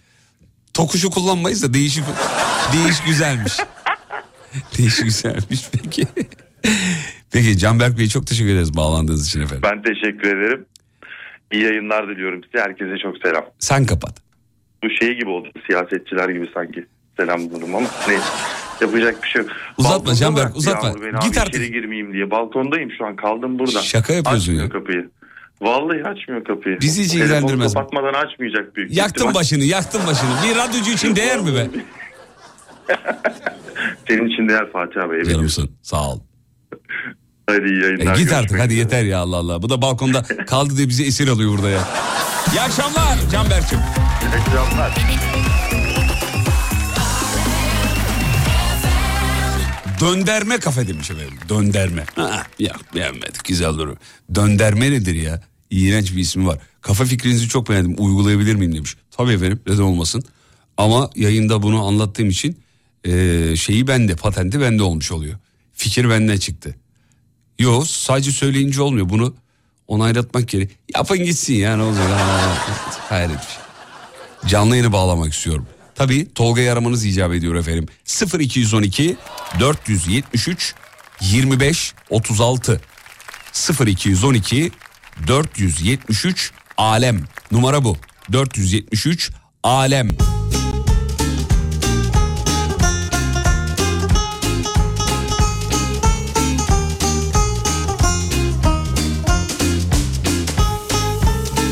Tokuşu 0.74 1.10
kullanmayız 1.10 1.62
da 1.62 1.74
değişik 1.74 2.04
değiş 2.72 2.96
güzelmiş. 3.06 3.52
değiş 4.78 4.96
güzelmiş 5.00 5.60
peki. 5.72 6.06
Peki 7.32 7.58
Canberk 7.58 7.98
Bey 7.98 8.08
çok 8.08 8.26
teşekkür 8.26 8.50
ederiz 8.52 8.76
bağlandığınız 8.76 9.28
için 9.28 9.40
efendim. 9.40 9.62
Ben 9.62 9.82
teşekkür 9.82 10.36
ederim. 10.36 10.64
İyi 11.52 11.62
yayınlar 11.64 12.08
diliyorum 12.08 12.44
size. 12.44 12.64
Herkese 12.64 12.98
çok 13.02 13.18
selam. 13.18 13.44
Sen 13.58 13.86
kapat. 13.86 14.22
Bu 14.84 14.90
şey 14.90 15.14
gibi 15.14 15.28
oldu. 15.30 15.48
Siyasetçiler 15.66 16.28
gibi 16.28 16.50
sanki. 16.54 16.86
Selam 17.16 17.50
durum 17.50 17.74
ama 17.74 17.88
ne 18.08 18.18
yapacak 18.80 19.22
bir 19.22 19.28
şey 19.28 19.42
yok. 19.42 19.50
Uzatma 19.78 20.14
Canberk, 20.14 20.56
uzatma. 20.56 20.90
Git 21.22 21.38
artık. 21.38 21.54
içeri 21.54 21.72
girmeyeyim 21.72 22.12
diye. 22.12 22.30
Balkondayım 22.30 22.90
şu 22.98 23.06
an 23.06 23.16
kaldım 23.16 23.58
burada. 23.58 23.80
Şaka 23.82 24.12
yapıyorsun 24.12 24.40
açmıyor 24.42 24.64
ya. 24.64 24.68
kapıyı. 24.70 25.10
Vallahi 25.60 26.04
açmıyor 26.04 26.44
kapıyı. 26.44 26.80
Bizi 26.80 27.02
hiç 27.02 27.12
Telefonu 27.12 27.34
ilgilendirmez. 27.34 27.74
kapatmadan 27.74 28.14
açmayacak 28.14 28.76
büyük 28.76 28.96
Yaktın 28.96 29.14
ihtimal. 29.14 29.34
başını, 29.34 29.64
yaktın 29.64 30.00
başını. 30.06 30.30
Bir 30.44 30.56
radyocu 30.56 30.90
için 30.90 31.16
değer 31.16 31.40
mi 31.40 31.54
be? 31.54 31.66
Senin 34.08 34.28
için 34.28 34.48
değer 34.48 34.72
Fatih 34.72 35.02
abi. 35.02 35.24
Canımsın, 35.28 35.70
sağ 35.82 36.10
ol. 36.10 36.20
Hadi 37.46 37.64
iyi 37.68 37.82
E, 37.82 37.84
yayınlar. 37.86 38.16
git 38.16 38.32
artık 38.32 38.58
hadi 38.60 38.74
yeter 38.74 39.02
ya 39.04 39.18
Allah 39.18 39.36
Allah. 39.36 39.62
Bu 39.62 39.70
da 39.70 39.82
balkonda 39.82 40.22
kaldı 40.46 40.76
diye 40.76 40.88
bizi 40.88 41.04
esir 41.04 41.28
alıyor 41.28 41.50
burada 41.52 41.70
ya. 41.70 41.80
İyi 42.52 42.60
akşamlar 42.60 43.18
Canberk'cim. 43.32 43.78
İyi 44.22 44.40
akşamlar. 44.40 44.92
Dönderme 50.02 50.58
kafe 50.58 50.88
demiş 50.88 51.10
efendim. 51.10 51.34
Dönderme. 51.48 52.04
Ha, 52.14 52.42
ya 52.58 52.72
beğenmedik 52.94 53.44
güzel 53.44 53.74
durum. 53.74 53.96
Dönderme 54.34 54.90
nedir 54.90 55.14
ya? 55.14 55.42
İğrenç 55.70 56.12
bir 56.12 56.18
ismi 56.18 56.46
var. 56.46 56.58
Kafa 56.80 57.04
fikrinizi 57.04 57.48
çok 57.48 57.68
beğendim. 57.68 57.94
Uygulayabilir 57.98 58.54
miyim 58.54 58.74
demiş. 58.74 58.96
Tabii 59.10 59.32
efendim 59.32 59.60
neden 59.66 59.82
olmasın. 59.82 60.24
Ama 60.76 61.10
yayında 61.16 61.62
bunu 61.62 61.86
anlattığım 61.86 62.28
için 62.30 62.58
eee, 63.04 63.56
şeyi 63.56 63.86
bende 63.86 64.16
patenti 64.16 64.60
bende 64.60 64.82
olmuş 64.82 65.12
oluyor. 65.12 65.38
Fikir 65.72 66.10
benden 66.10 66.36
çıktı. 66.36 66.74
Yok 67.58 67.86
sadece 67.86 68.32
söyleyince 68.32 68.82
olmuyor. 68.82 69.08
Bunu 69.08 69.34
onaylatmak 69.88 70.48
gerek. 70.48 70.70
Yapın 70.96 71.18
gitsin 71.18 71.54
ya 71.54 71.76
ne 71.76 71.82
olacak. 71.82 72.10
Ha, 72.10 72.54
Hayret 73.08 73.30
şey. 73.40 74.50
Canlı 74.50 74.76
yayını 74.76 74.92
bağlamak 74.92 75.32
istiyorum. 75.34 75.66
Tabii 75.94 76.34
Tolga'yı 76.34 76.72
aramanız 76.72 77.04
icap 77.04 77.32
ediyor 77.32 77.54
efendim. 77.54 77.86
0212 78.38 79.16
473 79.60 80.74
25 81.20 81.94
36 82.10 82.80
0212 83.86 84.70
473 85.26 86.52
alem 86.76 87.24
numara 87.52 87.84
bu 87.84 87.96
473 88.32 89.30
alem 89.62 90.08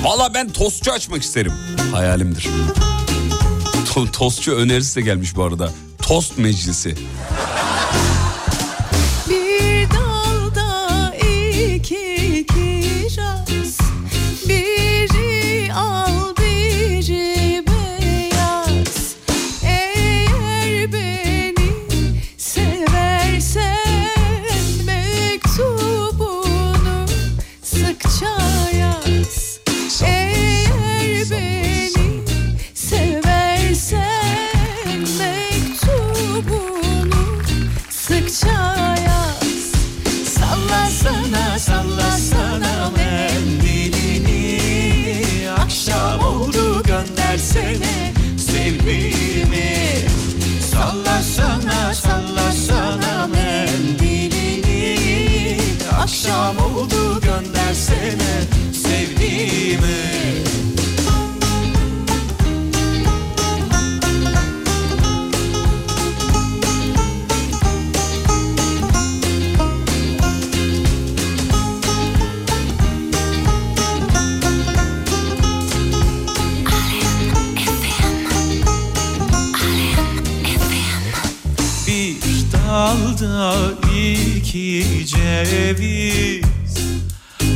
Valla 0.03 0.35
ben 0.35 0.49
tostçu 0.49 0.93
açmak 0.93 1.23
isterim. 1.23 1.53
Hayalimdir. 1.93 2.49
To- 3.95 4.11
tostçu 4.13 4.53
önerisi 4.53 4.97
de 4.97 5.01
gelmiş 5.01 5.37
bu 5.37 5.43
arada. 5.45 5.73
Tost 6.03 6.39
meclisi. 6.39 6.95
Sevdiğimi 48.81 49.71
Sallasana 50.71 51.95
sallasana 51.95 53.27
mendilini. 53.27 54.97
Akşam 56.03 56.59
oldu 56.59 57.21
göndersene 57.21 58.43
sevdiğimi 58.73 60.20
iki 83.97 85.07
ceviz. 85.07 86.45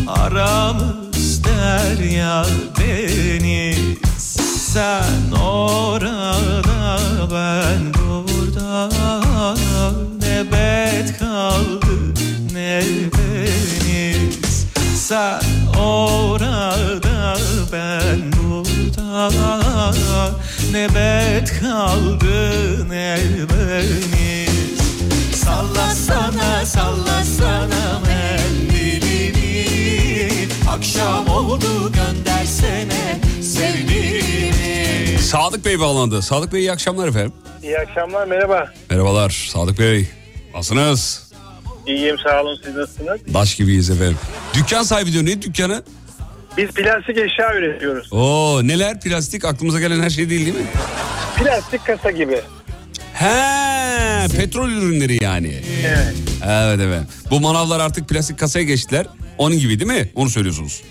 Aramız 0.07 1.45
derya 1.45 2.47
deniz. 2.79 3.99
Sen 4.73 5.33
orada 5.43 6.99
ben 7.31 7.95
burada. 7.95 8.91
Ne 10.21 10.53
bet 10.53 11.19
kaldı 11.19 12.15
ne 12.53 12.83
deniz. 13.19 14.67
Sen 14.97 15.43
orada 15.79 17.37
ben 17.73 18.33
burada. 18.33 19.31
Ne 20.73 20.89
bet 20.95 21.61
kaldı 21.61 22.89
ne 22.89 23.19
beniz 23.51 24.54
Sallasana 25.45 26.67
sallasana 26.67 28.01
mendilini 28.07 29.69
Akşam 30.71 31.29
oldu 31.29 31.93
göndersene 31.93 33.21
sevdiğimi 33.43 35.19
Sadık 35.19 35.65
Bey 35.65 35.81
bağlandı. 35.81 36.23
Sadık 36.23 36.53
Bey 36.53 36.61
iyi 36.61 36.73
akşamlar 36.73 37.09
efendim. 37.09 37.33
İyi 37.63 37.79
akşamlar 37.79 38.27
merhaba. 38.27 38.73
Merhabalar 38.91 39.49
Sadık 39.53 39.79
Bey. 39.79 40.09
Nasılsınız? 40.55 41.33
İyiyim 41.87 42.17
sağ 42.25 42.43
olun 42.43 42.59
siz 42.65 42.75
nasılsınız? 42.77 43.21
Baş 43.35 43.55
gibiyiz 43.57 43.91
efendim. 43.91 44.19
Dükkan 44.55 44.83
sahibi 44.83 45.13
diyor. 45.13 45.25
Ne 45.27 45.43
dükkanı? 45.43 45.83
Biz 46.57 46.71
plastik 46.71 47.19
eşya 47.19 47.55
üretiyoruz. 47.55 48.13
Oo 48.13 48.61
neler 48.63 49.01
plastik 49.01 49.45
aklımıza 49.45 49.81
gelen 49.81 50.01
her 50.03 50.11
şey 50.11 50.31
değil 50.31 50.47
değil 50.47 50.57
mi? 50.57 50.67
Plastik 51.39 51.87
kasa 51.87 52.11
gibi. 52.11 52.41
He 53.15 53.94
petrol 54.29 54.71
ürünleri 54.71 55.25
yani. 55.25 55.61
Evet. 55.87 56.15
Evet 56.45 56.81
evet. 56.83 57.03
Bu 57.31 57.41
manavlar 57.41 57.81
artık 57.81 58.09
plastik 58.09 58.39
kasaya 58.39 58.65
geçtiler. 58.65 59.07
Onun 59.39 59.59
gibi 59.59 59.81
değil 59.81 60.01
mi? 60.01 60.09
Onu 60.15 60.31
söylüyorsunuz. 60.31 60.83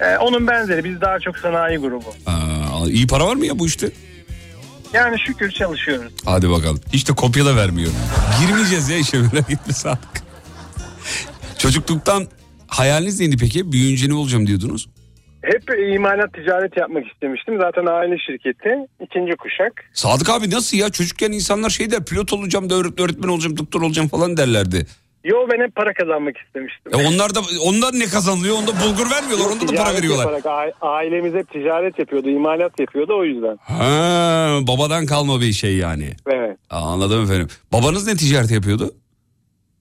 Ee, 0.00 0.16
onun 0.16 0.46
benzeri 0.46 0.84
biz 0.84 1.00
daha 1.00 1.20
çok 1.20 1.38
sanayi 1.38 1.78
grubu. 1.78 2.14
Aa, 2.26 2.86
iyi 2.88 3.06
para 3.06 3.26
var 3.26 3.36
mı 3.36 3.46
ya 3.46 3.58
bu 3.58 3.66
işte? 3.66 3.90
Yani 4.92 5.20
şükür 5.20 5.50
çalışıyoruz. 5.50 6.12
Hadi 6.24 6.50
bakalım. 6.50 6.80
De 7.08 7.12
kopya 7.12 7.44
da 7.46 7.56
vermiyor. 7.56 7.90
Girmeyeceğiz 8.40 8.88
ya 8.88 8.96
işe 8.96 9.18
merak 9.18 9.50
etme 9.50 9.72
Sadık. 9.72 10.24
Çocukluktan 11.58 12.28
hayaliniz 12.66 13.20
neydi 13.20 13.36
peki? 13.36 13.72
Büyüyünce 13.72 14.08
ne 14.08 14.14
olacağım 14.14 14.46
diyordunuz? 14.46 14.88
Hep 15.44 15.62
imalat 15.94 16.32
ticaret 16.34 16.76
yapmak 16.76 17.06
istemiştim. 17.12 17.58
Zaten 17.60 17.86
aile 17.86 18.18
şirketi. 18.18 18.68
ikinci 19.04 19.36
kuşak. 19.36 19.72
Sadık 19.92 20.30
abi 20.30 20.50
nasıl 20.50 20.76
ya? 20.76 20.90
Çocukken 20.90 21.32
insanlar 21.32 21.70
şey 21.70 21.90
der 21.90 22.04
pilot 22.04 22.32
olacağım, 22.32 22.70
da 22.70 22.74
öğret- 22.74 23.00
öğretmen 23.04 23.28
olacağım, 23.28 23.56
doktor 23.58 23.82
olacağım 23.82 24.08
falan 24.08 24.36
derlerdi. 24.36 24.86
Yo 25.24 25.36
ben 25.52 25.64
hep 25.64 25.74
para 25.74 25.92
kazanmak 25.94 26.36
istemiştim. 26.38 26.92
E 26.94 26.96
onlar 27.08 27.34
da 27.34 27.40
onlar 27.64 27.92
ne 27.92 28.04
kazanılıyor? 28.04 28.56
Onda 28.58 28.70
bulgur 28.72 29.10
vermiyorlar, 29.10 29.46
onda 29.46 29.68
da 29.68 29.76
para 29.84 29.94
veriyorlar. 29.94 30.32
yaparak 30.32 30.74
ailemiz 30.80 31.34
hep 31.34 31.50
ticaret 31.52 31.98
yapıyordu, 31.98 32.28
imalat 32.28 32.80
yapıyordu 32.80 33.18
o 33.18 33.24
yüzden. 33.24 33.56
Ha, 33.62 34.58
babadan 34.68 35.06
kalma 35.06 35.40
bir 35.40 35.52
şey 35.52 35.76
yani. 35.76 36.10
Evet. 36.26 36.56
Aa, 36.70 36.92
anladım 36.92 37.24
efendim. 37.24 37.48
Babanız 37.72 38.06
ne 38.06 38.16
ticaret 38.16 38.50
yapıyordu? 38.50 38.90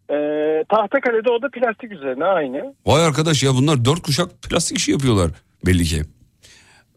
Ee, 0.09 0.63
Tahtakale'de 0.69 1.29
o 1.29 1.41
da 1.41 1.47
plastik 1.53 1.91
üzerine 1.91 2.25
aynı. 2.25 2.73
Vay 2.85 3.05
arkadaş 3.05 3.43
ya 3.43 3.53
bunlar 3.53 3.85
dört 3.85 4.01
kuşak 4.01 4.29
plastik 4.49 4.77
işi 4.77 4.91
yapıyorlar 4.91 5.31
belli 5.65 5.83
ki. 5.83 6.03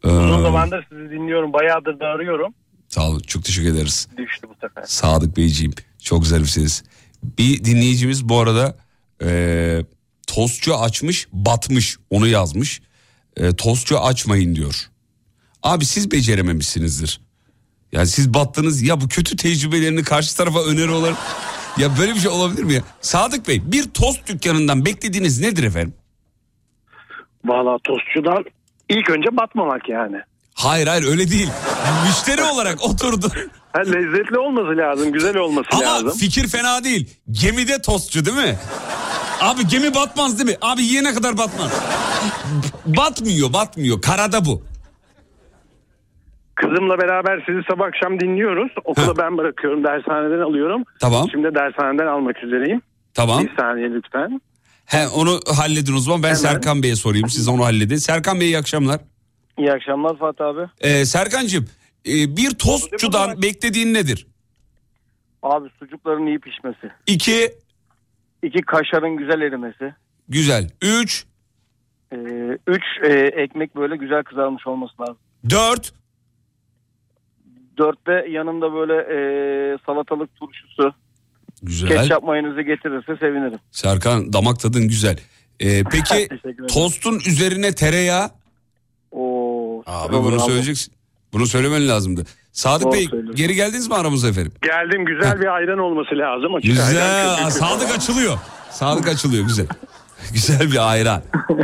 Ee, 0.05 0.09
Uzun 0.09 0.43
zamandır 0.43 0.87
sizi 0.89 1.11
dinliyorum. 1.11 1.53
Bayağıdır 1.53 2.01
da 2.01 2.07
arıyorum. 2.07 2.55
sağ 2.89 3.09
olun 3.09 3.21
çok 3.21 3.45
teşekkür 3.45 3.75
ederiz. 3.75 4.09
Düştü 4.17 4.47
bu 4.49 4.55
sefer. 4.61 4.83
Sadık 4.87 5.37
Beyciğim 5.37 5.73
çok 6.03 6.27
zarifsiniz. 6.27 6.85
Bir 7.23 7.65
dinleyicimiz 7.65 8.29
bu 8.29 8.39
arada 8.41 8.77
e, 9.23 9.81
tostçu 10.27 10.77
açmış 10.77 11.29
batmış 11.33 11.97
onu 12.11 12.27
yazmış. 12.27 12.83
E, 13.37 13.57
tostçu 13.57 13.99
açmayın 14.01 14.55
diyor. 14.55 14.91
Abi 15.63 15.85
siz 15.85 16.11
becerememişsinizdir. 16.11 17.21
Yani 17.93 18.07
siz 18.07 18.35
battınız 18.35 18.83
ya 18.83 19.01
bu 19.01 19.09
kötü 19.09 19.37
tecrübelerini 19.37 20.03
karşı 20.03 20.37
tarafa 20.37 20.65
öneri 20.65 20.91
olarak... 20.91 21.17
Ya 21.79 21.99
böyle 21.99 22.15
bir 22.15 22.21
şey 22.21 22.31
olabilir 22.31 22.63
mi 22.63 22.73
ya? 22.75 22.83
Sadık 23.01 23.49
Bey 23.49 23.73
bir 23.73 23.85
tost 23.85 24.29
dükkanından 24.29 24.85
beklediğiniz 24.85 25.41
nedir 25.41 25.65
efendim? 25.65 25.95
Valla 27.45 27.79
tostçudan 27.85 28.45
ilk 28.89 29.11
önce 29.11 29.37
batmamak 29.37 29.89
yani. 29.89 30.17
Hayır 30.55 30.87
hayır 30.87 31.05
öyle 31.05 31.31
değil. 31.31 31.49
Müşteri 32.07 32.43
olarak 32.43 32.85
oturdu. 32.85 33.27
Ha, 33.73 33.81
lezzetli 33.81 34.39
olması 34.39 34.77
lazım, 34.77 35.13
güzel 35.13 35.37
olması 35.37 35.69
Ama 35.73 35.83
lazım. 35.83 36.11
fikir 36.19 36.49
fena 36.49 36.85
değil. 36.85 37.17
Gemide 37.31 37.83
tostçu 37.83 38.27
değil 38.27 38.37
mi? 38.37 38.57
Abi 39.41 39.67
gemi 39.69 39.95
batmaz 39.95 40.39
değil 40.39 40.51
mi? 40.51 40.57
Abi 40.63 40.83
yiyene 40.83 41.15
kadar 41.15 41.39
batmaz. 41.39 41.83
batmıyor 42.87 43.53
batmıyor. 43.53 44.03
Karada 44.03 44.45
bu. 44.45 44.63
Kızımla 46.55 46.99
beraber 46.99 47.43
sizi 47.47 47.59
sabah 47.71 47.87
akşam 47.87 48.21
dinliyoruz. 48.21 48.73
Okula 48.85 49.19
ben 49.19 49.39
bırakıyorum, 49.39 49.85
dershaneden 49.85 50.41
alıyorum. 50.41 50.85
Tamam. 51.01 51.29
Şimdi 51.31 51.55
dershaneden 51.55 52.07
almak 52.07 52.43
üzereyim. 52.45 52.83
Tamam. 53.15 53.45
Bir 53.45 53.57
saniye 53.57 53.91
lütfen. 53.91 54.41
He, 54.87 55.09
onu 55.09 55.41
halledin 55.57 55.95
o 55.97 55.99
zaman. 55.99 56.23
Ben 56.23 56.29
Hemen. 56.29 56.39
Serkan 56.41 56.83
Bey'e 56.83 56.97
sorayım. 56.97 57.29
Siz 57.29 57.49
onu 57.49 57.65
halledin. 57.65 57.97
Serkan 57.97 58.41
Bey 58.41 58.47
iyi 58.47 58.59
akşamlar. 58.59 59.01
İyi 59.59 59.73
akşamlar 59.73 60.19
Fatih 60.19 60.45
abi. 60.45 60.61
Ee, 60.81 61.05
Serkan'cığım 61.05 61.65
e, 62.09 62.37
bir 62.37 62.51
tostçudan 62.51 63.43
beklediğin 63.43 63.95
nedir? 63.95 64.27
Abi 65.43 65.69
sucukların 65.79 66.27
iyi 66.27 66.39
pişmesi. 66.39 66.91
İki, 67.07 67.55
İki 68.43 68.59
kaşarın 68.63 69.17
güzel 69.17 69.41
erimesi. 69.41 69.95
güzel. 70.29 70.71
Üç, 70.83 71.25
Ee, 72.13 72.17
üç 72.67 72.83
e, 73.05 73.13
ekmek 73.13 73.77
böyle 73.77 73.97
güzel 73.97 74.23
kızarmış 74.23 74.67
olması 74.67 74.95
lazım. 75.03 75.17
dört, 75.51 75.93
Dörtte 77.79 78.27
yanında 78.31 78.73
böyle 78.73 78.95
e, 78.95 79.19
salatalık 79.87 80.37
turşusu. 80.37 80.95
Güzel. 81.67 81.89
Ketçap 81.89 82.23
mayonezi 82.23 82.65
getirirse 82.65 83.17
sevinirim. 83.21 83.59
Serkan 83.71 84.33
damak 84.33 84.61
tadın 84.61 84.89
güzel. 84.89 85.19
Ee, 85.61 85.85
peki 85.85 86.29
tostun 86.69 87.15
üzerine 87.27 87.75
tereyağı? 87.75 88.31
Oo, 89.13 89.83
Abi 89.87 90.13
bunu 90.17 90.35
abi. 90.35 90.41
söyleyeceksin. 90.41 90.95
Bunu 91.33 91.47
söylemen 91.47 91.89
lazımdı. 91.89 92.25
Sadık 92.53 92.85
Doğru 92.87 92.93
Bey 92.93 93.05
söylüyorsun. 93.05 93.37
geri 93.37 93.55
geldiniz 93.55 93.89
mi 93.89 93.95
aramıza 93.95 94.29
efendim? 94.29 94.53
Geldim 94.63 95.05
güzel 95.05 95.41
bir 95.41 95.55
ayran 95.55 95.79
olması 95.79 96.19
lazım. 96.19 96.55
Açık 96.55 96.71
ayran, 96.71 96.89
Güzel. 96.89 97.51
Sadık 97.51 97.97
açılıyor. 97.97 98.39
Sadık 98.71 99.09
açılıyor 99.09 99.45
güzel. 99.47 99.67
güzel 100.33 100.73
bir 100.73 100.91
ayran. 100.93 101.23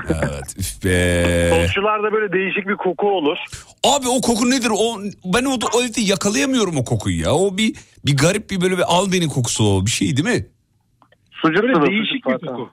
Evet. 0.09 0.55
Üf 0.59 0.85
be. 0.85 1.51
Tostçularda 1.51 2.13
böyle 2.13 2.33
değişik 2.33 2.69
bir 2.69 2.77
koku 2.77 3.11
olur. 3.11 3.37
Abi 3.85 4.09
o 4.09 4.21
koku 4.21 4.51
nedir? 4.51 4.71
O 4.75 5.01
ben 5.25 5.45
o, 5.45 5.59
o 5.75 5.83
evde 5.83 6.01
yakalayamıyorum 6.01 6.77
o 6.77 6.85
kokuyu 6.85 7.21
ya. 7.21 7.33
O 7.35 7.57
bir 7.59 7.75
bir 8.07 8.17
garip 8.17 8.51
bir 8.51 8.61
böyle 8.61 8.77
bir 8.79 8.85
al 8.95 9.13
beni 9.13 9.29
kokusu 9.29 9.65
o 9.65 9.87
bir 9.87 9.91
şey 9.91 10.17
değil 10.17 10.29
mi? 10.39 10.47
Sucuktur 11.33 11.81
o 11.83 11.87
değişik 11.87 12.27
bir 12.27 12.47
koku. 12.47 12.71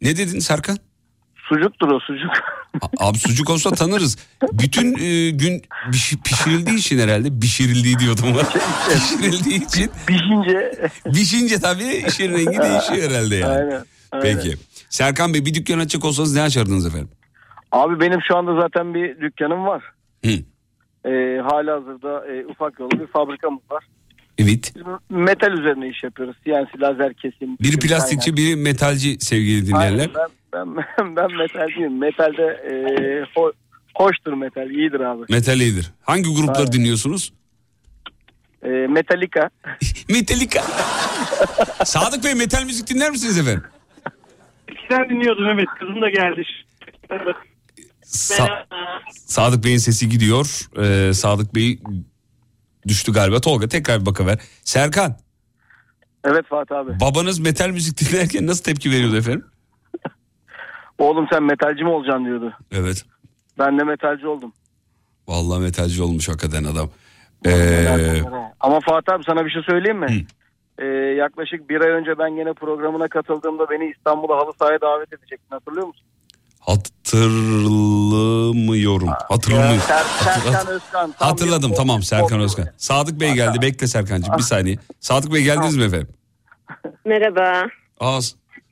Ne 0.00 0.16
dedin 0.16 0.38
Serkan? 0.38 0.78
Sucuktur 1.48 1.88
o 1.88 2.00
sucuk. 2.00 2.30
Abi 2.98 3.18
sucuk 3.18 3.50
olsa 3.50 3.70
tanırız. 3.70 4.18
Bütün 4.52 4.94
e, 4.98 5.30
gün 5.30 5.62
piş- 5.90 6.22
pişirildiği 6.22 6.76
için 6.78 6.98
herhalde 6.98 7.40
pişirildiği 7.40 7.98
diyordum. 7.98 8.24
pişirildiği 8.88 9.66
için. 9.66 9.90
Pişince. 10.06 10.90
Pişince 11.14 11.58
tabii 11.60 12.04
işin 12.08 12.32
rengi 12.32 12.58
değişiyor 12.58 13.10
herhalde 13.10 13.36
yani. 13.36 13.52
Aynen. 13.58 13.84
aynen. 14.12 14.22
Peki. 14.22 14.56
Serkan 14.90 15.34
Bey 15.34 15.46
bir 15.46 15.54
dükkan 15.54 15.78
açacak 15.78 16.04
olsanız 16.04 16.34
ne 16.34 16.42
açardınız 16.42 16.86
efendim? 16.86 17.08
Abi 17.72 18.00
benim 18.00 18.20
şu 18.28 18.36
anda 18.36 18.60
zaten 18.60 18.94
bir 18.94 19.20
dükkanım 19.20 19.64
var. 19.66 19.82
Hı. 20.24 20.30
Ee, 21.10 21.40
hala 21.40 21.74
hazırda 21.74 22.26
e, 22.26 22.46
ufak 22.46 22.80
yolu 22.80 22.90
bir 22.90 23.06
fabrikamız 23.06 23.60
var. 23.70 23.84
Evet. 24.38 24.72
Biz 24.76 24.82
metal 25.10 25.52
üzerine 25.52 25.88
iş 25.88 26.02
yapıyoruz. 26.04 26.36
CNC 26.44 26.80
lazer 26.80 27.14
kesim. 27.14 27.56
Biri 27.60 27.78
plastikçi 27.78 28.34
kaynak. 28.34 28.38
biri 28.38 28.56
metalci 28.56 29.20
sevgili 29.20 29.66
dinleyenler. 29.66 30.10
Aynen, 30.14 30.28
ben, 30.52 30.76
ben, 30.76 31.16
ben 31.16 31.36
metalciyim. 31.36 31.98
Metalde 31.98 32.42
e, 32.42 32.72
ho- 33.34 33.52
hoştur 33.94 34.32
metal. 34.32 34.70
iyidir 34.70 35.00
abi. 35.00 35.22
Metal 35.30 35.60
iyidir. 35.60 35.90
Hangi 36.02 36.34
grupları 36.34 36.58
Aynen. 36.58 36.72
dinliyorsunuz? 36.72 37.32
E, 38.62 38.68
Metallica. 38.68 39.50
Metallica. 40.10 40.62
Sadık 41.84 42.24
Bey 42.24 42.34
metal 42.34 42.64
müzik 42.64 42.88
dinler 42.90 43.10
misiniz 43.10 43.38
efendim? 43.38 43.62
Eskiden 44.68 45.10
dinliyordum 45.10 45.48
evet. 45.48 45.66
Kızım 45.78 46.02
da 46.02 46.10
geldi. 46.10 46.42
Sa- 48.12 48.66
Sadık 49.10 49.64
Bey'in 49.64 49.78
sesi 49.78 50.08
gidiyor. 50.08 50.68
Ee, 50.82 51.12
Sadık 51.14 51.54
Bey 51.54 51.80
düştü 52.88 53.12
galiba. 53.12 53.40
Tolga 53.40 53.68
tekrar 53.68 54.00
bir 54.00 54.06
bakıver. 54.06 54.38
Serkan 54.64 55.16
Evet 56.24 56.46
Fatih 56.48 56.76
abi. 56.76 57.00
babanız 57.00 57.38
metal 57.38 57.68
müzik 57.68 58.00
dinlerken 58.00 58.46
nasıl 58.46 58.64
tepki 58.64 58.90
veriyordu 58.90 59.16
efendim? 59.16 59.44
Oğlum 60.98 61.26
sen 61.32 61.42
metalci 61.42 61.84
mi 61.84 61.90
olacaksın 61.90 62.24
diyordu. 62.24 62.52
Evet. 62.72 63.04
Ben 63.58 63.78
de 63.78 63.84
metalci 63.84 64.26
oldum. 64.26 64.52
Vallahi 65.28 65.60
metalci 65.60 66.02
olmuş 66.02 66.28
hakikaten 66.28 66.64
adam. 66.64 66.90
Ee, 67.46 68.22
Ama 68.60 68.80
Fatih 68.80 69.12
abi 69.12 69.24
sana 69.24 69.44
bir 69.46 69.50
şey 69.50 69.62
söyleyeyim 69.62 69.98
mi? 69.98 70.26
Ee, 70.78 70.84
yaklaşık 71.18 71.68
bir 71.70 71.80
ay 71.80 71.90
önce 71.90 72.18
ben 72.18 72.36
gene 72.36 72.52
programına 72.52 73.08
katıldığımda 73.08 73.70
beni 73.70 73.90
İstanbul'a 73.96 74.36
halı 74.36 74.52
sahaya 74.58 74.80
davet 74.80 75.12
edecektin 75.12 75.50
hatırlıyor 75.50 75.86
musun? 75.86 76.06
Hatırlamıyorum. 76.66 79.08
Hatırlamıyorum. 79.28 79.80
Ser, 79.80 80.04
Serkan 80.24 80.66
Özkan. 80.66 81.12
tam 81.12 81.28
Hatırladım 81.28 81.70
bir- 81.70 81.76
tamam 81.76 82.02
Serkan 82.02 82.40
Özkan. 82.40 82.66
Sadık 82.76 83.20
Bey 83.20 83.32
geldi. 83.34 83.62
Bekle 83.62 83.86
Serkan'cığım 83.86 84.36
bir 84.38 84.42
saniye. 84.42 84.76
Sadık 85.00 85.32
Bey 85.34 85.42
geldiniz 85.42 85.76
mi 85.76 85.84
efendim? 85.84 86.08
Merhaba. 87.04 87.62
Aa, 88.00 88.20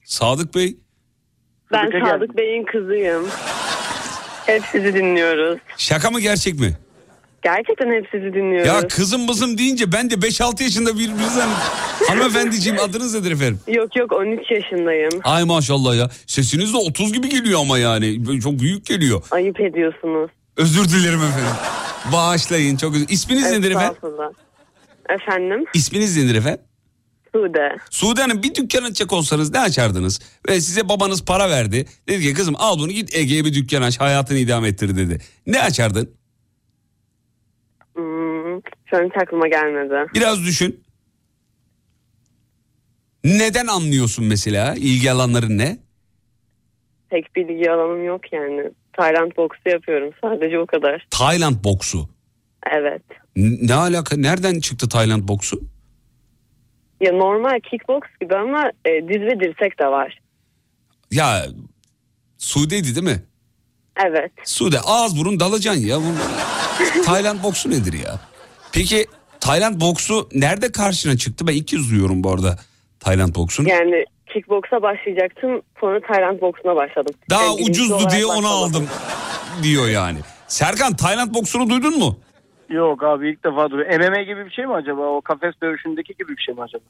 Sadık 0.05 0.55
Bey 0.55 0.77
Ben 1.73 1.91
Sadık 2.07 2.37
Bey'in 2.37 2.65
kızıyım. 2.65 3.27
Hep 4.47 4.63
sizi 4.73 4.95
dinliyoruz. 4.95 5.59
şaka 5.77 6.11
mı 6.11 6.21
gerçek 6.21 6.61
mi? 6.61 6.77
Gerçekten 7.43 7.87
hep 7.93 8.07
sizi 8.11 8.35
dinliyoruz. 8.35 8.67
Ya 8.67 8.89
kızım 8.89 9.29
bızım 9.29 9.59
deyince 9.59 9.93
ben 9.93 10.11
de 10.11 10.15
5-6 10.15 10.63
yaşında 10.63 10.95
bir 10.99 11.11
bizden 11.19 11.49
hanımefendiciğim 12.09 12.79
adınız 12.81 13.15
nedir 13.15 13.31
efendim? 13.31 13.61
Yok 13.69 13.97
yok 13.97 14.13
13 14.13 14.51
yaşındayım. 14.51 15.11
Ay 15.25 15.45
maşallah 15.45 15.97
ya 15.97 16.11
sesiniz 16.27 16.73
de 16.73 16.77
30 16.77 17.13
gibi 17.13 17.29
geliyor 17.29 17.61
ama 17.61 17.79
yani 17.79 18.41
çok 18.41 18.59
büyük 18.59 18.87
geliyor. 18.87 19.23
Ayıp 19.31 19.61
ediyorsunuz. 19.61 20.31
Özür 20.57 20.89
dilerim 20.89 21.23
efendim. 21.23 21.55
Bağışlayın 22.13 22.77
çok 22.77 22.95
özür 22.95 23.07
İsminiz 23.09 23.51
nedir 23.51 23.71
efendim? 23.71 23.97
Efendim? 25.09 25.65
İsminiz 25.75 26.17
nedir 26.17 26.35
efendim? 26.35 26.61
Sude. 27.35 27.77
Sude 27.91 28.21
Hanım 28.23 28.43
bir 28.43 28.55
dükkan 28.55 28.83
açacak 28.83 29.13
olsanız 29.13 29.53
ne 29.53 29.61
açardınız? 29.61 30.21
Ve 30.49 30.61
size 30.61 30.89
babanız 30.89 31.25
para 31.25 31.51
verdi. 31.51 31.87
Dedi 32.09 32.23
ki 32.23 32.35
kızım 32.35 32.55
al 32.59 32.79
bunu 32.79 32.93
git 32.93 33.15
Ege'ye 33.15 33.45
bir 33.45 33.55
dükkan 33.55 33.83
aç 33.83 34.01
hayatını 34.01 34.39
idame 34.39 34.69
ettir 34.69 34.97
dedi. 34.97 35.19
Ne 35.47 35.63
açardın? 35.63 36.20
Şu 38.91 38.97
an 38.97 39.05
hiç 39.05 39.17
aklıma 39.23 39.49
gelmedi. 39.49 40.11
Biraz 40.15 40.45
düşün. 40.45 40.81
Neden 43.25 43.67
anlıyorsun 43.67 44.25
mesela? 44.25 44.75
İlgi 44.75 45.11
alanların 45.11 45.59
ne? 45.59 45.79
Pek 47.11 47.37
bilgi 47.37 47.71
alanım 47.71 48.05
yok 48.05 48.33
yani. 48.33 48.71
Tayland 48.93 49.33
boksu 49.37 49.61
yapıyorum 49.69 50.11
sadece 50.21 50.59
o 50.59 50.67
kadar. 50.67 51.07
Tayland 51.11 51.65
boksu. 51.65 52.09
Evet. 52.73 53.03
N- 53.37 53.67
Ne 53.69 53.75
alaka? 53.75 54.17
Nereden 54.17 54.61
çıktı 54.61 54.89
Tayland 54.89 55.29
boksu? 55.29 55.61
Ya 57.01 57.13
normal 57.13 57.61
kickbox 57.71 58.01
gibi 58.21 58.37
ama 58.37 58.71
e, 58.85 58.91
diz 59.09 59.21
ve 59.23 59.41
dirsek 59.41 59.79
de 59.79 59.87
var. 59.87 60.21
Ya 61.11 61.47
Sude'ydi 62.39 62.95
değil 62.95 63.07
mi? 63.07 63.23
Evet. 64.07 64.33
Sude 64.45 64.81
ağız 64.81 65.19
burun 65.19 65.41
dalacaksın 65.41 65.81
ya. 65.87 65.99
Tayland 67.05 67.43
boksu 67.43 67.71
nedir 67.71 67.93
ya? 67.93 68.21
Peki 68.73 69.07
Tayland 69.41 69.81
boksu 69.81 70.29
nerede 70.35 70.73
karşına 70.73 71.17
çıktı? 71.17 71.47
Ben 71.49 71.53
ilk 71.53 71.69
kez 71.69 71.91
duyuyorum 71.91 72.25
bu 72.25 72.31
arada 72.31 72.59
Tayland 73.01 73.35
boksunu. 73.35 73.69
Yani 73.69 74.05
kickboksa 74.33 74.83
başlayacaktım 74.83 75.63
sonra 75.81 76.01
Tayland 76.01 76.41
boksuna 76.41 76.77
başladım. 76.77 77.15
Daha 77.31 77.45
Yani 77.45 77.63
ucuzdu 77.63 78.11
diye 78.11 78.27
onu 78.27 78.47
aldım 78.49 78.89
diyor 79.63 79.89
yani. 79.89 80.19
Serkan 80.49 80.97
Tayland 80.97 81.35
boksunu 81.35 81.71
duydun 81.71 81.99
mu? 81.99 82.19
Yok 82.71 83.05
abi 83.05 83.31
ilk 83.31 83.45
defa 83.45 83.71
duruyor. 83.71 83.89
MMA 83.99 84.23
gibi 84.23 84.47
bir 84.47 84.51
şey 84.51 84.67
mi 84.67 84.75
acaba? 84.75 85.01
O 85.01 85.21
kafes 85.21 85.55
dövüşündeki 85.63 86.15
gibi 86.19 86.37
bir 86.37 86.43
şey 86.43 86.55
mi 86.55 86.63
acaba? 86.63 86.85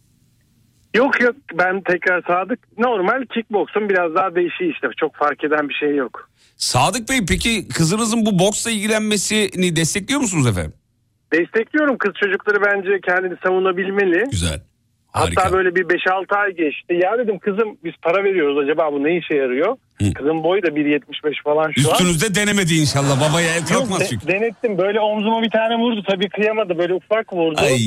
Yok 0.95 1.21
yok 1.21 1.37
ben 1.55 1.83
tekrar 1.83 2.23
Sadık. 2.23 2.79
Normal 2.79 3.25
kickboksun 3.35 3.89
biraz 3.89 4.15
daha 4.15 4.35
değişiği 4.35 4.73
işte. 4.73 4.87
Çok 5.01 5.17
fark 5.17 5.45
eden 5.45 5.69
bir 5.69 5.75
şey 5.75 5.97
yok. 5.97 6.31
Sadık 6.57 7.09
Bey 7.09 7.19
peki 7.29 7.69
kızınızın 7.69 8.27
bu 8.27 8.39
boksla 8.39 8.71
ilgilenmesini 8.71 9.77
destekliyor 9.77 10.21
musunuz 10.21 10.47
efendim? 10.47 10.73
Destekliyorum 11.33 11.99
kız 11.99 12.13
çocukları 12.21 12.57
bence 12.67 13.01
kendini 13.07 13.35
savunabilmeli. 13.43 14.25
Güzel. 14.31 14.61
Hatta 15.13 15.53
böyle 15.53 15.75
bir 15.75 15.85
5-6 15.85 16.37
ay 16.37 16.51
geçti. 16.53 16.95
Ya 16.95 17.19
dedim 17.19 17.39
kızım 17.39 17.77
biz 17.85 17.93
para 18.03 18.25
veriyoruz 18.25 18.59
acaba 18.59 18.93
bu 18.93 19.05
ne 19.05 19.17
işe 19.17 19.35
yarıyor? 19.35 19.77
Kızın 20.15 20.43
boyu 20.45 20.63
da 20.63 20.67
1.75 20.69 21.43
falan 21.45 21.73
şu 21.79 21.89
an. 21.89 21.93
Üstünüzde 21.93 22.35
denemedi 22.35 22.75
inşallah 22.75 23.31
babaya 23.31 23.55
el 23.55 23.67
kalkmaz 23.67 24.09
çünkü. 24.11 24.27
de- 24.29 24.33
denettim 24.33 24.79
böyle 24.79 25.01
omzuma 25.01 25.43
bir 25.43 25.51
tane 25.51 25.77
vurdu 25.77 26.03
tabii 26.11 26.29
kıyamadı 26.29 26.79
böyle 26.79 26.95
ufak 26.95 27.33
vurdu. 27.33 27.61
Ay. 27.61 27.79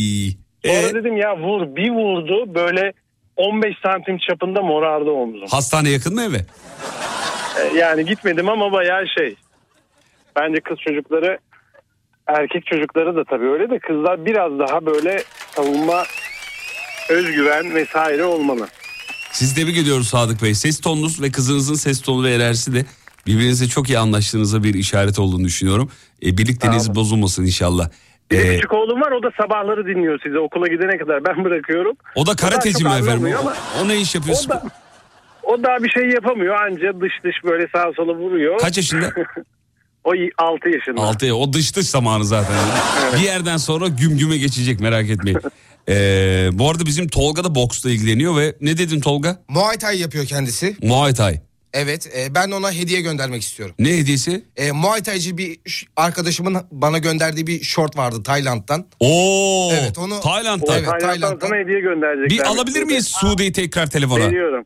Sonra 0.66 0.90
Ee? 0.90 0.94
dedim 0.94 1.18
ya 1.18 1.38
vur 1.38 1.76
bir 1.76 1.90
vurdu 1.90 2.56
böyle 2.56 2.94
15 3.36 3.76
santim 3.84 4.18
çapında 4.18 4.62
morardı 4.62 5.10
omzum. 5.10 5.48
Hastane 5.52 5.90
yakın 5.90 6.16
mı 6.16 6.22
eve? 6.24 6.38
Ee, 7.60 7.78
Yani 7.78 8.06
gitmedim 8.06 8.50
ama 8.50 8.72
bayağı 8.72 9.08
şey. 9.18 9.36
Bence 10.36 10.60
kız 10.60 10.78
çocukları 10.80 11.38
erkek 12.28 12.66
çocukları 12.66 13.16
da 13.16 13.24
tabii 13.24 13.50
öyle 13.50 13.70
de 13.70 13.80
kızlar 13.80 14.26
biraz 14.26 14.60
daha 14.60 14.86
böyle 14.86 15.24
savunma 15.56 16.04
özgüven 17.10 17.76
vesaire 17.76 18.24
olmalı. 18.24 18.68
Siz 19.32 19.56
tebrik 19.56 19.78
ediyoruz 19.78 20.08
Sadık 20.08 20.44
Bey. 20.44 20.54
Ses 20.56 20.82
tonunuz 20.82 21.22
ve 21.22 21.32
kızınızın 21.32 21.76
ses 21.76 22.02
tonu 22.02 22.24
ve 22.24 22.34
enerjisi 22.34 22.74
de 22.76 22.86
birbirinize 23.28 23.68
çok 23.68 23.90
iyi 23.90 24.00
anlaştığınıza 24.00 24.64
bir 24.64 24.74
işaret 24.74 25.20
olduğunu 25.20 25.44
düşünüyorum. 25.44 25.90
E, 26.26 26.38
birlikteliğiniz 26.38 26.96
bozulmasın 26.96 27.46
inşallah. 27.46 27.90
Bir 28.32 28.38
de 28.38 28.42
E, 28.42 28.56
küçük 28.56 28.74
oğlum 28.74 29.02
var 29.02 29.12
o 29.12 29.24
da 29.24 29.30
sabahları 29.42 29.86
dinliyor 29.88 30.20
sizi 30.24 30.40
okula 30.40 30.68
gidene 30.68 30.98
kadar 30.98 31.26
ben 31.26 31.44
bırakıyorum. 31.46 31.96
o 32.16 32.26
da 32.28 32.36
karateci 32.36 32.84
mi 32.84 32.90
efendim? 32.90 33.10
anlamıyor 33.12 33.40
O, 33.40 33.42
ama 33.42 33.54
o 33.82 33.88
ne 33.88 33.98
iş 33.98 34.16
yapıyor? 34.16 34.38
O 34.46 34.50
da, 34.50 34.64
o 35.44 35.64
daha 35.64 35.84
bir 35.84 35.90
şey 35.90 36.10
yapamıyor 36.10 36.56
anca 36.56 37.02
dış 37.02 37.14
dış 37.24 37.36
böyle 37.44 37.68
sağa 37.76 37.92
sola 37.96 38.14
vuruyor. 38.16 38.58
Kaç 38.60 38.78
yaşında? 38.78 39.06
o 40.04 40.12
6 40.38 40.70
yaşında. 40.70 41.02
Altı, 41.02 41.36
o 41.36 41.54
dış 41.54 41.76
dış 41.76 41.88
zamanı 41.88 42.26
zaten. 42.26 42.56
Bir 43.14 43.24
yerden 43.24 43.58
sonra 43.58 43.88
güm 43.88 44.18
güme 44.18 44.38
geçecek 44.38 44.80
merak 44.80 45.10
etmeyin. 45.10 45.40
E, 45.90 46.50
bu 46.54 46.70
arada 46.70 46.86
bizim 46.86 47.08
Tolga 47.08 47.44
da 47.44 47.56
boksla 47.56 47.92
ilgileniyor 47.92 48.38
ve 48.38 48.56
ne 48.62 48.78
dedin 48.78 49.02
Tolga? 49.02 49.40
Muay 49.48 49.78
Thai 49.78 50.00
yapıyor 50.00 50.26
kendisi. 50.26 50.78
Muay 50.84 51.14
Thai. 51.14 51.42
Evet 51.74 52.10
e, 52.18 52.36
ben 52.36 52.52
ona 52.52 52.72
hediye 52.72 53.02
göndermek 53.02 53.42
istiyorum. 53.42 53.76
Ne 53.80 53.98
hediyesi? 53.98 54.44
E, 54.58 54.72
Muay 54.72 55.04
Thai'ci 55.04 55.38
bir 55.38 55.58
arkadaşımın 55.96 56.58
bana 56.72 56.98
gönderdiği 56.98 57.48
bir 57.48 57.64
short 57.64 57.98
vardı 57.98 58.24
Tayland'dan. 58.24 58.86
Oo. 59.00 59.70
Evet 59.74 59.98
onu 59.98 60.20
Tayland'dan. 60.20 60.78
Evet, 60.78 61.02
Tayland'dan. 61.02 61.48
sana 61.48 61.60
hediye 61.60 61.80
gönderecekler. 61.80 62.30
Bir 62.30 62.52
alabilir 62.52 62.84
miyiz 62.84 63.08
Sude'yi 63.08 63.52
tekrar 63.52 63.90
telefona? 63.90 64.28
Veriyorum. 64.28 64.66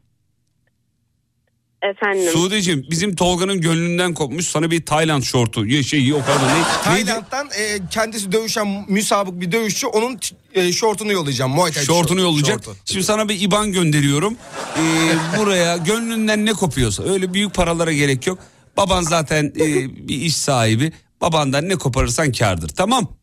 Efendim. 1.82 2.32
Sude'cim 2.32 2.86
bizim 2.90 3.16
Tolga'nın 3.16 3.62
gönlünden 3.62 4.14
kopmuş 4.14 4.48
sana 4.48 4.72
bir 4.72 4.86
Tayland 4.86 5.24
şortu. 5.24 5.84
Şey 5.84 6.06
yok 6.08 6.24
pardon 6.28 6.48
ne? 6.48 6.64
Tayland'dan 6.84 7.48
e, 7.48 7.80
kendisi 7.92 8.32
dövüşen 8.32 8.86
müsabık 8.88 9.42
bir 9.42 9.52
dövüşçü 9.52 9.88
onun 9.88 10.20
e, 10.54 10.72
şortunu 10.72 11.12
yollayacağım. 11.12 11.52
Muay 11.52 11.72
Thai 11.72 11.86
Şortunu 11.86 12.20
şort- 12.20 12.24
yollayacak. 12.24 12.64
şortu. 12.66 12.78
Şimdi 12.86 13.04
sana 13.04 13.30
bir 13.30 13.42
IBAN 13.42 13.72
gönderiyorum. 13.72 14.38
Ee, 14.78 14.82
buraya 15.40 15.78
gönlünden 15.78 16.46
ne 16.46 16.54
kopuyorsa 16.54 17.04
öyle 17.04 17.34
büyük 17.34 17.54
paralara 17.54 17.94
gerek 17.94 18.28
yok. 18.28 18.40
Baban 18.78 19.02
zaten 19.02 19.46
e, 19.46 19.66
bir 20.08 20.22
iş 20.22 20.36
sahibi. 20.38 20.92
Babandan 21.22 21.70
ne 21.70 21.76
koparırsan 21.76 22.32
kardır. 22.32 22.70
Tamam. 22.70 23.18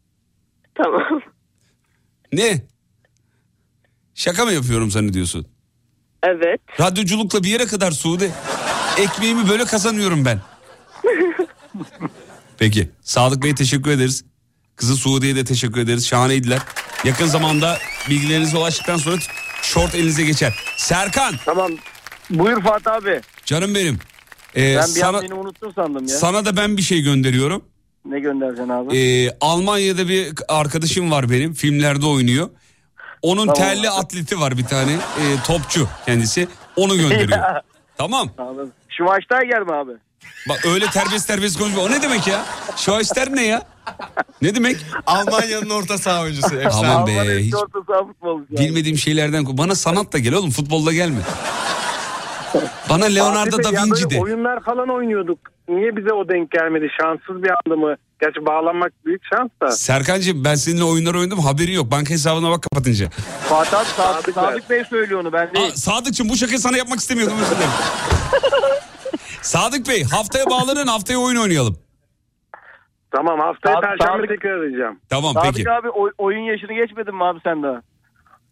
Tamam. 0.74 1.20
Ne? 2.32 2.62
Şaka 4.14 4.44
mı 4.44 4.52
yapıyorum 4.52 4.90
zannediyorsun? 4.90 5.46
Evet. 6.26 6.60
Radyoculukla 6.80 7.42
bir 7.42 7.48
yere 7.48 7.66
kadar 7.66 7.90
Sude. 7.92 8.30
Ekmeğimi 8.98 9.48
böyle 9.48 9.64
kazanıyorum 9.64 10.24
ben. 10.24 10.40
Peki. 12.58 12.90
Sadık 13.02 13.42
Bey 13.42 13.54
teşekkür 13.54 13.90
ederiz. 13.90 14.24
Kızı 14.76 14.96
Suudi'ye 14.96 15.36
de 15.36 15.44
teşekkür 15.44 15.80
ederiz. 15.80 16.06
Şahaneydiler. 16.06 16.58
Yakın 17.04 17.26
zamanda 17.26 17.78
bilgilerinize 18.10 18.56
ulaştıktan 18.56 18.96
sonra 18.96 19.16
t- 19.16 19.24
short 19.62 19.94
elinize 19.94 20.24
geçer. 20.24 20.54
Serkan. 20.76 21.34
Tamam. 21.44 21.72
Buyur 22.30 22.62
Fatih 22.62 22.92
abi. 22.92 23.20
Canım 23.44 23.74
benim. 23.74 23.98
Ee, 24.56 24.76
ben 24.76 24.94
bir 24.94 25.00
sana, 25.00 25.18
an 25.18 25.24
beni 25.24 25.34
unuttun 25.34 25.72
sandım 25.72 26.02
ya. 26.06 26.16
sana 26.16 26.44
da 26.44 26.56
ben 26.56 26.76
bir 26.76 26.82
şey 26.82 27.00
gönderiyorum. 27.02 27.64
Ne 28.04 28.20
göndereceksin 28.20 28.68
abi? 28.68 28.96
Ee, 28.98 29.30
Almanya'da 29.40 30.08
bir 30.08 30.32
arkadaşım 30.48 31.10
var 31.10 31.30
benim. 31.30 31.54
Filmlerde 31.54 32.06
oynuyor. 32.06 32.50
Onun 33.24 33.46
Tamam. 33.46 33.54
terli 33.54 33.90
atleti 33.90 34.40
var 34.40 34.58
bir 34.58 34.64
tane. 34.64 34.92
Ee, 34.92 35.22
topçu 35.46 35.88
kendisi. 36.06 36.48
Onu 36.76 36.96
gönderiyor. 36.96 37.38
Tamam. 37.96 38.30
Anladım. 38.38 38.72
Şu 38.88 39.04
maçta 39.04 39.38
mi 39.38 39.72
abi? 39.72 39.92
Bak 40.48 40.66
öyle 40.66 40.86
terbiyesiz 40.86 41.26
terbiyesiz 41.26 41.58
konuşma. 41.58 41.82
O 41.82 41.90
ne 41.90 42.02
demek 42.02 42.26
ya? 42.26 42.44
Schweister 42.76 43.36
ne 43.36 43.46
ya? 43.46 43.62
Ne 44.42 44.54
demek? 44.54 44.76
Almanya'nın 45.06 45.70
orta 45.70 45.98
saha 45.98 46.22
oyuncusu. 46.22 46.56
efsane. 46.56 46.88
Aman 46.88 47.06
be. 47.06 47.38
Hiç 47.38 47.54
orta 47.54 47.78
saha 47.92 48.06
futbolcusu 48.06 48.54
abi. 48.54 48.64
bilmediğim 48.64 48.98
şeylerden. 48.98 49.58
Bana 49.58 49.74
sanatla 49.74 50.18
gel 50.18 50.34
oğlum. 50.34 50.50
Futbolla 50.50 50.92
gelme. 50.92 51.20
Bana 52.90 53.04
Leonardo 53.04 53.56
Fatih 53.56 53.78
da 53.78 53.84
Vinci 53.84 54.10
de. 54.10 54.20
Oyunlar 54.20 54.60
falan 54.62 54.88
oynuyorduk. 54.88 55.38
Niye 55.68 55.96
bize 55.96 56.12
o 56.12 56.28
denk 56.28 56.50
gelmedi? 56.50 56.88
Şanssız 57.00 57.42
bir 57.42 57.50
anda 57.50 57.76
mı? 57.86 57.96
Gerçi 58.24 58.46
bağlanmak 58.46 58.92
büyük 59.06 59.22
şans 59.34 59.50
da. 59.62 59.70
Serkancığım 59.70 60.44
ben 60.44 60.54
seninle 60.54 60.84
oyunlar 60.84 61.14
oynadım 61.14 61.38
haberi 61.38 61.72
yok. 61.72 61.90
Banka 61.90 62.10
hesabına 62.10 62.50
bak 62.50 62.62
kapatınca. 62.62 63.10
Fatih 63.48 63.78
abi 63.78 63.84
Sadık, 63.86 64.24
Sadık 64.24 64.34
Sadık 64.34 64.70
Bey 64.70 64.84
söylüyor 64.90 65.20
onu 65.20 65.32
ben 65.32 65.54
değil. 65.54 65.66
Aa, 65.72 65.76
Sadıkçım 65.76 66.28
bu 66.28 66.36
şakayı 66.36 66.58
sana 66.58 66.76
yapmak 66.76 66.98
istemiyordum 66.98 67.36
özür 67.40 67.56
dilerim. 67.56 67.70
Sadık 69.42 69.88
Bey 69.88 70.02
haftaya 70.04 70.46
bağlanın 70.50 70.86
haftaya 70.86 71.18
oyun 71.18 71.36
oynayalım. 71.36 71.78
Tamam 73.16 73.40
haftaya 73.40 73.74
Sadık- 73.76 73.88
perşembe 73.98 74.16
Sadık- 74.18 74.28
tekrar 74.28 74.50
arayacağım. 74.58 74.98
Tamam 75.08 75.34
Sadık 75.34 75.54
peki. 75.56 75.70
abi 75.70 75.88
oy- 75.90 76.12
oyun 76.18 76.40
yaşını 76.40 76.72
geçmedin 76.72 77.14
mi 77.14 77.24
abi 77.24 77.38
sen 77.44 77.62
daha? 77.62 77.82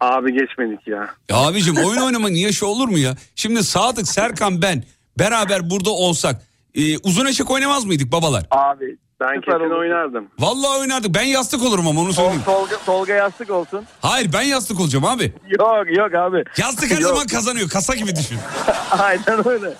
Abi 0.00 0.32
geçmedik 0.32 0.86
ya. 0.88 1.08
Ya 1.28 1.36
abicim 1.36 1.76
oyun 1.76 2.00
oynamanın 2.06 2.34
yaşı 2.34 2.66
olur 2.66 2.88
mu 2.88 2.98
ya? 2.98 3.14
Şimdi 3.36 3.64
Sadık, 3.64 4.08
Serkan 4.08 4.62
ben 4.62 4.84
beraber 5.18 5.70
burada 5.70 5.90
olsak 5.90 6.42
e, 6.74 6.98
uzun 6.98 7.26
eşek 7.26 7.50
oynamaz 7.50 7.84
mıydık 7.84 8.12
babalar? 8.12 8.46
Abi. 8.50 8.96
Ben 9.22 9.34
süper 9.40 9.58
kesin 9.58 9.70
olur. 9.70 9.80
oynardım. 9.80 10.26
Vallahi 10.38 10.80
oynardık. 10.80 11.14
Ben 11.14 11.22
yastık 11.22 11.62
olurum 11.62 11.86
ama 11.88 12.00
onu 12.00 12.12
söyleyeyim. 12.12 12.42
Tolga, 12.44 12.76
Tolga 12.86 13.12
yastık 13.14 13.50
olsun. 13.50 13.84
Hayır 14.00 14.32
ben 14.32 14.42
yastık 14.42 14.80
olacağım 14.80 15.04
abi. 15.04 15.32
Yok 15.58 15.96
yok 15.96 16.14
abi. 16.14 16.44
Yastık 16.58 16.90
her 16.90 16.98
Yok. 16.98 17.08
zaman 17.08 17.26
kazanıyor. 17.26 17.68
Kasa 17.68 17.94
gibi 17.94 18.16
düşün. 18.16 18.38
Aynen 18.90 19.48
öyle. 19.48 19.74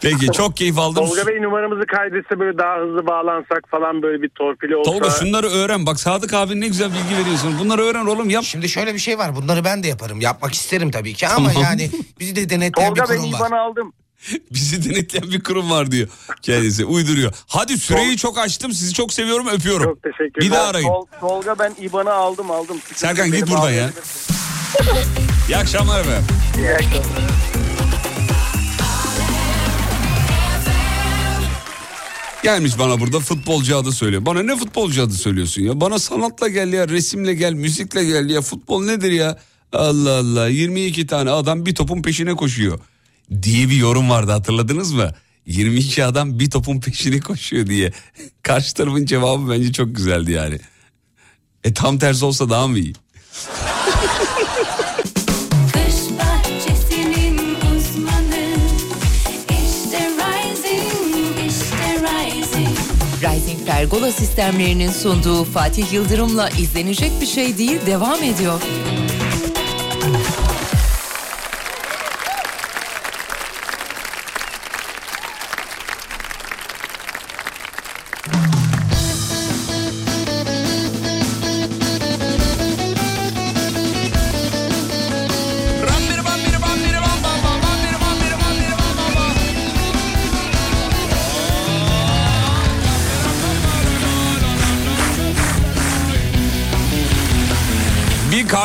Peki 0.00 0.32
çok 0.32 0.56
keyif 0.56 0.78
aldım. 0.78 1.06
Tolga 1.06 1.26
Bey 1.26 1.42
numaramızı 1.42 1.86
kaydetse 1.86 2.40
böyle 2.40 2.58
daha 2.58 2.76
hızlı 2.78 3.06
bağlansak 3.06 3.60
falan 3.70 4.02
böyle 4.02 4.22
bir 4.22 4.28
torpili 4.28 4.76
olsa. 4.76 4.90
Tolga 4.90 5.10
şunları 5.10 5.46
öğren. 5.46 5.86
Bak 5.86 6.00
Sadık 6.00 6.34
abi 6.34 6.60
ne 6.60 6.66
güzel 6.68 6.88
bilgi 6.90 7.20
veriyorsun. 7.20 7.54
Bunları 7.60 7.82
öğren 7.82 8.06
oğlum 8.06 8.30
yap. 8.30 8.44
Şimdi 8.44 8.68
şöyle 8.68 8.94
bir 8.94 8.98
şey 8.98 9.18
var. 9.18 9.36
Bunları 9.36 9.64
ben 9.64 9.82
de 9.82 9.88
yaparım. 9.88 10.20
Yapmak 10.20 10.52
isterim 10.54 10.90
tabii 10.90 11.14
ki 11.14 11.28
ama 11.28 11.48
Tamam. 11.48 11.62
yani 11.62 11.90
bizi 12.20 12.36
de 12.36 12.50
denetleyen 12.50 12.94
bir 12.94 13.00
Tolga 13.00 13.12
ben 13.14 13.18
kurum 13.18 13.32
var. 13.32 13.38
İBAN'ı 13.38 13.60
aldım. 13.60 13.92
Bizi 14.50 14.90
denetleyen 14.90 15.30
bir 15.30 15.40
kurum 15.42 15.70
var 15.70 15.90
diyor 15.90 16.08
kendisi. 16.42 16.84
Uyduruyor. 16.84 17.32
Hadi 17.46 17.78
süreyi 17.78 18.16
çok 18.16 18.38
açtım. 18.38 18.72
Sizi 18.72 18.94
çok 18.94 19.12
seviyorum 19.12 19.46
öpüyorum. 19.48 19.84
Çok 19.84 20.02
teşekkürler. 20.02 20.40
Bir 20.40 20.50
daha 20.50 20.62
arayın. 20.66 20.88
Tol- 20.88 21.06
Tolga 21.20 21.58
ben 21.58 21.74
İBAN'ı 21.80 22.12
aldım 22.12 22.50
aldım. 22.50 22.76
Serkan 22.94 23.32
Beni 23.32 23.40
git 23.40 23.50
buradan 23.50 23.70
ya. 23.70 23.90
İyi 25.48 25.56
akşamlar 25.56 26.00
efendim. 26.00 26.24
İyi 26.58 26.70
akşamlar. 26.70 27.36
Gelmiş 32.42 32.78
bana 32.78 33.00
burada 33.00 33.20
futbolcu 33.20 33.76
adı 33.76 33.92
söylüyor. 33.92 34.26
Bana 34.26 34.42
ne 34.42 34.56
futbolcu 34.56 35.02
adı 35.02 35.12
söylüyorsun 35.12 35.62
ya? 35.62 35.80
Bana 35.80 35.98
sanatla 35.98 36.48
gel 36.48 36.72
ya, 36.72 36.88
resimle 36.88 37.34
gel, 37.34 37.52
müzikle 37.52 38.04
gel 38.04 38.30
ya. 38.30 38.40
Futbol 38.40 38.84
nedir 38.84 39.12
ya? 39.12 39.38
Allah 39.72 40.18
Allah 40.18 40.48
22 40.48 41.06
tane 41.06 41.30
adam 41.30 41.66
bir 41.66 41.74
topun 41.74 42.02
peşine 42.02 42.34
koşuyor. 42.34 42.78
Diye 43.42 43.68
bir 43.68 43.76
yorum 43.76 44.10
vardı 44.10 44.32
hatırladınız 44.32 44.92
mı? 44.92 45.10
22 45.46 46.04
adam 46.04 46.38
bir 46.38 46.50
topun 46.50 46.80
peşine 46.80 47.20
koşuyor 47.20 47.66
diye. 47.66 47.92
Karşı 48.42 48.74
tarafın 48.74 49.06
cevabı 49.06 49.50
bence 49.50 49.72
çok 49.72 49.96
güzeldi 49.96 50.32
yani. 50.32 50.58
E 51.64 51.74
tam 51.74 51.98
tersi 51.98 52.24
olsa 52.24 52.50
daha 52.50 52.66
mı 52.68 52.78
iyi? 52.78 52.92
Uzmanı 57.76 58.46
İşte 59.50 60.10
Rising, 60.18 61.50
işte 61.50 62.00
Rising 62.02 62.78
Rising 63.22 63.66
Pergola 63.66 64.12
sistemlerinin 64.12 64.90
sunduğu 64.90 65.44
Fatih 65.44 65.92
Yıldırım'la 65.92 66.48
izlenecek 66.50 67.20
bir 67.20 67.26
şey 67.26 67.58
değil 67.58 67.78
devam 67.86 68.22
ediyor. 68.22 68.60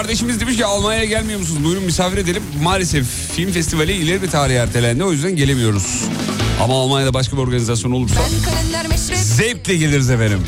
Kardeşimiz 0.01 0.39
demiş 0.41 0.57
ki 0.57 0.65
Almanya'ya 0.65 1.05
gelmiyor 1.05 1.39
musunuz? 1.39 1.63
Buyurun 1.63 1.83
misafir 1.83 2.17
edelim. 2.17 2.43
Maalesef 2.63 3.05
film 3.35 3.51
festivali 3.51 3.91
ileri 3.91 4.21
bir 4.21 4.29
tarihe 4.29 4.57
ertelendi. 4.57 5.03
O 5.03 5.11
yüzden 5.11 5.35
gelemiyoruz. 5.35 6.03
Ama 6.61 6.81
Almanya'da 6.81 7.13
başka 7.13 7.37
bir 7.37 7.41
organizasyon 7.41 7.91
olursa 7.91 8.21
zevkle 9.15 9.75
geliriz 9.75 10.09
efendim. 10.09 10.39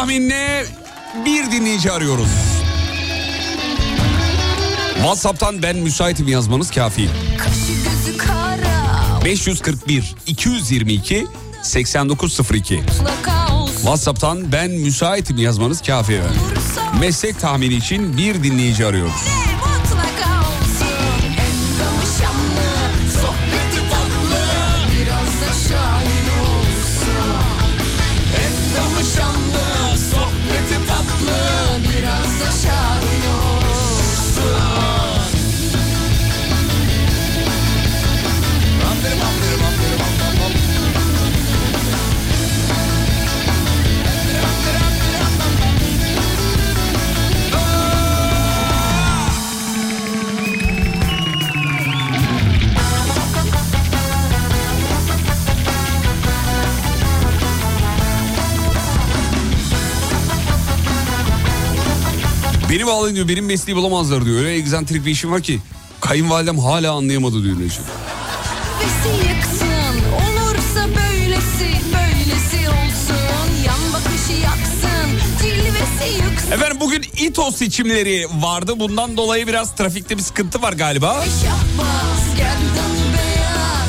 Tahminine 0.00 0.64
bir 1.26 1.52
dinleyici 1.52 1.92
arıyoruz. 1.92 2.28
WhatsApp'tan 4.94 5.62
ben 5.62 5.76
müsaitim 5.76 6.28
yazmanız 6.28 6.70
kafi. 6.70 7.08
Kaşı 7.38 7.72
gözü 7.72 8.18
kara 8.18 9.24
541 9.24 10.14
222 10.26 11.26
8902. 11.62 12.76
Mutlaka 12.76 13.54
olsun 13.54 13.74
WhatsApp'tan 13.74 14.52
ben 14.52 14.70
müsaitim 14.70 15.38
yazmanız 15.38 15.82
kafi. 15.82 16.20
Meslek 17.00 17.40
tahmini 17.40 17.74
için 17.74 18.18
bir 18.18 18.42
dinleyici 18.42 18.86
arıyoruz. 18.86 19.39
Bağlayın 62.90 63.14
diyor 63.16 63.28
benim 63.28 63.46
mesleği 63.46 63.76
bulamazlar 63.76 64.24
diyor. 64.24 64.38
Öyle 64.38 64.52
egzantrik 64.52 65.06
bir 65.06 65.10
işim 65.10 65.32
var 65.32 65.42
ki 65.42 65.60
kayınvalidem 66.00 66.58
hala 66.58 66.92
anlayamadı 66.92 67.44
diyor 67.44 67.60
Necip. 67.60 67.82
Efendim 76.52 76.76
bugün 76.80 77.02
İTO 77.18 77.50
seçimleri 77.50 78.26
vardı. 78.40 78.80
Bundan 78.80 79.16
dolayı 79.16 79.46
biraz 79.46 79.74
trafikte 79.74 80.18
bir 80.18 80.22
sıkıntı 80.22 80.62
var 80.62 80.72
galiba. 80.72 81.24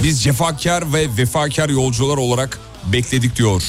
Biz 0.04 0.24
cefakar 0.24 0.94
ve 0.94 1.08
vefakar 1.18 1.70
yolcular 1.70 2.18
olarak 2.18 2.60
bekledik 2.86 3.36
diyor. 3.36 3.64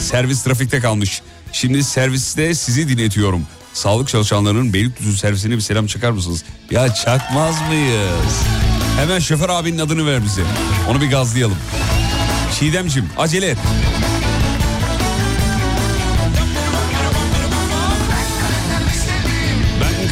Servis 0.00 0.42
trafikte 0.42 0.80
kalmış. 0.80 1.22
Şimdi 1.52 1.84
serviste 1.84 2.54
sizi 2.54 2.88
dinletiyorum. 2.88 3.46
Sağlık 3.74 4.08
çalışanlarının 4.08 4.72
Beylikdüzü 4.72 5.18
servisine 5.18 5.54
bir 5.54 5.60
selam 5.60 5.86
çakar 5.86 6.10
mısınız? 6.10 6.44
Ya 6.70 6.94
çakmaz 6.94 7.54
mıyız? 7.68 8.42
Hemen 8.96 9.18
şoför 9.18 9.48
abinin 9.48 9.78
adını 9.78 10.06
ver 10.06 10.24
bize. 10.24 10.42
Onu 10.90 11.00
bir 11.00 11.10
gazlayalım. 11.10 11.56
Çiğdemcim 12.58 13.08
acele 13.18 13.46
et. 13.46 13.58
Ben 19.80 20.08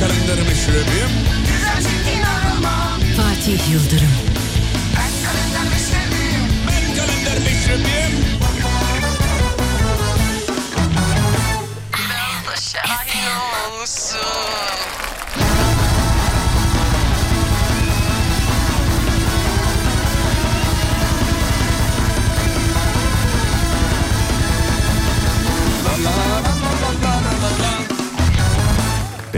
çekin 1.82 2.22
aramam 2.22 3.00
Fatih 3.16 3.70
Yıldırım. 3.72 4.12
Ben 4.96 5.10
kalender 5.24 5.72
meşrebim 5.72 6.42
Ben 6.66 6.96
kalender 6.96 7.38
meşrebim. 7.38 8.41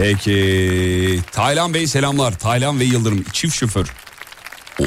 Peki. 0.05 1.19
Taylan 1.31 1.73
Bey 1.73 1.87
selamlar. 1.87 2.39
Taylan 2.39 2.79
ve 2.79 2.83
Yıldırım 2.83 3.23
çift 3.33 3.55
şoför. 3.55 3.93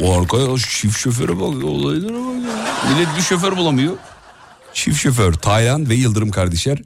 O 0.02 0.20
arkadaş 0.20 0.60
çift 0.60 0.98
şoföre 0.98 1.36
bak 1.36 1.64
olaylara 1.64 2.12
bak 2.12 2.44
ya. 2.46 2.90
Millet 2.90 3.16
bir 3.16 3.22
şoför 3.22 3.56
bulamıyor. 3.56 3.96
Çift 4.74 5.00
şoför 5.00 5.32
Taylan 5.32 5.88
ve 5.88 5.94
Yıldırım 5.94 6.30
kardeşler. 6.30 6.78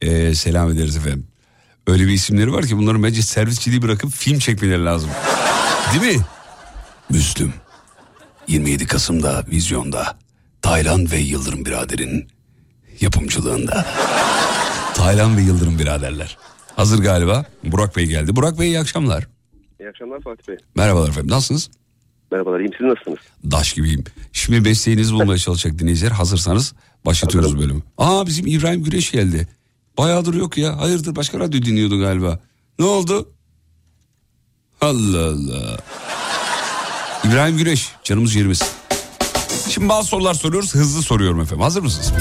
Ee, 0.00 0.34
selam 0.34 0.70
ederiz 0.70 0.96
efendim. 0.96 1.26
Öyle 1.86 2.06
bir 2.06 2.12
isimleri 2.12 2.52
var 2.52 2.66
ki 2.66 2.78
bunların 2.78 3.02
bence 3.02 3.22
servisçiliği 3.22 3.82
bırakıp 3.82 4.12
film 4.12 4.38
çekmeleri 4.38 4.84
lazım. 4.84 5.10
Değil 5.92 6.16
mi? 6.16 6.22
Müslüm. 7.10 7.54
27 8.48 8.86
Kasım'da 8.86 9.44
vizyonda. 9.50 10.18
Taylan 10.62 11.10
ve 11.10 11.18
Yıldırım 11.18 11.64
biraderin 11.64 12.28
yapımcılığında. 13.00 13.86
Taylan 14.94 15.36
ve 15.36 15.42
Yıldırım 15.42 15.78
biraderler. 15.78 16.36
Hazır 16.76 16.98
galiba. 17.02 17.44
Burak 17.64 17.96
Bey 17.96 18.06
geldi. 18.06 18.36
Burak 18.36 18.58
Bey 18.60 18.68
iyi 18.68 18.78
akşamlar. 18.80 19.26
İyi 19.80 19.88
akşamlar 19.88 20.20
Fatih 20.20 20.48
Bey. 20.48 20.56
Merhabalar 20.74 21.08
efendim. 21.08 21.30
Nasılsınız? 21.30 21.70
Merhabalar 22.32 22.60
iyiyim 22.60 22.72
siz 22.78 22.86
nasılsınız? 22.86 23.18
Daş 23.52 23.72
gibiyim. 23.72 24.04
Şimdi 24.32 24.60
mesleğinizi 24.60 25.12
bulmaya 25.14 25.38
çalışacak 25.44 25.78
dinleyiciler. 25.78 26.10
Hazırsanız 26.10 26.74
başlatıyoruz 27.06 27.58
bölümü. 27.58 27.82
Aa 27.98 28.26
bizim 28.26 28.46
İbrahim 28.46 28.82
Güneş 28.84 29.10
geldi. 29.10 29.48
Bayağıdır 29.98 30.34
yok 30.34 30.58
ya. 30.58 30.80
Hayırdır 30.80 31.16
başka 31.16 31.38
radyo 31.40 31.62
dinliyordu 31.62 32.00
galiba. 32.00 32.38
Ne 32.78 32.84
oldu? 32.84 33.28
Allah 34.80 35.24
Allah. 35.26 35.76
İbrahim 37.24 37.56
Güneş 37.56 37.88
canımız 38.04 38.34
yerimiz. 38.34 38.62
Şimdi 39.68 39.88
bazı 39.88 40.08
sorular 40.08 40.34
soruyoruz. 40.34 40.74
Hızlı 40.74 41.02
soruyorum 41.02 41.40
efendim. 41.40 41.62
Hazır 41.62 41.82
mısınız? 41.82 42.12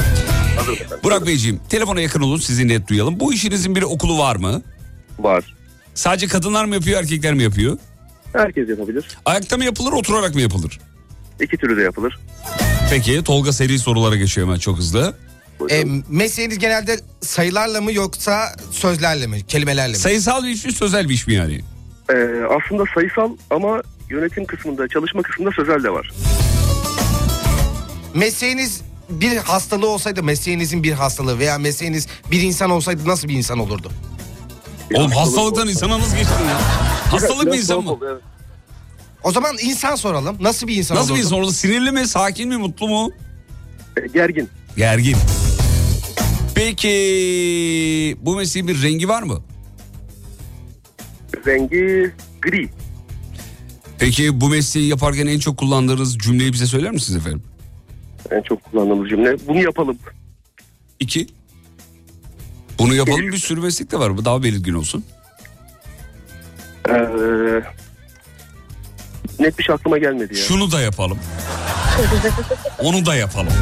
Burak 1.03 1.27
Beyciğim 1.27 1.59
telefona 1.69 2.01
yakın 2.01 2.21
olun 2.21 2.37
sizi 2.37 2.67
net 2.67 2.87
duyalım. 2.87 3.19
Bu 3.19 3.33
işinizin 3.33 3.75
bir 3.75 3.81
okulu 3.81 4.19
var 4.19 4.35
mı? 4.35 4.61
Var. 5.19 5.55
Sadece 5.95 6.27
kadınlar 6.27 6.65
mı 6.65 6.75
yapıyor 6.75 6.99
erkekler 6.99 7.33
mi 7.33 7.43
yapıyor? 7.43 7.77
Herkes 8.33 8.69
yapabilir. 8.69 9.07
Ayakta 9.25 9.57
mı 9.57 9.65
yapılır 9.65 9.91
oturarak 9.91 10.35
mı 10.35 10.41
yapılır? 10.41 10.79
İki 11.41 11.57
türlü 11.57 11.77
de 11.77 11.81
yapılır. 11.81 12.19
Peki 12.89 13.23
Tolga 13.23 13.51
seri 13.53 13.79
sorulara 13.79 14.15
geçiyor 14.15 14.47
hemen 14.47 14.59
çok 14.59 14.77
hızlı. 14.77 15.15
E, 15.69 15.83
mesleğiniz 16.09 16.59
genelde 16.59 16.99
sayılarla 17.21 17.81
mı 17.81 17.93
yoksa 17.93 18.55
sözlerle 18.71 19.27
mi, 19.27 19.45
kelimelerle 19.47 19.91
mi? 19.91 19.97
Sayısal 19.97 20.43
bir 20.43 20.49
iş 20.49 20.65
mi 20.65 20.71
sözel 20.71 21.09
bir 21.09 21.13
iş 21.13 21.27
mi 21.27 21.33
yani? 21.33 21.61
Ee, 22.09 22.15
aslında 22.49 22.83
sayısal 22.95 23.37
ama 23.49 23.81
yönetim 24.09 24.45
kısmında 24.45 24.87
çalışma 24.87 25.21
kısmında 25.21 25.51
sözel 25.51 25.83
de 25.83 25.89
var. 25.89 26.11
Mesleğiniz 28.13 28.81
bir 29.09 29.37
hastalığı 29.37 29.87
olsaydı 29.89 30.23
mesleğinizin 30.23 30.83
bir 30.83 30.91
hastalığı 30.91 31.39
veya 31.39 31.57
mesleğiniz 31.57 32.07
bir 32.31 32.41
insan 32.41 32.69
olsaydı 32.69 33.07
nasıl 33.07 33.27
bir 33.27 33.33
insan 33.33 33.59
olurdu? 33.59 33.91
Oğlum 34.95 35.11
hastalıktan 35.11 35.67
insana 35.67 35.99
nasıl 35.99 36.17
geçtin 36.17 36.45
ya? 36.45 36.61
Hastalık 37.11 37.53
bir 37.53 37.57
insan 37.57 37.83
mı? 37.83 37.97
O 39.23 39.31
zaman 39.31 39.55
insan 39.61 39.95
soralım. 39.95 40.37
Nasıl 40.41 40.67
bir 40.67 40.75
insan 40.75 40.97
Nasıl 40.97 41.07
bir 41.09 41.13
olurdu? 41.13 41.25
insan 41.25 41.39
orada 41.39 41.51
sinirli 41.51 41.91
mi, 41.91 42.07
sakin 42.07 42.49
mi, 42.49 42.57
mutlu 42.57 42.87
mu? 42.87 43.11
Ee, 43.97 44.07
gergin. 44.13 44.49
Gergin. 44.77 45.17
Peki 46.55 48.17
bu 48.21 48.35
mesleğin 48.35 48.67
bir 48.67 48.83
rengi 48.83 49.07
var 49.09 49.23
mı? 49.23 49.41
Rengi 51.47 52.11
gri. 52.41 52.69
Peki 53.99 54.41
bu 54.41 54.49
mesleği 54.49 54.87
yaparken 54.87 55.27
en 55.27 55.39
çok 55.39 55.57
kullandığınız 55.57 56.17
cümleyi 56.17 56.53
bize 56.53 56.65
söyler 56.65 56.91
misiniz 56.91 57.17
efendim? 57.19 57.43
En 58.31 58.41
çok 58.41 58.63
kullandığımız 58.63 59.09
cümle. 59.09 59.37
Bunu 59.47 59.61
yapalım. 59.61 59.97
İki. 60.99 61.27
Bunu 62.79 62.93
yapalım 62.93 63.21
bir 63.21 63.37
sürü 63.37 63.61
meslek 63.61 63.91
de 63.91 63.99
var. 63.99 64.17
Bu 64.17 64.25
daha 64.25 64.43
belirgin 64.43 64.73
olsun. 64.73 65.05
Ee, 66.89 66.93
net 69.39 69.59
bir 69.59 69.63
şey 69.63 69.75
aklıma 69.75 69.97
gelmedi 69.97 70.37
ya. 70.37 70.43
Şunu 70.43 70.71
da 70.71 70.81
yapalım. 70.81 71.19
Onu 72.79 73.05
da 73.05 73.15
yapalım. 73.15 73.53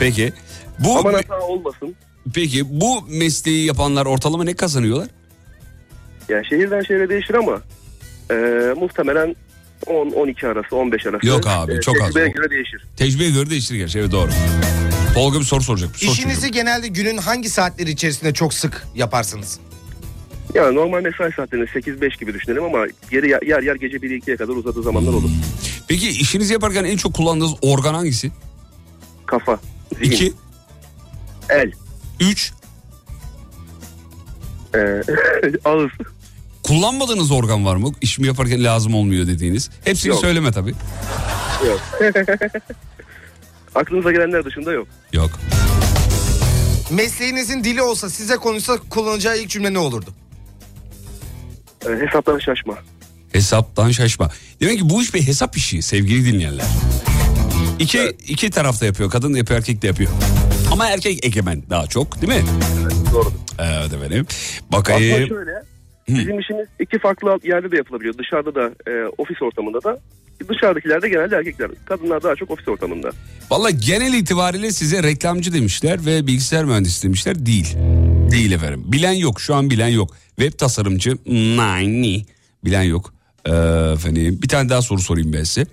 Peki. 0.00 0.32
Bu 0.78 0.98
Aman 0.98 1.14
hata 1.14 1.40
olmasın. 1.40 1.94
Peki 2.34 2.80
bu 2.80 3.02
mesleği 3.08 3.66
yapanlar 3.66 4.06
ortalama 4.06 4.44
ne 4.44 4.54
kazanıyorlar? 4.54 5.08
Yani 6.28 6.46
şehirden 6.46 6.80
şehre 6.80 7.08
değişir 7.08 7.34
ama 7.34 7.60
e, 8.30 8.34
muhtemelen 8.80 9.36
10-12 9.86 10.46
arası 10.46 10.76
15 10.76 11.06
arası. 11.06 11.26
Yok 11.26 11.46
abi, 11.46 11.80
çok 11.80 11.96
az. 12.00 12.06
tecrübeye 12.06 12.28
göre 12.28 12.50
değişir. 12.50 12.86
Tecrübeye 12.96 13.30
göre 13.30 13.50
değişir 13.50 13.74
gerçi 13.74 13.98
evet 13.98 14.12
doğru. 14.12 14.30
Tolga 15.14 15.38
bir 15.40 15.44
soru 15.44 15.62
soracak. 15.62 15.96
Sor 15.96 16.12
İşinizi 16.12 16.40
çocuğum. 16.40 16.52
genelde 16.52 16.88
günün 16.88 17.16
hangi 17.16 17.48
saatleri 17.48 17.90
içerisinde 17.90 18.34
çok 18.34 18.54
sık 18.54 18.86
yaparsınız? 18.94 19.58
Yani 20.54 20.74
normal 20.76 21.02
mesai 21.02 21.32
saatlerini 21.32 21.66
8-5 21.66 22.18
gibi 22.20 22.34
düşünelim 22.34 22.64
ama 22.64 22.86
geri 23.10 23.28
yer 23.30 23.42
yer, 23.42 23.62
yer 23.62 23.74
gece 23.76 23.96
1-2'ye 23.96 24.36
kadar 24.36 24.52
uzadığı 24.54 24.82
zamanlar 24.82 25.12
olur. 25.12 25.30
Peki 25.88 26.08
işinizi 26.08 26.52
yaparken 26.52 26.84
en 26.84 26.96
çok 26.96 27.14
kullandığınız 27.14 27.52
organ 27.62 27.94
hangisi? 27.94 28.30
Kafa, 29.26 29.58
zihin, 29.98 30.10
İki, 30.12 30.32
el, 31.50 31.72
üç. 32.20 32.52
e, 34.74 34.78
ağız. 35.64 35.90
Kullanmadığınız 36.70 37.30
organ 37.30 37.64
var 37.64 37.76
mı? 37.76 37.92
İşimi 38.00 38.26
yaparken 38.26 38.64
lazım 38.64 38.94
olmuyor 38.94 39.26
dediğiniz. 39.26 39.70
Hepsini 39.84 40.10
Yok. 40.10 40.20
söyleme 40.20 40.52
tabii. 40.52 40.74
Yok. 41.66 41.80
Aklınıza 43.74 44.12
gelenler 44.12 44.44
dışında 44.44 44.72
yok. 44.72 44.88
Yok. 45.12 45.30
Mesleğinizin 46.90 47.64
dili 47.64 47.82
olsa 47.82 48.10
size 48.10 48.36
konuşsa 48.36 48.76
kullanacağı 48.90 49.38
ilk 49.38 49.50
cümle 49.50 49.72
ne 49.72 49.78
olurdu? 49.78 50.10
E, 51.86 52.06
hesaptan 52.06 52.38
şaşma. 52.38 52.74
Hesaptan 53.32 53.90
şaşma. 53.90 54.30
Demek 54.60 54.78
ki 54.78 54.90
bu 54.90 55.02
iş 55.02 55.14
bir 55.14 55.22
hesap 55.22 55.56
işi 55.56 55.82
sevgili 55.82 56.32
dinleyenler. 56.32 56.66
İki, 57.78 58.16
iki 58.28 58.50
tarafta 58.50 58.86
yapıyor. 58.86 59.10
Kadın 59.10 59.34
da 59.34 59.38
yapıyor, 59.38 59.58
erkek 59.60 59.82
de 59.82 59.86
yapıyor. 59.86 60.10
Ama 60.72 60.88
erkek 60.88 61.24
egemen 61.24 61.62
daha 61.70 61.86
çok 61.86 62.22
değil 62.22 62.42
mi? 62.42 62.48
Doğru. 63.12 63.32
Evet 63.58 63.92
efendim. 63.92 64.26
Aslında 64.28 64.72
Bakayım. 64.72 65.28
şöyle 65.28 65.62
bizim 66.18 66.40
işimiz 66.40 66.66
iki 66.80 66.98
farklı 66.98 67.38
yerde 67.44 67.70
de 67.70 67.76
yapılabiliyor. 67.76 68.18
Dışarıda 68.18 68.54
da 68.54 68.90
e, 68.90 69.06
ofis 69.18 69.42
ortamında 69.42 69.82
da. 69.82 69.98
Dışarıdakiler 70.48 71.02
de 71.02 71.08
genelde 71.08 71.36
erkekler. 71.36 71.70
Kadınlar 71.84 72.22
daha 72.22 72.36
çok 72.36 72.50
ofis 72.50 72.68
ortamında. 72.68 73.10
Valla 73.50 73.70
genel 73.70 74.14
itibariyle 74.14 74.70
size 74.72 75.02
reklamcı 75.02 75.52
demişler 75.52 76.06
ve 76.06 76.26
bilgisayar 76.26 76.64
mühendisi 76.64 77.02
demişler. 77.02 77.46
Değil. 77.46 77.76
Değil 78.30 78.52
efendim. 78.52 78.82
Bilen 78.86 79.12
yok. 79.12 79.40
Şu 79.40 79.54
an 79.54 79.70
bilen 79.70 79.88
yok. 79.88 80.16
Web 80.36 80.58
tasarımcı. 80.58 81.16
Nine. 81.26 82.24
Bilen 82.64 82.82
yok. 82.82 83.14
Ee, 83.46 83.50
efendim 83.94 84.38
bir 84.42 84.48
tane 84.48 84.68
daha 84.68 84.82
soru 84.82 85.00
sorayım 85.00 85.32
ben 85.32 85.42
size. 85.44 85.66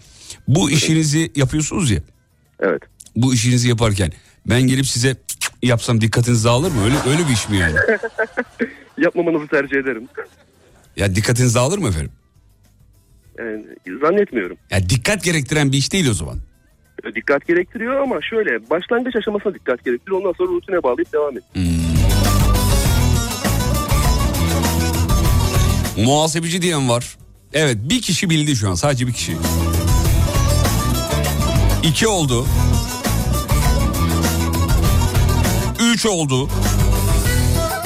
Bu 0.47 0.71
işinizi 0.71 1.31
yapıyorsunuz 1.35 1.91
ya. 1.91 1.99
Evet. 2.59 2.81
Bu 3.15 3.33
işinizi 3.33 3.69
yaparken 3.69 4.11
ben 4.45 4.61
gelip 4.61 4.87
size 4.87 5.15
yapsam 5.63 6.01
dikkatiniz 6.01 6.45
dağılır 6.45 6.71
mı? 6.71 6.83
Öyle 6.85 6.95
öyle 7.09 7.27
bir 7.27 7.33
iş 7.33 7.49
mi 7.49 7.57
yani? 7.57 7.75
Yapmamanızı 8.97 9.47
tercih 9.47 9.77
ederim. 9.77 10.07
Ya 10.95 11.15
dikkatiniz 11.15 11.55
dağılır 11.55 11.77
mı 11.77 11.87
efendim? 11.87 12.11
Yani, 13.39 13.65
zannetmiyorum. 14.01 14.57
Ya 14.69 14.89
dikkat 14.89 15.23
gerektiren 15.23 15.71
bir 15.71 15.77
iş 15.77 15.93
değil 15.93 16.09
o 16.09 16.13
zaman. 16.13 16.37
Dikkat 17.15 17.47
gerektiriyor 17.47 18.01
ama 18.01 18.21
şöyle 18.21 18.69
başlangıç 18.69 19.15
aşamasına 19.15 19.53
dikkat 19.53 19.85
gerektiriyor. 19.85 20.21
Ondan 20.21 20.33
sonra 20.37 20.51
rutine 20.51 20.83
bağlayıp 20.83 21.13
devam 21.13 21.37
et. 21.37 21.43
Muhasebeci 25.97 26.61
diyen 26.61 26.89
var. 26.89 27.17
Evet 27.53 27.77
bir 27.81 28.01
kişi 28.01 28.29
bildi 28.29 28.55
şu 28.55 28.69
an 28.69 28.75
sadece 28.75 29.07
bir 29.07 29.13
kişi. 29.13 29.37
İki 31.83 32.07
oldu. 32.07 32.45
Üç 35.93 36.05
oldu. 36.05 36.49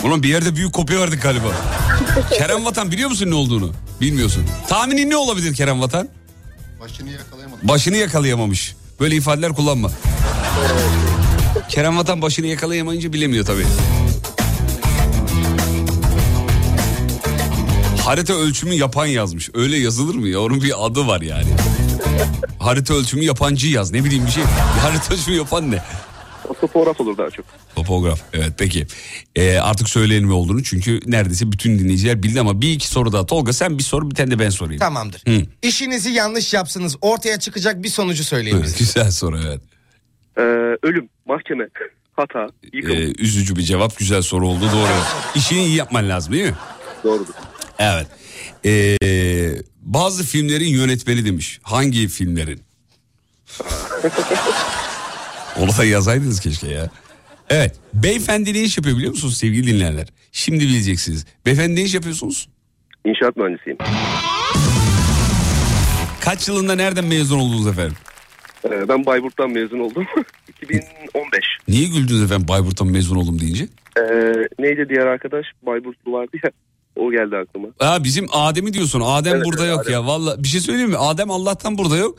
Ulan 0.03 0.23
bir 0.23 0.30
yerde 0.30 0.56
büyük 0.56 0.73
kopya 0.73 0.99
verdik 0.99 1.22
galiba. 1.22 1.48
Kerem 2.38 2.65
Vatan 2.65 2.91
biliyor 2.91 3.10
musun 3.10 3.30
ne 3.30 3.36
olduğunu? 3.36 3.72
Bilmiyorsun. 4.02 4.45
Tahminin 4.68 5.10
ne 5.10 5.18
olabilir 5.18 5.53
Kerem 5.53 5.82
Vatan? 5.82 6.10
Başını 6.80 7.10
yakalayamadım. 7.10 7.68
Başını 7.68 7.98
yakalayamamış. 7.98 8.76
Böyle 8.99 9.15
ifadeler 9.15 9.53
kullanma. 9.53 9.91
Kerem 11.69 11.98
Vatan 11.98 12.22
başını 12.22 12.48
yakalayamayınca 12.48 13.14
bilemiyor 13.14 13.45
tabii. 13.45 13.65
Harita 18.06 18.34
ölçümü 18.34 18.73
yapan 18.73 19.06
yazmış. 19.06 19.49
Öyle 19.53 19.78
yazılır 19.78 20.15
mı 20.15 20.28
ya? 20.28 20.40
Onun 20.41 20.61
bir 20.61 20.86
adı 20.86 21.07
var 21.07 21.22
yani. 21.22 21.49
Harita 22.60 22.94
ölçümü 22.94 23.23
yapancı 23.23 23.68
yaz. 23.68 23.91
Ne 23.91 24.03
bileyim 24.03 24.26
bir 24.26 24.32
şey. 24.32 24.44
Harita 24.82 25.14
ölçümü 25.14 25.38
yapan 25.38 25.72
ne? 25.72 25.84
Topograf 26.53 27.02
olur 27.02 27.18
daha 27.18 27.30
çok. 27.30 27.45
Topograf. 27.76 28.22
Evet 28.34 28.53
peki. 28.57 28.88
Ee, 29.36 29.57
artık 29.57 29.90
söyleyelim 29.90 30.30
ne 30.30 30.34
olduğunu. 30.34 30.64
Çünkü 30.64 30.99
neredeyse 31.06 31.52
bütün 31.52 31.80
dinleyiciler 31.80 32.23
bildi 32.23 32.40
ama 32.40 32.61
bir 32.61 32.72
iki 32.72 32.88
soru 32.88 33.11
daha. 33.14 33.26
Tolga 33.26 33.53
sen 33.53 33.78
bir 33.78 33.84
soru 33.84 34.10
bir 34.11 34.15
tane 34.15 34.32
de 34.32 34.40
ben 34.40 34.49
sorayım. 34.49 34.80
Tamamdır. 34.80 35.23
Hı. 35.28 35.41
İşinizi 35.61 36.10
yanlış 36.10 36.53
yapsınız 36.53 36.98
ortaya 37.02 37.40
çıkacak 37.40 37.84
bir 37.84 37.90
sonucu 37.90 38.23
söyleyin 38.23 38.56
Evet, 38.56 38.65
bize. 38.65 38.78
güzel 38.80 39.11
soru 39.11 39.40
evet. 39.48 39.61
Ee, 40.38 40.41
ölüm, 40.88 41.10
mahkeme, 41.26 41.68
hata, 42.14 42.48
yıkım. 42.73 42.91
Ee, 42.91 43.14
üzücü 43.19 43.56
bir 43.56 43.61
cevap. 43.61 43.98
Güzel 43.98 44.22
soru 44.22 44.48
oldu. 44.48 44.65
Doğru. 44.73 44.88
İşini 45.36 45.65
iyi 45.65 45.76
yapman 45.76 46.10
lazım 46.10 46.34
değil 46.34 46.45
mi? 46.45 46.56
Doğrudur. 47.03 47.34
Evet. 47.80 48.07
Ee, 48.65 48.98
bazı 49.82 50.23
filmlerin 50.23 50.68
yönetmeni 50.69 51.26
demiş. 51.26 51.60
Hangi 51.64 52.07
filmlerin? 52.07 52.61
Onu 55.61 55.69
da 55.77 55.83
yazaydınız 55.85 56.39
keşke 56.39 56.67
ya. 56.67 56.89
Evet. 57.49 57.75
Beyefendi 57.93 58.53
ne 58.53 58.61
iş 58.61 58.77
yapıyor 58.77 58.97
biliyor 58.97 59.11
musunuz 59.11 59.38
sevgili 59.38 59.67
dinleyenler? 59.67 60.07
Şimdi 60.31 60.63
bileceksiniz. 60.63 61.25
Beyefendi 61.45 61.75
ne 61.75 61.81
iş 61.81 61.93
yapıyorsunuz? 61.93 62.49
İnşaat 63.05 63.38
mühendisiyim. 63.38 63.77
Kaç 66.21 66.47
yılında 66.47 66.75
nereden 66.75 67.05
mezun 67.05 67.39
oldunuz 67.39 67.67
efendim? 67.67 67.95
Ee, 68.65 68.89
ben 68.89 69.05
Bayburt'tan 69.05 69.49
mezun 69.51 69.79
oldum. 69.79 70.05
2015. 70.61 71.39
Niye 71.67 71.88
güldünüz 71.88 72.23
efendim 72.23 72.47
Bayburt'tan 72.47 72.88
mezun 72.88 73.15
oldum 73.15 73.39
deyince? 73.41 73.67
Ee, 73.97 74.01
neydi 74.59 74.89
diğer 74.89 75.05
arkadaş? 75.05 75.45
Bayburtlu 75.63 76.11
vardı 76.11 76.38
ya. 76.43 76.51
O 76.95 77.11
geldi 77.11 77.38
aklıma. 77.38 77.68
Ha 77.80 78.03
bizim 78.03 78.27
Adem'i 78.31 78.73
diyorsun. 78.73 79.01
Adem 79.05 79.35
Evet, 79.35 79.45
burada 79.45 79.65
evet, 79.65 79.72
yok 79.72 79.81
Adem. 79.81 79.93
ya. 79.93 80.05
Vallahi 80.07 80.43
bir 80.43 80.47
şey 80.47 80.61
söyleyeyim 80.61 80.89
mi? 80.89 80.97
Adem 80.97 81.31
Allah'tan 81.31 81.77
burada 81.77 81.97
yok. 81.97 82.18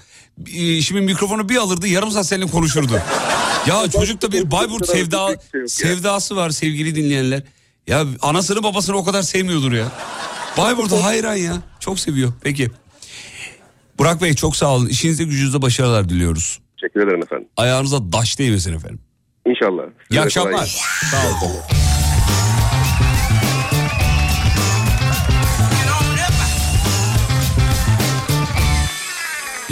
Ee, 0.55 0.81
Şimdi 0.81 1.01
mikrofonu 1.01 1.49
bir 1.49 1.57
alırdı 1.57 1.89
yarım 1.89 2.11
saat 2.11 2.27
seninle 2.27 2.47
konuşurdu. 2.51 2.93
ya 3.66 3.90
çocukta 3.90 4.32
bir 4.32 4.51
Bayburt 4.51 4.86
sevda 4.86 5.36
sevdası 5.66 6.36
var 6.36 6.51
sevgili 6.51 6.94
dinleyenler. 6.94 7.43
Ya 7.86 8.05
anasını 8.23 8.62
babasını 8.62 8.97
o 8.97 9.05
kadar 9.05 9.23
sevmiyordur 9.23 9.73
ya. 9.73 9.89
Bayburt'a 10.59 11.05
hayran 11.05 11.35
ya. 11.35 11.55
Çok 11.81 11.99
seviyor. 11.99 12.32
Peki. 12.43 12.70
Burak 13.99 14.23
Bey 14.23 14.35
çok 14.35 14.57
sağ 14.57 14.74
olun. 14.74 14.86
İşinizde 14.86 15.24
gücünüzde 15.24 15.62
başarılar 15.62 16.09
diliyoruz. 16.09 16.61
Teşekkür 16.81 17.01
ederim 17.07 17.23
efendim. 17.23 17.49
Ayağınıza 17.57 18.12
daş 18.12 18.39
değmesin 18.39 18.74
efendim. 18.74 19.01
İnşallah. 19.47 19.82
İyi 20.11 20.20
akşamlar. 20.20 20.82
Sağ 21.11 21.47
olun. 21.47 22.02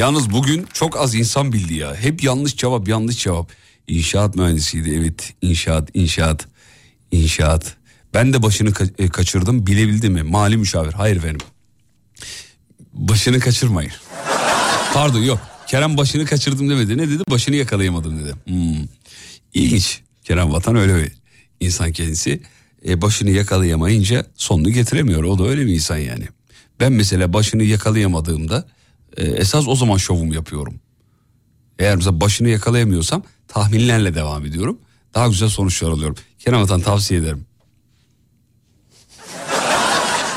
Yalnız 0.00 0.30
bugün 0.30 0.66
çok 0.72 0.96
az 0.96 1.14
insan 1.14 1.52
bildi 1.52 1.74
ya. 1.74 1.94
Hep 1.96 2.22
yanlış 2.22 2.56
cevap, 2.56 2.88
yanlış 2.88 3.18
cevap. 3.18 3.52
İnşaat 3.88 4.36
mühendisiydi 4.36 4.90
evet. 5.00 5.34
İnşaat, 5.42 5.88
inşaat, 5.94 6.46
inşaat. 7.12 7.76
Ben 8.14 8.32
de 8.32 8.42
başını 8.42 8.70
ka- 8.70 9.02
e, 9.04 9.08
kaçırdım. 9.08 9.66
Bilebildi 9.66 10.10
mi? 10.10 10.22
Mali 10.22 10.56
müşavir. 10.56 10.92
Hayır 10.92 11.16
efendim. 11.16 11.46
Başını 12.92 13.40
kaçırmayın. 13.40 13.92
Pardon 14.94 15.22
yok. 15.22 15.38
Kerem 15.66 15.96
başını 15.96 16.24
kaçırdım 16.24 16.70
demedi. 16.70 16.98
Ne 16.98 17.08
dedi? 17.08 17.22
Başını 17.30 17.56
yakalayamadım 17.56 18.24
dedi. 18.24 18.34
Hmm. 18.44 18.86
İlginç. 19.54 20.00
Kerem 20.24 20.52
Vatan 20.52 20.76
öyle 20.76 20.96
bir 20.96 21.12
insan 21.60 21.92
kendisi. 21.92 22.42
E, 22.88 23.02
başını 23.02 23.30
yakalayamayınca 23.30 24.26
sonunu 24.36 24.70
getiremiyor. 24.70 25.24
O 25.24 25.38
da 25.38 25.48
öyle 25.48 25.66
bir 25.66 25.72
insan 25.74 25.98
yani. 25.98 26.24
Ben 26.80 26.92
mesela 26.92 27.32
başını 27.32 27.62
yakalayamadığımda 27.62 28.68
e, 29.16 29.24
esas 29.24 29.68
o 29.68 29.74
zaman 29.74 29.96
şovum 29.96 30.32
yapıyorum. 30.32 30.80
Eğer 31.78 31.96
mesela 31.96 32.20
başını 32.20 32.48
yakalayamıyorsam 32.48 33.22
tahminlerle 33.48 34.14
devam 34.14 34.46
ediyorum. 34.46 34.78
Daha 35.14 35.28
güzel 35.28 35.48
sonuçlar 35.48 35.90
alıyorum. 35.90 36.16
Kerem 36.38 36.60
Vatan 36.60 36.80
tavsiye 36.80 37.20
ederim. 37.20 37.46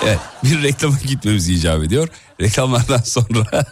Evet, 0.05 0.19
bir 0.43 0.63
reklama 0.63 0.97
gitmemiz 1.07 1.49
icap 1.49 1.83
ediyor. 1.83 2.07
Reklamlardan 2.41 2.97
sonra 2.97 3.45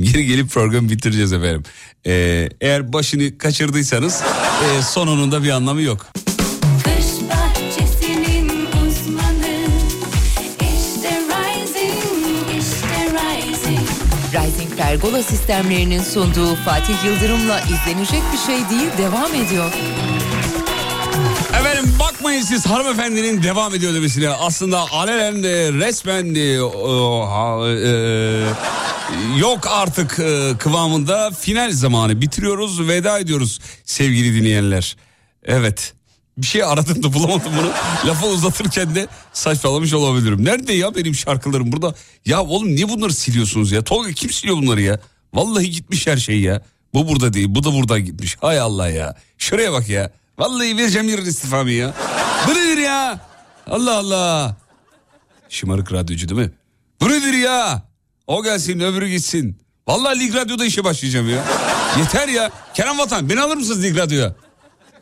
geri 0.00 0.26
gelip 0.26 0.50
programı 0.50 0.90
bitireceğiz 0.90 1.32
efendim. 1.32 1.62
Ee, 2.06 2.48
eğer 2.60 2.92
başını 2.92 3.38
kaçırdıysanız 3.38 4.22
e, 4.64 4.82
sonunun 4.82 5.32
da 5.32 5.42
bir 5.42 5.50
anlamı 5.50 5.82
yok. 5.82 6.06
Pergola 14.88 15.22
sistemlerinin 15.22 16.02
sunduğu 16.02 16.54
Fatih 16.54 17.04
Yıldırım'la 17.04 17.60
izlenecek 17.60 18.22
bir 18.32 18.38
şey 18.38 18.70
değil 18.70 18.90
devam 18.98 19.34
ediyor. 19.34 19.72
Efendim 21.60 21.94
bakmayın 22.00 22.42
siz 22.42 22.66
hanımefendinin 22.66 23.42
devam 23.42 23.74
ediyor 23.74 23.94
demesine. 23.94 24.28
Aslında 24.28 24.78
alenen 24.78 25.42
de 25.42 25.72
resmen 25.72 26.34
de, 26.34 26.62
o, 26.62 27.26
ha, 27.26 27.68
e, 27.70 29.38
yok 29.38 29.66
artık 29.70 30.18
e, 30.18 30.52
kıvamında 30.58 31.30
final 31.30 31.70
zamanı 31.70 32.20
bitiriyoruz 32.20 32.88
veda 32.88 33.18
ediyoruz 33.18 33.60
sevgili 33.84 34.40
dinleyenler. 34.40 34.96
Evet 35.44 35.94
bir 36.38 36.46
şey 36.46 36.64
aradım 36.64 37.02
da 37.02 37.12
bulamadım 37.12 37.52
bunu. 37.58 37.70
Lafı 38.10 38.26
uzatırken 38.26 38.94
de 38.94 39.06
saçmalamış 39.32 39.94
olabilirim. 39.94 40.44
Nerede 40.44 40.72
ya 40.72 40.94
benim 40.94 41.14
şarkılarım 41.14 41.72
burada? 41.72 41.94
Ya 42.26 42.42
oğlum 42.42 42.68
niye 42.68 42.88
bunları 42.88 43.12
siliyorsunuz 43.12 43.72
ya? 43.72 43.84
Tolga 43.84 44.12
kim 44.12 44.30
siliyor 44.30 44.56
bunları 44.56 44.80
ya? 44.82 45.00
Vallahi 45.34 45.70
gitmiş 45.70 46.06
her 46.06 46.16
şey 46.16 46.40
ya. 46.40 46.62
Bu 46.94 47.08
burada 47.08 47.32
değil 47.32 47.46
bu 47.50 47.64
da 47.64 47.72
burada 47.72 47.98
gitmiş. 47.98 48.36
Hay 48.40 48.60
Allah 48.60 48.88
ya. 48.88 49.16
Şuraya 49.38 49.72
bak 49.72 49.88
ya. 49.88 50.10
Vallahi 50.38 50.76
vereceğim 50.76 51.08
yarın 51.08 51.24
istifamı 51.24 51.70
ya. 51.70 51.94
Bu 52.46 52.50
nedir 52.50 52.78
ya? 52.78 53.20
Allah 53.66 53.96
Allah. 53.96 54.56
Şımarık 55.48 55.92
radyocu 55.92 56.28
değil 56.28 56.40
mi? 56.40 56.52
Bu 57.00 57.08
nedir 57.08 57.32
ya? 57.32 57.82
O 58.26 58.42
gelsin 58.42 58.80
öbürü 58.80 59.08
gitsin. 59.08 59.58
Vallahi 59.88 60.18
Lig 60.20 60.34
Radyo'da 60.34 60.64
işe 60.64 60.84
başlayacağım 60.84 61.30
ya. 61.30 61.44
Yeter 61.98 62.28
ya. 62.28 62.50
Kerem 62.74 62.98
Vatan 62.98 63.28
beni 63.30 63.40
alır 63.40 63.56
mısınız 63.56 63.82
Lig 63.82 63.98
Radyo'ya? 63.98 64.34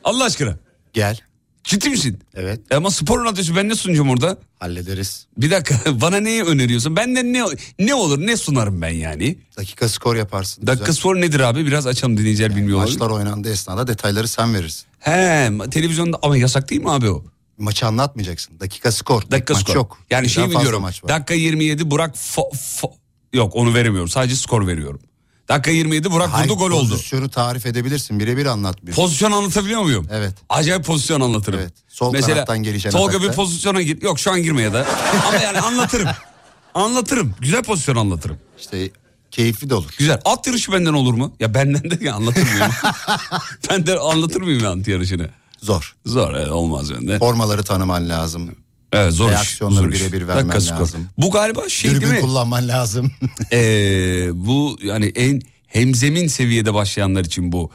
Allah 0.04 0.24
aşkına. 0.24 0.56
Gel. 0.92 1.25
Ciddi 1.66 1.90
misin? 1.90 2.18
Evet. 2.34 2.60
Ama 2.74 2.90
spor 2.90 3.24
radyosu 3.24 3.56
ben 3.56 3.68
ne 3.68 3.74
sunacağım 3.74 4.10
orada? 4.10 4.38
Hallederiz. 4.58 5.26
Bir 5.38 5.50
dakika 5.50 6.00
bana 6.00 6.16
neyi 6.20 6.42
öneriyorsun? 6.42 6.96
Benden 6.96 7.32
ne 7.32 7.44
ne 7.78 7.94
olur 7.94 8.26
ne 8.26 8.36
sunarım 8.36 8.82
ben 8.82 8.88
yani? 8.90 9.38
Dakika 9.56 9.88
skor 9.88 10.16
yaparsın. 10.16 10.66
Dakika 10.66 10.86
Güzel. 10.86 11.00
spor 11.00 11.16
nedir 11.16 11.40
abi? 11.40 11.66
Biraz 11.66 11.86
açalım 11.86 12.16
dinleyiciler 12.16 12.56
bilmiyor 12.56 12.78
olabilir. 12.78 13.00
Maçlar 13.00 13.10
oynandığı 13.14 13.50
esnada 13.52 13.86
detayları 13.86 14.28
sen 14.28 14.54
verirsin. 14.54 14.86
He 14.98 15.50
televizyonda 15.70 16.18
ama 16.22 16.36
yasak 16.36 16.70
değil 16.70 16.80
mi 16.82 16.90
abi 16.90 17.10
o? 17.10 17.24
Maçı 17.58 17.86
anlatmayacaksın. 17.86 18.60
Dakika 18.60 18.92
skor. 18.92 19.22
Dakika 19.30 19.54
maç 19.54 19.62
skor. 19.62 19.74
yok. 19.74 19.98
Yani 20.10 20.28
şey 20.28 20.42
Birden 20.42 20.48
mi 20.48 20.54
fazla 20.54 20.64
diyorum? 20.64 20.82
Maç 20.82 21.04
var. 21.04 21.08
Dakika 21.08 21.34
27 21.34 21.90
Burak 21.90 22.14
fo- 22.16 22.52
fo- 22.52 22.92
yok 23.32 23.56
onu 23.56 23.74
veremiyorum. 23.74 24.08
Sadece 24.08 24.36
skor 24.36 24.66
veriyorum. 24.66 25.00
Dakika 25.48 25.70
27 25.70 26.10
Burak 26.10 26.28
Hayır, 26.28 26.50
vurdu 26.50 26.58
gol 26.58 26.70
oldu. 26.70 26.90
Pozisyonu 26.90 27.28
tarif 27.28 27.66
edebilirsin. 27.66 28.20
Birebir 28.20 28.46
anlatmıyor. 28.46 28.96
Pozisyon 28.96 29.32
anlatabiliyor 29.32 29.82
muyum? 29.82 30.08
Evet. 30.12 30.34
Acayip 30.48 30.84
pozisyon 30.84 31.20
anlatırım. 31.20 31.60
Evet. 31.60 31.72
Sol 31.88 32.12
kanattan 32.12 32.62
gelişen 32.62 32.90
Tolga 32.90 33.08
atakta. 33.08 33.28
bir 33.30 33.36
pozisyona 33.36 33.82
gir. 33.82 34.02
Yok 34.02 34.18
şu 34.18 34.30
an 34.30 34.42
girmeye 34.42 34.72
de. 34.72 34.84
Ama 35.28 35.38
yani 35.38 35.60
anlatırım. 35.60 36.08
Anlatırım. 36.74 37.34
Güzel 37.40 37.62
pozisyon 37.62 37.96
anlatırım. 37.96 38.38
İşte 38.58 38.90
keyifli 39.30 39.70
de 39.70 39.74
olur. 39.74 39.94
Güzel. 39.98 40.20
At 40.24 40.46
yarışı 40.46 40.72
benden 40.72 40.92
olur 40.92 41.14
mu? 41.14 41.32
Ya 41.40 41.54
benden 41.54 41.90
de 41.90 42.04
ya 42.04 42.14
anlatır 42.14 42.42
mıyım? 42.42 42.72
ben 43.70 43.86
de 43.86 43.98
anlatır 43.98 44.40
mıyım 44.40 44.66
at 44.66 44.88
yarışını? 44.88 45.28
Zor. 45.62 45.96
Zor 46.06 46.34
evet, 46.34 46.48
olmaz 46.50 46.94
bende. 46.94 47.18
Formaları 47.18 47.62
tanıman 47.62 48.08
lazım. 48.08 48.56
Evet 48.92 49.12
zor. 49.12 49.30
Reaksiyonları 49.30 49.92
birebir 49.92 50.28
vermen 50.28 50.48
Dakika 50.48 50.60
skor. 50.60 50.80
lazım. 50.80 51.08
Bu 51.18 51.30
galiba 51.30 51.68
şey 51.68 51.90
Dürbün 51.90 52.00
değil 52.02 52.12
mi? 52.12 52.20
kullanman 52.20 52.68
lazım. 52.68 53.10
Ee, 53.52 54.28
bu 54.34 54.78
yani 54.82 55.06
en 55.06 55.40
hemzemin 55.66 56.26
seviyede 56.28 56.74
başlayanlar 56.74 57.24
için 57.24 57.52
bu 57.52 57.70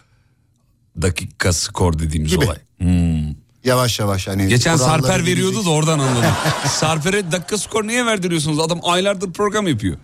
dakika 1.01 1.53
skor 1.53 1.99
dediğimiz 1.99 2.31
Gibi. 2.31 2.45
olay. 2.45 2.57
Hmm. 2.77 3.35
yavaş 3.63 3.99
yavaş 3.99 4.27
hani. 4.27 4.47
Geçen 4.47 4.75
Sarper 4.75 5.25
veriyordu 5.25 5.51
bilecek. 5.51 5.65
da 5.65 5.69
oradan 5.69 5.99
anladım. 5.99 6.31
Sarper'e 6.69 7.31
dakika 7.31 7.57
skor 7.57 7.87
niye 7.87 8.05
verdiriyorsunuz? 8.05 8.59
Adam 8.59 8.79
aylardır 8.83 9.33
program 9.33 9.67
yapıyor. 9.67 9.97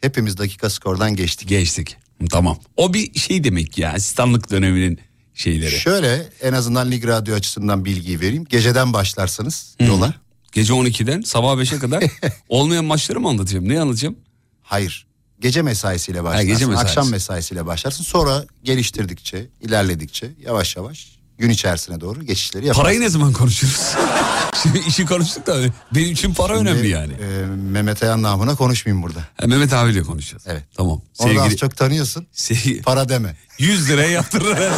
Hepimiz 0.00 0.38
dakika 0.38 0.70
skordan 0.70 1.16
geçtik. 1.16 1.48
Geçtik. 1.48 1.96
Tamam. 2.30 2.58
O 2.76 2.94
bir 2.94 3.18
şey 3.18 3.44
demek 3.44 3.78
ya. 3.78 3.92
asistanlık 3.92 4.50
döneminin 4.50 4.98
şeyleri. 5.36 5.70
Şöyle 5.70 6.28
en 6.42 6.52
azından 6.52 6.90
Lig 6.90 7.06
Radyo 7.06 7.34
açısından 7.34 7.84
bilgiyi 7.84 8.20
vereyim. 8.20 8.44
Geceden 8.44 8.92
başlarsınız 8.92 9.76
yola. 9.80 10.14
Gece 10.52 10.72
12'den 10.72 11.20
sabah 11.20 11.52
5'e 11.52 11.78
kadar 11.78 12.04
olmayan 12.48 12.84
maçları 12.84 13.20
mı 13.20 13.28
anlatacağım? 13.28 13.68
Ne 13.68 13.80
anlatacağım? 13.80 14.16
Hayır. 14.62 15.06
Gece 15.40 15.62
mesaisiyle 15.62 16.24
başlarsın. 16.24 16.48
gece 16.48 16.66
mesaisi. 16.66 16.88
Akşam 16.88 17.10
mesaisiyle 17.10 17.66
başlarsın. 17.66 18.04
Sonra 18.04 18.44
geliştirdikçe, 18.62 19.46
ilerledikçe 19.60 20.30
yavaş 20.44 20.76
yavaş 20.76 21.16
gün 21.38 21.50
içerisine 21.50 22.00
doğru 22.00 22.22
geçişleri 22.22 22.66
yaparsın. 22.66 22.82
Parayı 22.82 23.00
ne 23.00 23.08
zaman 23.08 23.32
konuşuruz? 23.32 23.94
Şimdi 24.62 24.78
işi 24.88 25.06
konuştuk 25.06 25.46
da 25.46 25.62
benim 25.94 26.12
için 26.12 26.34
para 26.34 26.54
önemli 26.54 26.88
yani. 26.88 27.12
E, 27.12 27.46
Mehmet 27.46 28.02
Ayan 28.02 28.22
namına 28.22 28.54
konuşmayayım 28.54 29.02
burada. 29.02 29.20
Ha, 29.40 29.46
Mehmet 29.46 29.72
abiyle 29.72 30.02
konuşacağız. 30.02 30.42
Evet. 30.46 30.64
Tamam. 30.76 31.02
Onu 31.18 31.28
Sevgili, 31.28 31.40
az 31.40 31.56
çok 31.56 31.76
tanıyorsun. 31.76 32.26
Se- 32.34 32.82
Para 32.82 33.08
deme. 33.08 33.36
100 33.58 33.88
liraya 33.88 34.22
herhalde. 34.32 34.70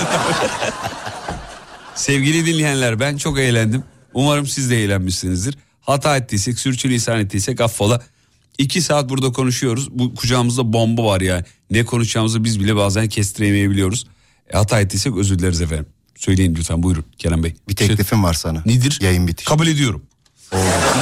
Sevgili 1.94 2.46
dinleyenler 2.46 3.00
ben 3.00 3.16
çok 3.16 3.38
eğlendim. 3.38 3.82
Umarım 4.14 4.46
siz 4.46 4.70
de 4.70 4.84
eğlenmişsinizdir. 4.84 5.58
Hata 5.80 6.16
ettiysek, 6.16 6.58
sürçülisan 6.58 7.20
ettiysek 7.20 7.60
affola. 7.60 8.02
İki 8.58 8.82
saat 8.82 9.08
burada 9.08 9.32
konuşuyoruz. 9.32 9.90
Bu 9.90 10.14
kucağımızda 10.14 10.72
bomba 10.72 11.04
var 11.04 11.20
yani. 11.20 11.44
Ne 11.70 11.84
konuşacağımızı 11.84 12.44
biz 12.44 12.60
bile 12.60 12.76
bazen 12.76 13.08
kestiremeyebiliyoruz. 13.08 14.06
E, 14.52 14.56
hata 14.56 14.80
ettiysek 14.80 15.16
özür 15.16 15.38
dileriz 15.38 15.60
efendim. 15.60 15.86
Söyleyin 16.18 16.54
lütfen 16.54 16.82
buyurun 16.82 17.04
Kerem 17.18 17.44
Bey. 17.44 17.56
Bir 17.68 17.76
teklifim 17.76 18.24
var 18.24 18.34
sana. 18.34 18.62
Nedir? 18.66 18.98
Yayın 19.02 19.26
bitiş. 19.26 19.46
Kabul 19.46 19.66
ediyorum. 19.66 20.02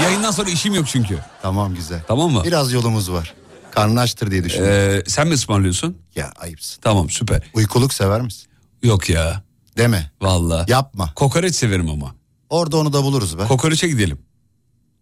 Yayından 0.03 0.31
sonra 0.31 0.51
işim 0.51 0.75
yok 0.75 0.87
çünkü. 0.89 1.19
Tamam 1.43 1.75
güzel. 1.75 2.03
Tamam 2.09 2.31
mı? 2.33 2.43
Biraz 2.45 2.73
yolumuz 2.73 3.11
var. 3.11 3.35
Karnını 3.71 4.01
açtır 4.01 4.31
diye 4.31 4.45
düşünüyorum. 4.45 5.01
Ee, 5.07 5.11
sen 5.11 5.29
mi 5.29 5.35
ısmarlıyorsun? 5.35 5.97
Ya 6.15 6.33
ayıpsın. 6.39 6.81
Tamam 6.83 7.11
süper. 7.11 7.43
Uykuluk 7.55 7.95
sever 7.95 8.21
misin? 8.21 8.47
Yok 8.83 9.11
ya. 9.11 9.43
Deme. 9.79 10.11
Valla. 10.23 10.65
Yapma. 10.69 11.13
Kokoreç 11.15 11.55
severim 11.55 11.91
ama. 11.91 12.15
Orada 12.51 12.77
onu 12.77 12.93
da 12.93 13.03
buluruz 13.03 13.39
be. 13.39 13.45
Kokoreçe 13.49 13.89
gidelim. 13.89 14.19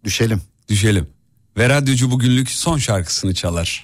Düşelim. 0.04 0.42
Düşelim. 0.68 1.08
Ve 1.56 1.68
radyocu 1.68 2.10
bugünlük 2.10 2.50
son 2.50 2.78
şarkısını 2.78 3.34
çalar. 3.34 3.82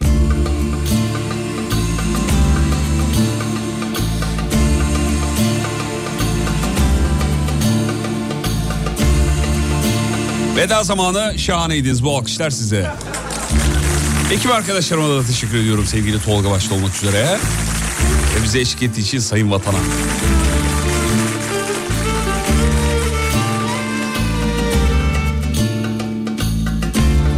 Veda 10.61 10.83
zamanı 10.83 11.39
şahaneydiniz. 11.39 12.05
Bu 12.05 12.17
alkışlar 12.17 12.51
size. 12.51 12.91
Ekip 14.33 14.51
arkadaşlarıma 14.51 15.09
da 15.09 15.27
teşekkür 15.27 15.59
ediyorum 15.59 15.87
sevgili 15.87 16.23
Tolga 16.23 16.51
başta 16.51 16.75
olmak 16.75 16.95
üzere. 16.95 17.39
Ve 18.37 18.45
bize 18.45 18.61
eşlik 18.61 18.83
ettiği 18.83 19.01
için 19.01 19.19
sayın 19.19 19.51
vatana. 19.51 19.79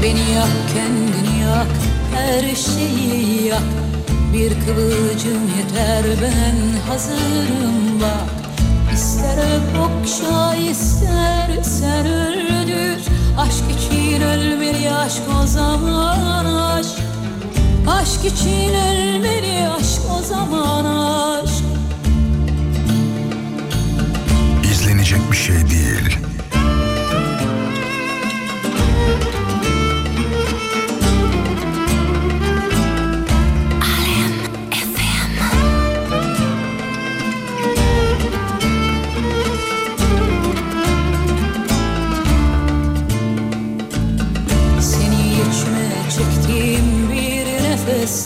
Beni 0.02 0.30
yak 0.34 0.48
kendini 0.74 1.40
yak 1.40 1.66
her 2.14 2.56
şeyi 2.56 3.46
yak 3.46 3.62
Bir 4.34 4.48
kıvılcım 4.48 5.50
yeter 5.58 6.04
ben 6.22 6.90
hazırım 6.90 8.00
bak 8.00 8.42
İster 8.94 9.38
okşa 9.78 10.54
ister 10.54 11.62
sen 11.62 12.06
öldür 12.06 12.61
Aşk 13.38 13.64
için 13.70 14.20
ölmeli 14.20 14.92
aşk 14.94 15.22
o 15.42 15.46
zaman 15.46 16.44
aşk 16.44 16.98
Aşk 17.88 18.24
için 18.24 18.74
ölmeli 18.74 19.68
aşk 19.68 20.00
o 20.20 20.22
zaman 20.22 20.84
aşk 20.84 21.64
İzlenecek 24.72 25.30
bir 25.30 25.36
şey 25.36 25.56
değil. 25.56 26.18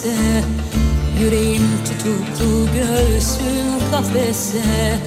Nefeste 0.06 0.44
Yüreğim 1.20 1.62
tutuklu 1.84 2.66
göğsüm 2.74 3.90
kafeste 3.90 4.98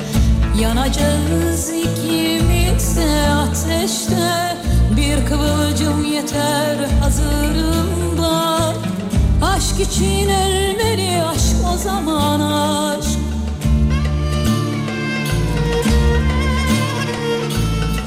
Yanacağız 0.60 1.70
ikimiz 1.70 2.98
de 2.98 3.30
ateşte 3.30 4.58
Bir 4.98 5.26
kıvılcım 5.26 6.06
yeter 6.06 6.78
hazırım 7.02 8.18
bak 8.18 8.76
Aşk 9.42 9.80
için 9.80 10.30
ölmeli 10.30 11.24
aşk 11.24 11.56
o 11.74 11.78
zaman 11.78 12.40
aşk. 12.40 13.20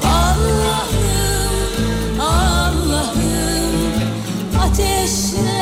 Allah'ım, 0.03 1.51
Allah'ım 2.19 3.73
Ateşlere 4.61 5.52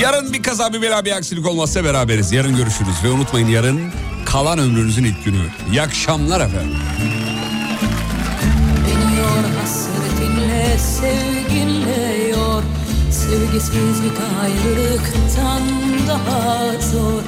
Yarın 0.00 0.32
bir 0.32 0.42
kaza 0.42 0.72
bir 0.72 0.82
bela 0.82 1.04
bir 1.04 1.12
aksilik 1.12 1.46
olmazsa 1.46 1.84
beraberiz. 1.84 2.32
Yarın 2.32 2.56
görüşürüz 2.56 3.04
ve 3.04 3.10
unutmayın 3.10 3.48
yarın 3.48 3.80
kalan 4.24 4.58
ömrünüzün 4.58 5.04
ilk 5.04 5.24
günü. 5.24 5.42
İyi 5.70 5.82
akşamlar 5.82 6.40
efendim. 6.40 6.76
Sevgisizlik 13.30 14.18
ayrılıktan 14.42 15.62
daha 16.08 16.80
zor. 16.80 17.22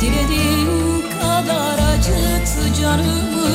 Dilediğin 0.00 1.02
kadar 1.20 1.78
acıt 1.94 2.76
canımı 2.80 3.50